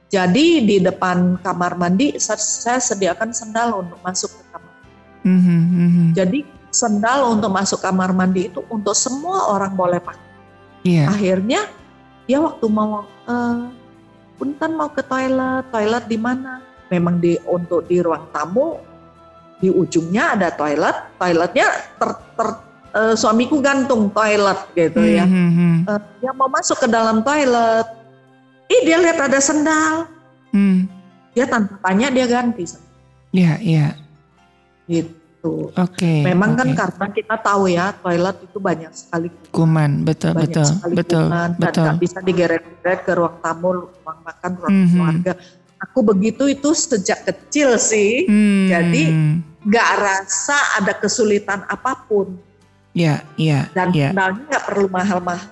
jadi 0.09 0.47
di 0.61 0.77
depan 0.79 1.37
kamar 1.39 1.73
mandi 1.75 2.17
sa- 2.17 2.37
saya 2.37 2.77
sediakan 2.79 3.33
sendal 3.33 3.81
untuk 3.81 3.97
masuk 3.99 4.29
ke 4.31 4.42
mhm, 5.25 5.61
mhm. 5.71 6.07
Jadi 6.15 6.45
sendal 6.73 7.37
untuk 7.37 7.53
masuk 7.53 7.79
kamar 7.79 8.11
mandi 8.17 8.49
itu 8.49 8.65
untuk 8.73 8.97
semua 8.97 9.53
orang 9.53 9.73
boleh 9.77 10.01
pakai. 10.01 10.31
Iya. 10.83 11.11
Akhirnya 11.11 11.61
dia 12.27 12.39
waktu 12.43 12.67
mau 12.67 13.07
eh 13.29 13.59
punten 14.41 14.71
mau 14.75 14.91
ke 14.91 15.03
toilet, 15.07 15.69
toilet 15.71 16.05
di 16.11 16.19
mana? 16.19 16.59
Memang 16.91 17.23
di 17.23 17.39
untuk 17.47 17.87
di 17.87 18.03
ruang 18.03 18.27
tamu 18.35 18.83
di 19.63 19.71
ujungnya 19.71 20.35
ada 20.35 20.51
toilet, 20.51 21.15
toiletnya 21.23 21.67
ter, 21.95 22.11
ter- 22.35 22.63
eh, 22.99 23.15
suamiku 23.15 23.63
gantung 23.63 24.11
toilet 24.11 24.59
gitu 24.75 24.99
ya. 24.99 25.23
Mhm, 25.23 25.47
mhm. 25.55 25.75
Eh, 25.87 26.01
dia 26.19 26.33
mau 26.35 26.51
masuk 26.51 26.83
ke 26.83 26.89
dalam 26.91 27.23
toilet, 27.23 27.87
ih 28.67 28.81
dia 28.83 28.99
lihat 28.99 29.31
ada 29.31 29.39
sendal, 29.39 30.11
Hmm. 30.51 30.91
dia 31.33 31.47
tanpa 31.49 31.81
tanya 31.81 32.13
dia 32.13 32.27
ganti 32.29 32.67
Iya, 33.33 33.57
iya. 33.65 33.87
Gitu. 34.93 35.73
Oke. 35.75 36.23
Memang 36.23 36.55
kan 36.55 36.69
oke. 36.69 36.79
karena 36.79 37.07
kita 37.11 37.35
tahu 37.41 37.67
ya 37.67 37.91
toilet 37.97 38.37
itu 38.45 38.59
banyak 38.61 38.93
sekali 38.93 39.27
kuman, 39.51 40.05
betul, 40.05 40.37
banyak 40.37 40.55
betul, 40.55 40.67
sekali 40.69 40.95
betul, 40.95 41.25
kuman 41.27 41.51
dan 41.51 41.59
betul. 41.59 41.83
nggak 41.83 41.99
bisa 41.99 42.19
digeret-geret 42.21 43.01
ke 43.03 43.13
ruang 43.17 43.37
tamu, 43.41 43.69
ruang 43.91 44.19
makan, 44.23 44.51
ruang 44.55 44.71
Mhm. 44.77 44.89
keluarga. 44.93 45.33
Aku 45.83 45.99
begitu 46.07 46.47
itu 46.47 46.71
sejak 46.73 47.27
kecil 47.27 47.75
sih, 47.75 48.23
Hmm. 48.31 48.71
Jadi, 48.71 49.03
nggak 49.67 49.91
rasa 49.99 50.79
ada 50.79 50.95
kesulitan 50.95 51.67
apa 51.67 52.07
pun 52.07 52.39
ya, 52.95 53.27
ya, 53.35 53.67
dan 53.75 53.91
ya, 53.91 54.15
sendalnya 54.15 54.43
nggak 54.47 54.65
perlu 54.71 54.87
mahal-mahal. 54.87 55.49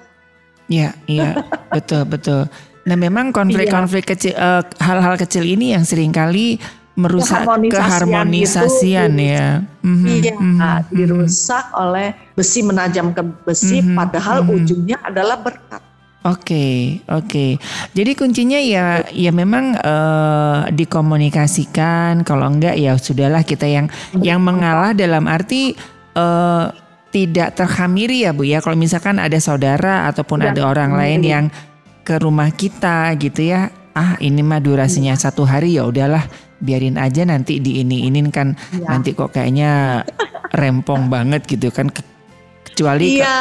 ya, 0.69 0.95
ya, 1.11 1.35
betul, 1.75 2.07
betul. 2.07 2.47
Nah, 2.87 2.95
memang 2.95 3.31
Iya. 3.31 3.37
konflik-konflik 3.43 4.05
kecil, 4.07 4.33
eh, 4.33 4.63
hal-hal 4.79 5.19
kecil 5.19 5.43
ini 5.43 5.75
yang 5.75 5.83
sering 5.83 6.11
kali 6.11 6.63
merusak 6.99 7.47
Keharmonisasian 7.71 9.13
ya. 9.17 9.63
Mhm, 9.81 10.07
Iya, 10.07 10.35
mhm, 10.37 10.59
mhm. 10.59 10.81
dirusak 10.93 11.71
oleh 11.73 12.13
besi 12.35 12.61
menajam 12.67 13.15
ke 13.15 13.23
besi, 13.47 13.81
Mhm, 13.81 13.97
padahal 13.97 14.43
mhm. 14.45 14.51
ujungnya 14.57 14.99
adalah 15.01 15.39
berkat. 15.41 15.81
Oke, 16.21 17.01
oke. 17.09 17.57
Jadi 17.97 18.13
kuncinya 18.13 18.61
ya, 18.61 19.09
ya 19.09 19.33
memang 19.33 19.73
eh, 19.73 20.61
dikomunikasikan. 20.77 22.29
Kalau 22.29 22.45
enggak 22.45 22.77
ya 22.77 22.93
sudahlah 23.01 23.41
kita 23.41 23.65
yang 23.65 23.89
yang 24.21 24.45
mengalah 24.45 24.93
dalam 24.93 25.25
arti 25.25 25.73
eh, 26.13 26.67
tidak 27.09 27.57
terhamiri 27.57 28.29
ya 28.29 28.37
bu 28.37 28.45
ya. 28.45 28.61
Kalau 28.61 28.77
misalkan 28.77 29.17
ada 29.17 29.41
saudara 29.41 30.13
ataupun 30.13 30.45
Tidak 30.45 30.53
ada 30.61 30.63
orang 30.69 30.93
lain 30.93 31.21
yang 31.25 31.45
ke 32.05 32.21
rumah 32.21 32.53
kita 32.53 33.17
gitu 33.17 33.41
ya. 33.57 33.73
Ah 33.97 34.21
ini 34.21 34.45
mah 34.45 34.61
durasinya 34.61 35.17
Iya. 35.17 35.25
satu 35.25 35.49
hari 35.49 35.81
ya 35.81 35.89
udahlah 35.89 36.29
biarin 36.61 36.95
aja 36.95 37.25
nanti 37.25 37.59
di 37.59 37.81
ini 37.81 38.07
ini 38.07 38.21
kan 38.29 38.53
Iya. 38.71 38.87
nanti 38.87 39.11
kok 39.13 39.33
kayaknya 39.33 40.05
rempong 40.51 41.09
banget 41.09 41.45
gitu 41.45 41.69
kan. 41.69 41.89
Ke- 41.89 42.07
Kecuali 42.63 43.19
ke- 43.19 43.25
Iya. 43.25 43.41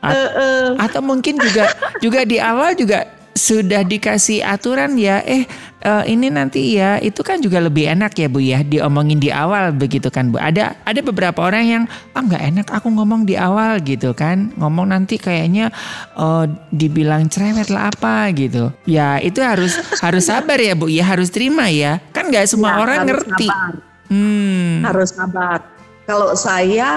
At- 0.00 0.16
Eh, 0.16 0.30
eh. 0.32 0.66
atau 0.80 1.04
mungkin 1.04 1.36
juga 1.36 1.68
juga 2.00 2.24
di 2.24 2.40
awal 2.40 2.72
juga 2.72 3.04
sudah 3.30 3.84
dikasih 3.84 4.40
aturan 4.40 4.96
ya 4.96 5.20
eh 5.20 5.44
eh, 5.80 6.04
ini 6.06 6.28
nanti 6.28 6.74
ya 6.74 6.96
itu 6.96 7.20
kan 7.20 7.38
juga 7.38 7.58
lebih 7.58 7.88
enak 7.88 8.12
ya 8.14 8.26
Bu 8.26 8.38
ya 8.38 8.60
diomongin 8.60 9.16
di 9.16 9.28
awal 9.28 9.72
begitu 9.72 10.08
kan 10.08 10.28
Bu 10.28 10.36
ada 10.36 10.76
ada 10.82 11.00
beberapa 11.00 11.40
orang 11.40 11.64
yang 11.64 11.82
ah 12.12 12.20
nggak 12.20 12.42
enak 12.50 12.66
aku 12.68 12.88
ngomong 12.88 13.24
di 13.24 13.34
awal 13.34 13.80
gitu 13.80 14.12
kan 14.12 14.52
ngomong 14.54 14.88
nanti 14.88 15.16
kayaknya 15.16 15.72
eh, 16.14 16.44
dibilang 16.70 17.26
cerewet 17.26 17.68
lah 17.68 17.88
apa 17.88 18.28
gitu 18.32 18.70
ya 18.84 19.16
itu 19.18 19.40
harus 19.40 19.74
harus 20.04 20.24
sabar 20.24 20.56
ya 20.56 20.72
Bu 20.72 20.86
ya 20.86 21.04
harus 21.04 21.28
terima 21.28 21.66
ya 21.66 22.00
kan 22.10 22.28
nggak 22.28 22.46
semua 22.46 22.70
Ya, 22.70 22.76
orang 22.78 22.96
harus 23.00 23.08
ngerti 23.10 23.46
sabar. 23.46 23.72
hmm 24.08 24.72
harus 24.82 25.10
sabar. 25.10 25.60
Kalau 26.02 26.34
saya, 26.34 26.90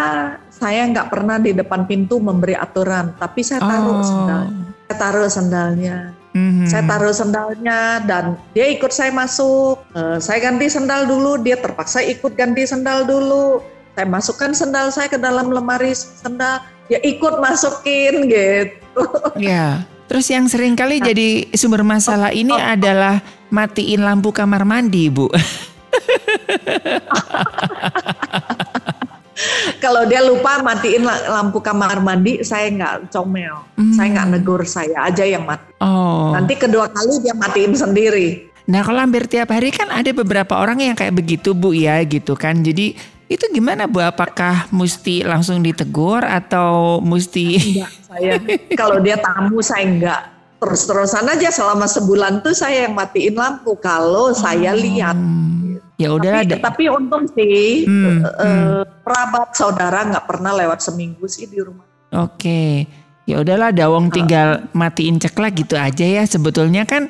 saya 0.49 0.89
nggak 0.89 1.05
pernah 1.07 1.37
di 1.37 1.53
depan 1.53 1.85
pintu 1.85 2.17
memberi 2.17 2.57
aturan, 2.57 3.13
tapi 3.13 3.45
saya 3.45 3.61
taruh 3.61 3.93
Oh. 3.93 4.01
sendal. 4.01 4.43
Saya 4.83 4.95
taruh 4.97 5.29
sendalnya. 5.29 5.97
Mhm. 6.33 6.65
Saya 6.65 6.81
taruh 6.89 7.13
sendalnya 7.13 8.01
dan 8.09 8.33
dia 8.57 8.65
ikut 8.65 8.89
saya 8.89 9.13
masuk. 9.13 9.85
Eh, 9.93 10.17
saya 10.17 10.41
ganti 10.41 10.65
sendal 10.65 11.05
dulu, 11.05 11.37
dia 11.37 11.53
terpaksa 11.61 12.01
ikut 12.01 12.33
ganti 12.33 12.65
sendal 12.65 13.05
dulu. 13.05 13.61
Saya 13.93 14.09
masukkan 14.09 14.51
sendal 14.57 14.89
saya 14.89 15.05
ke 15.05 15.21
dalam 15.21 15.53
lemari 15.53 15.93
sendal, 15.93 16.65
dia 16.89 16.97
ikut 17.05 17.37
masukin 17.37 18.25
gitu. 18.25 18.81
Ya, 19.37 19.85
terus 20.05 20.29
yang 20.29 20.45
sering 20.45 20.77
kali 20.77 21.01
Nah. 21.01 21.09
jadi 21.09 21.49
sumber 21.57 21.81
masalah 21.81 22.29
ini 22.29 22.53
adalah 22.53 23.21
matiin 23.49 24.01
lampu 24.01 24.29
kamar 24.33 24.65
mandi, 24.65 25.09
Bu. 25.09 25.29
Kalau 29.83 30.05
dia 30.05 30.21
lupa 30.21 30.61
matiin 30.61 31.03
la- 31.03 31.41
lampu 31.41 31.59
kamar 31.59 31.99
mandi, 31.99 32.41
saya 32.45 32.69
nggak 32.69 33.13
comel. 33.13 33.65
Hmm. 33.75 33.93
Saya 33.93 34.07
nggak 34.13 34.27
negur, 34.33 34.61
saya 34.65 35.09
aja 35.09 35.23
yang 35.25 35.43
mati. 35.43 35.73
Oh. 35.81 36.31
Nanti 36.33 36.53
kedua 36.55 36.89
kali 36.89 37.21
dia 37.21 37.35
matiin 37.35 37.73
sendiri. 37.73 38.53
Nah, 38.63 38.79
kalau 38.79 39.03
hampir 39.03 39.27
tiap 39.27 39.51
hari 39.51 39.75
kan 39.75 39.91
ada 39.91 40.07
beberapa 40.15 40.55
orang 40.55 40.79
yang 40.79 40.95
kayak 40.95 41.11
begitu, 41.11 41.51
Bu, 41.51 41.75
ya, 41.75 41.99
gitu 42.07 42.31
kan. 42.39 42.63
Jadi 42.63 42.95
itu 43.27 43.43
gimana, 43.51 43.91
Bu? 43.91 43.99
Apakah 43.99 44.71
mesti 44.71 45.27
langsung 45.27 45.59
ditegur 45.59 46.23
atau 46.23 47.03
mesti 47.03 47.45
Enggak, 47.59 47.91
saya 48.07 48.31
kalau 48.79 48.97
dia 49.03 49.19
tamu 49.19 49.59
saya 49.59 49.83
enggak 49.83 50.21
terus-terusan 50.63 51.27
aja 51.27 51.51
selama 51.51 51.83
sebulan 51.91 52.39
tuh 52.39 52.55
saya 52.55 52.87
yang 52.87 52.95
matiin 52.95 53.35
lampu 53.35 53.75
kalau 53.75 54.31
saya 54.31 54.71
lihat. 54.71 55.11
Hmm. 55.11 55.62
Ya 56.03 56.09
udahlah, 56.11 56.43
Tapi, 56.43 56.51
da- 56.51 56.63
tapi 56.67 56.83
untung 56.91 57.23
sih 57.31 57.87
Hmm, 57.87 58.19
eh, 58.27 58.83
kerabat 59.07 59.55
saudara 59.55 60.03
nggak 60.03 60.25
pernah 60.27 60.51
lewat 60.51 60.83
seminggu 60.83 61.23
sih 61.31 61.47
di 61.47 61.63
rumah. 61.63 61.87
Oke. 62.11 62.83
Ya 63.23 63.39
udahlah 63.39 63.71
Dawong 63.71 64.11
tinggal 64.11 64.67
matiin 64.75 65.15
ceklek 65.15 65.63
gitu 65.63 65.79
aja 65.79 66.03
ya. 66.03 66.27
Sebetulnya 66.27 66.83
kan 66.83 67.07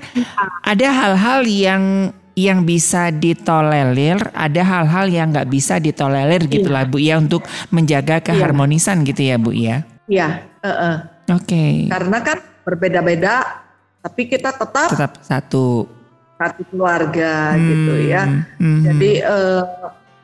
ada 0.62 0.88
hal-hal 0.94 1.42
yang 1.50 2.14
yang 2.34 2.66
bisa 2.66 3.14
ditolerir, 3.14 4.18
ada 4.34 4.62
hal-hal 4.62 5.06
yang 5.10 5.34
nggak 5.34 5.50
bisa 5.50 5.78
ditolerir 5.78 6.46
gitu 6.50 6.70
lah 6.70 6.86
Bu 6.86 6.98
ya 6.98 7.18
untuk 7.18 7.46
menjaga 7.70 8.22
keharmonisan 8.22 9.06
gitu 9.06 9.22
ya 9.22 9.38
Bu 9.38 9.54
ya. 9.54 9.86
Iya, 10.06 10.42
eh, 10.62 10.70
eh. 10.70 10.98
Oke. 11.34 11.88
karena 11.88 12.20
kan 12.20 12.38
berbeda-beda, 12.68 13.64
tapi 14.04 14.28
kita 14.28 14.52
tetap 14.52 14.90
Tetap 14.92 15.12
satu. 15.24 15.88
Satu 16.38 16.62
keluarga 16.70 17.56
gitu 17.58 17.94
ya. 18.10 18.24
hmm, 18.58 18.82
Jadi 18.84 19.12
eh, 19.22 19.64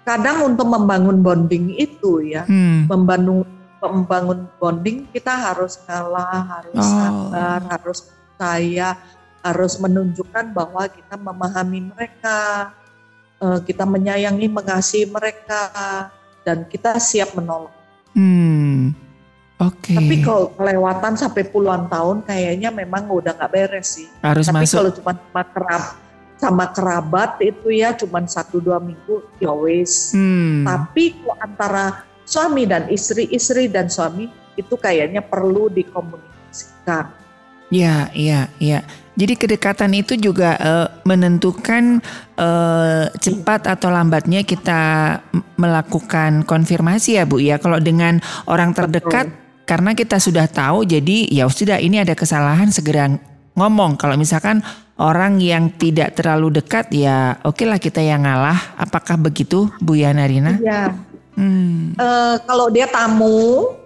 kadang 0.03 0.53
untuk 0.53 0.67
membangun 0.67 1.21
bonding 1.21 1.77
itu 1.77 2.25
ya, 2.25 2.43
hmm. 2.49 2.89
membangun 2.89 3.45
membangun 3.79 4.49
bonding 4.59 5.07
kita 5.15 5.31
harus 5.31 5.79
ngalah, 5.87 6.59
harus 6.59 6.83
Oh. 6.83 6.83
sabar, 6.83 7.59
harus 7.79 7.99
percaya, 8.11 8.99
harus 9.39 9.79
menunjukkan 9.79 10.51
bahwa 10.51 10.83
kita 10.91 11.15
memahami 11.15 11.87
mereka, 11.87 12.71
eh, 13.39 13.59
kita 13.63 13.87
menyayangi, 13.87 14.51
mengasihi 14.51 15.07
mereka, 15.07 15.71
dan 16.43 16.67
kita 16.67 16.99
siap 16.99 17.35
menolong. 17.39 17.71
Hmm. 18.17 18.91
Oke. 19.59 19.91
Tapi 19.91 20.23
kalau 20.23 20.55
kelewatan 20.55 21.19
sampai 21.19 21.43
puluhan 21.51 21.91
tahun, 21.91 22.23
kayaknya 22.23 22.71
memang 22.71 23.11
udah 23.11 23.35
nggak 23.35 23.51
beres 23.51 23.99
sih. 23.99 24.07
harus 24.23 24.47
Tapi 24.47 24.63
masuk. 24.63 24.77
kalau 24.79 24.91
cuma 24.95 25.13
sama 25.19 25.43
kerab 25.51 25.83
sama 26.39 26.71
kerabat 26.71 27.35
itu 27.43 27.67
ya 27.67 27.91
cuma 27.91 28.23
satu 28.23 28.63
dua 28.63 28.79
minggu 28.79 29.19
ya 29.43 29.51
wes. 29.51 30.15
Hmm. 30.15 30.63
Tapi 30.63 31.19
kalau 31.19 31.35
antara 31.43 31.85
suami 32.23 32.63
dan 32.63 32.87
istri, 32.87 33.27
istri 33.27 33.67
dan 33.67 33.91
suami 33.91 34.31
itu 34.55 34.79
kayaknya 34.79 35.19
perlu 35.19 35.67
dikomunikasikan. 35.67 37.11
Ya, 37.69 38.09
iya, 38.15 38.49
iya. 38.57 38.81
Jadi 39.19 39.35
kedekatan 39.35 39.91
itu 39.93 40.15
juga 40.15 40.55
eh, 40.55 40.87
menentukan 41.03 41.99
eh, 42.39 43.05
cepat 43.11 43.67
atau 43.67 43.91
lambatnya 43.91 44.47
kita 44.47 44.81
melakukan 45.59 46.47
konfirmasi 46.47 47.19
ya 47.19 47.27
Bu 47.27 47.43
ya. 47.43 47.59
Kalau 47.59 47.83
dengan 47.83 48.23
orang 48.47 48.71
terdekat 48.71 49.48
karena 49.69 49.93
kita 49.93 50.17
sudah 50.17 50.49
tahu 50.49 50.81
jadi 50.81 51.29
ya 51.29 51.45
sudah 51.45 51.77
ini 51.77 52.01
ada 52.01 52.17
kesalahan 52.17 52.73
segera 52.73 53.05
ngomong. 53.53 54.01
Kalau 54.01 54.17
misalkan 54.17 54.65
orang 54.97 55.37
yang 55.37 55.69
tidak 55.77 56.17
terlalu 56.17 56.57
dekat 56.57 56.89
ya 56.89 57.37
oke 57.45 57.61
lah 57.69 57.77
kita 57.77 58.01
yang 58.01 58.25
ngalah. 58.25 58.57
Apakah 58.81 59.21
begitu 59.21 59.69
Bu 59.77 59.93
Yana 59.93 60.25
Rina? 60.25 60.57
Iya. 60.57 60.97
Hmm. 61.37 61.93
Eh, 61.93 62.35
kalau 62.49 62.73
dia 62.73 62.89
tamu, 62.89 63.77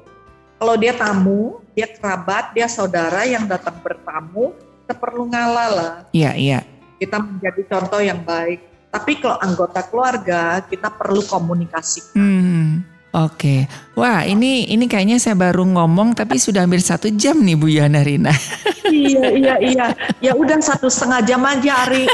kalau 0.55 0.79
dia 0.79 0.95
tamu, 0.95 1.59
dia 1.75 1.91
kerabat, 1.91 2.55
dia 2.55 2.71
saudara 2.71 3.27
yang 3.27 3.43
datang 3.43 3.75
bertamu, 3.83 4.55
kita 4.87 4.95
perlu 4.95 5.27
ngalah 5.27 5.69
lah. 5.69 5.93
Iya, 6.15 6.31
iya. 6.39 6.59
Kita 6.97 7.19
menjadi 7.19 7.61
contoh 7.67 8.01
yang 8.01 8.23
baik. 8.23 8.89
Tapi 8.89 9.11
kalau 9.21 9.37
anggota 9.37 9.85
keluarga, 9.85 10.63
kita 10.65 10.87
perlu 10.89 11.21
komunikasi. 11.27 12.15
Hmm. 12.15 12.92
Oke, 13.13 13.69
wah 13.93 14.25
ini 14.25 14.65
ini 14.65 14.89
kayaknya 14.89 15.21
saya 15.21 15.37
baru 15.37 15.69
ngomong 15.69 16.17
tapi 16.17 16.41
sudah 16.41 16.65
hampir 16.65 16.81
satu 16.81 17.13
jam 17.13 17.37
nih 17.39 17.53
Bu 17.53 17.69
Yana 17.69 18.01
Rina. 18.01 18.33
iya, 18.89 19.29
iya, 19.29 19.55
iya. 19.61 19.85
Ya 20.17 20.33
udah 20.33 20.57
satu 20.57 20.89
setengah 20.89 21.21
jam 21.21 21.45
aja, 21.45 21.85
Ari. 21.85 22.09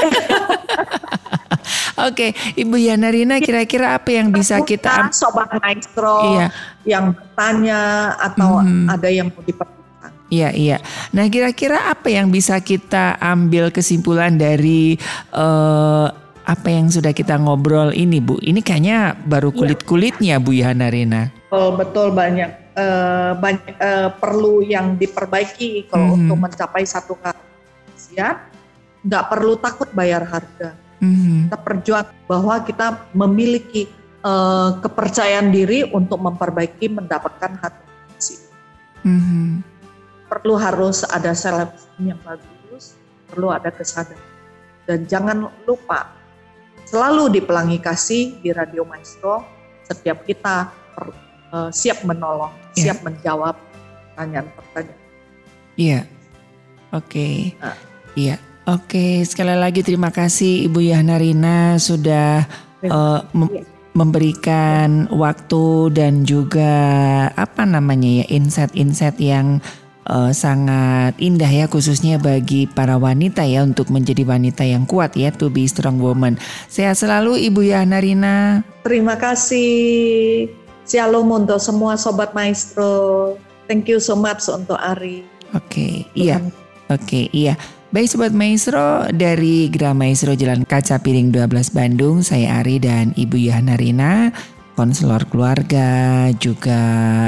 Oke, 2.04 2.36
Ibu 2.52 2.76
Yana 2.76 3.08
Rina 3.08 3.40
kira-kira 3.40 3.96
apa 3.96 4.12
yang 4.12 4.28
bisa 4.28 4.60
kita? 4.60 5.08
Kita, 5.08 5.12
sobat 5.12 5.48
maestro 5.56 6.36
Iya, 6.36 6.46
yang 6.84 7.12
bertanya 7.12 7.80
atau 8.16 8.60
Mhm. 8.60 8.88
ada 8.88 9.08
yang 9.08 9.28
mau 9.28 9.40
diperlukan. 9.40 10.10
iya, 10.28 10.48
iya. 10.52 10.76
Nah, 11.12 11.28
kira-kira 11.28 11.92
apa 11.92 12.08
yang 12.08 12.28
bisa 12.28 12.60
kita 12.60 13.16
ambil 13.16 13.68
kesimpulan 13.68 14.36
dari 14.36 14.96
eh, 15.32 16.06
apa 16.50 16.66
yang 16.66 16.90
sudah 16.90 17.14
kita 17.14 17.38
ngobrol 17.38 17.94
ini, 17.94 18.18
Bu? 18.18 18.42
Ini 18.42 18.58
kayaknya 18.58 19.14
baru 19.14 19.54
kulit-kulitnya 19.54 20.42
Bu 20.42 20.50
Yana 20.50 20.90
Rina. 20.90 21.30
Betul, 21.46 21.78
betul 21.78 22.08
banyak 22.10 22.50
eh, 22.74 23.32
banyak 23.38 23.74
eh, 23.78 24.10
perlu 24.18 24.66
yang 24.66 24.98
diperbaiki 24.98 25.86
kalau 25.86 26.14
Mhm. 26.14 26.26
untuk 26.26 26.38
mencapai 26.50 26.82
satu 26.82 27.14
kehasiat. 27.22 28.50
Nggak 29.06 29.24
perlu 29.30 29.54
takut 29.62 29.88
bayar 29.94 30.26
harga. 30.26 30.74
Mhm, 30.98 31.48
Kita 31.48 31.56
perjuang 31.62 32.08
bahwa 32.26 32.54
kita 32.66 32.86
memiliki 33.14 33.86
eh, 34.20 34.70
kepercayaan 34.82 35.48
diri 35.48 35.86
untuk 35.86 36.20
memperbaiki 36.20 36.92
mendapatkan 36.92 37.56
hati 37.56 37.88
mhm. 39.00 39.64
perlu 40.28 40.60
harus 40.60 41.02
ada 41.08 41.32
seleksi 41.32 41.88
yang 42.04 42.20
bagus, 42.20 43.00
perlu 43.32 43.48
ada 43.48 43.72
kesadaran. 43.72 44.20
Dan 44.84 45.08
jangan 45.08 45.48
lupa, 45.64 46.19
selalu 46.90 47.30
di 47.30 47.40
Pelangi 47.40 47.78
Kasih 47.78 48.42
di 48.42 48.50
Radio 48.50 48.82
Maestro, 48.82 49.46
setiap 49.86 50.26
kita 50.26 50.66
per- 50.90 51.14
eh, 51.50 51.70
siap 51.70 52.02
menolong, 52.02 52.50
Ya. 52.74 52.90
siap 52.90 53.06
menjawab 53.06 53.54
pertanyaan-pertanyaan. 54.10 54.98
Iya. 55.78 56.00
Oke. 56.90 57.54
Nah. 57.62 57.78
Iya. 58.18 58.36
Oke, 58.66 59.22
sekali 59.22 59.54
lagi 59.54 59.80
terima 59.80 60.10
kasih 60.10 60.66
Ibu 60.66 60.82
Yana 60.82 61.16
Rina 61.16 61.78
sudah 61.78 62.44
eh, 62.80 63.20
mem- 63.36 63.54
Iya. 63.54 63.62
memberikan 63.92 65.04
waktu 65.12 65.64
dan 65.92 66.24
juga 66.24 66.72
apa 67.34 67.66
namanya 67.66 68.22
ya 68.22 68.26
insight-insight 68.30 69.20
yang 69.20 69.60
eh, 70.10 70.32
sangat 70.34 71.14
indah 71.22 71.46
ya 71.46 71.70
khususnya 71.70 72.18
bagi 72.18 72.66
para 72.66 72.98
wanita 72.98 73.46
ya 73.46 73.62
untuk 73.62 73.94
menjadi 73.94 74.26
wanita 74.26 74.66
yang 74.66 74.84
kuat 74.90 75.14
ya 75.14 75.30
to 75.30 75.46
be 75.46 75.64
strong 75.70 76.02
woman. 76.02 76.34
Sehat 76.66 76.98
selalu 76.98 77.38
Ibu 77.46 77.70
Yana 77.70 78.02
Rina. 78.02 78.66
Terima 78.82 79.14
kasih. 79.14 80.50
Shalom 80.90 81.30
untuk 81.30 81.62
semua 81.62 81.94
Sobat 81.94 82.34
Maestro. 82.34 83.38
Thank 83.70 83.86
you 83.86 84.02
so 84.02 84.18
much 84.18 84.42
untuk 84.50 84.74
Ari. 84.74 85.22
Oke, 85.54 86.10
iya. 86.18 86.42
Oke, 86.90 87.30
iya. 87.30 87.54
Baik 87.90 88.06
Sobat 88.06 88.30
Maestro, 88.34 89.06
dari 89.10 89.66
Gra 89.66 89.90
Maestro 89.94 90.34
Jalan 90.38 90.62
Kaca 90.62 91.02
Piring 91.02 91.34
12 91.34 91.74
Bandung, 91.74 92.22
saya 92.22 92.62
Ari 92.62 92.78
dan 92.78 93.10
Ibu 93.18 93.34
Yana 93.38 93.74
Rina, 93.74 94.30
konselor 94.80 95.28
keluarga, 95.28 96.32
juga 96.40 96.80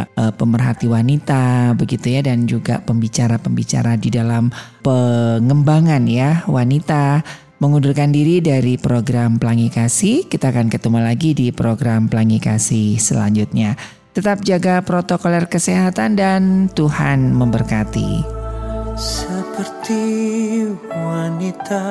eh, 0.08 0.32
pemerhati 0.32 0.88
wanita, 0.88 1.76
begitu 1.76 2.16
ya, 2.16 2.24
dan 2.24 2.48
juga 2.48 2.80
pembicara-pembicara 2.80 4.00
di 4.00 4.08
dalam 4.08 4.48
pengembangan 4.80 6.08
ya 6.08 6.48
wanita 6.48 7.20
mengundurkan 7.60 8.08
diri 8.08 8.40
dari 8.40 8.80
program 8.80 9.36
Pelangi 9.36 9.68
Kasih. 9.68 10.24
Kita 10.32 10.48
akan 10.48 10.72
ketemu 10.72 11.04
lagi 11.04 11.36
di 11.36 11.52
program 11.52 12.08
Pelangi 12.08 12.40
Kasih 12.40 12.96
selanjutnya. 12.96 13.76
Tetap 14.16 14.40
jaga 14.40 14.80
protokoler 14.80 15.44
kesehatan 15.44 16.16
dan 16.16 16.72
Tuhan 16.72 17.36
memberkati. 17.36 18.24
Seperti 18.96 20.04
wanita 20.88 21.84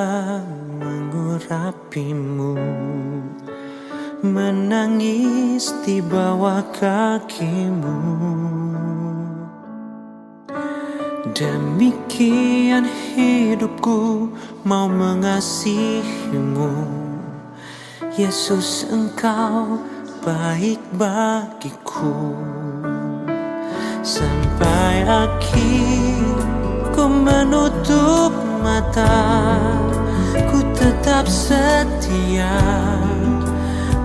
mengurapimu 0.82 2.58
Menangis 4.22 5.74
di 5.82 5.98
bawah 5.98 6.62
kakimu. 6.78 8.06
Demikian 11.34 12.86
hidupku 12.86 14.30
mau 14.62 14.86
mengasihimu. 14.86 16.70
Yesus 18.14 18.86
engkau 18.94 19.82
baik 20.22 20.78
bagiku. 21.02 22.38
Sampai 24.06 25.02
akhir 25.02 26.30
ku 26.94 27.10
menutup 27.10 28.30
mata 28.62 29.26
Ku 30.50 30.62
tetap 30.78 31.26
setia 31.26 32.62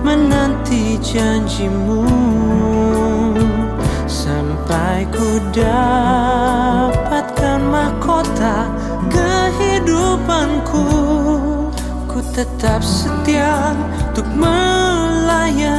menanti 0.07 0.95
janjimu. 1.03 2.07
Sampai 4.07 5.03
ku 5.11 5.43
dapatkan 5.51 7.59
mahkota 7.67 8.71
kehidupanku. 9.11 10.87
Ku 12.07 12.23
tetap 12.31 12.79
setia 12.79 13.75
untuk 14.07 14.31
melayanimu. 14.31 15.75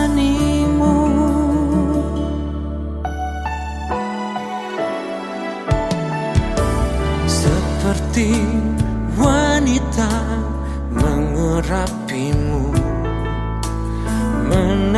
Seperti 7.24 8.36
wanita 9.16 10.12
mengurapimu 10.92 11.97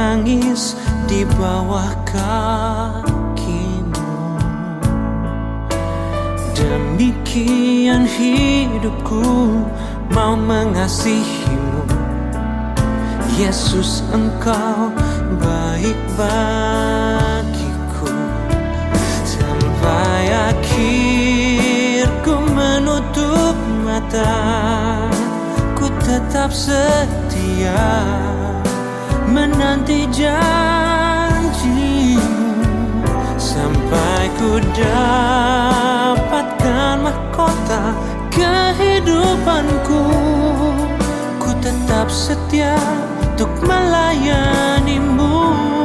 Menangis 0.01 0.81
di 1.13 1.29
bawah 1.37 1.93
kakimu. 2.09 3.13
Demikian 6.57 8.09
hidupku 8.09 9.61
mau 10.09 10.41
mengasihimu. 10.41 11.85
Yesus 13.37 14.01
engkau 14.17 14.89
baik 15.37 16.01
bagiku. 16.17 18.09
Sampai 19.29 20.33
akhir 20.33 22.09
ku 22.25 22.41
menutup 22.57 23.53
mata 23.85 24.33
Ku 25.77 25.93
tetap 26.01 26.57
setia 26.57 27.85
menanti 29.31 30.11
janjimu. 30.11 32.19
Sampai 33.39 34.27
ku 34.37 34.61
dapatkan 34.75 36.21
mahkota 37.01 37.97
kehidupanku. 38.35 40.03
Ku 41.39 41.51
tetap 41.63 42.11
setia 42.11 42.75
untuk 43.23 43.55
melayanimu 43.65 45.80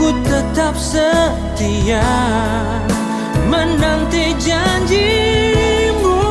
ku 0.00 0.08
tetap 0.24 0.72
setia 0.72 2.00
menanti 3.44 4.32
janjimu 4.40 6.24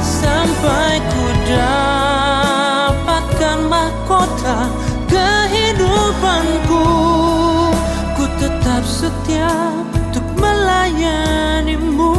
sampai 0.00 1.04
ku 1.04 1.24
dapatkan 1.52 3.60
mahkota 3.68 4.72
kehidupanku. 5.04 6.88
Ku 8.16 8.24
tetap 8.40 8.88
setia 8.88 9.52
untuk 9.92 10.24
melayanimu 10.40 12.16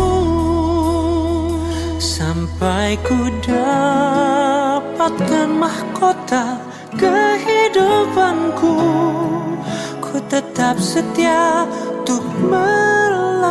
sampai 1.97 2.93
ku 3.01 3.25
dapatkan 3.41 5.49
mahkota 5.49 6.74
ku 9.99 10.15
tetap 10.31 10.79
setia 10.79 11.67
untuk 11.99 12.23
melayanimu 12.47 13.43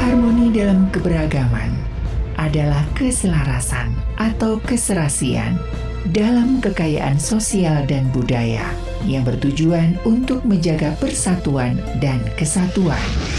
Harmoni 0.00 0.48
dalam 0.48 0.88
keberagaman 0.88 1.76
adalah 2.40 2.80
keselarasan 2.96 3.92
atau 4.16 4.56
keserasian 4.64 5.60
dalam 6.16 6.64
kekayaan 6.64 7.20
sosial 7.20 7.84
dan 7.84 8.08
budaya 8.16 8.64
yang 9.04 9.28
bertujuan 9.28 10.00
untuk 10.08 10.40
menjaga 10.48 10.96
persatuan 10.96 11.76
dan 12.00 12.24
kesatuan. 12.40 13.29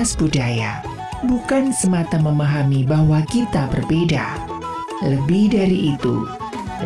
Lintas 0.00 0.16
budaya 0.16 0.80
bukan 1.28 1.76
semata 1.76 2.16
memahami 2.16 2.88
bahwa 2.88 3.20
kita 3.28 3.68
berbeda. 3.68 4.48
Lebih 5.04 5.52
dari 5.52 5.92
itu, 5.92 6.24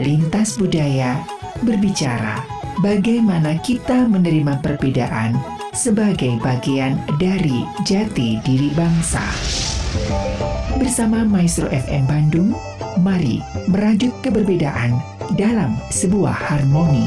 lintas 0.02 0.58
budaya 0.58 1.22
berbicara 1.62 2.42
bagaimana 2.82 3.54
kita 3.62 4.10
menerima 4.10 4.58
perbedaan 4.58 5.38
sebagai 5.70 6.42
bagian 6.42 6.98
dari 7.22 7.62
jati 7.86 8.42
diri 8.42 8.74
bangsa. 8.74 9.22
Bersama 10.74 11.22
Maestro 11.22 11.70
FM 11.70 12.10
Bandung, 12.10 12.50
mari 12.98 13.38
merajut 13.70 14.10
keberbedaan 14.26 14.90
dalam 15.38 15.78
sebuah 15.94 16.34
harmoni. 16.34 17.06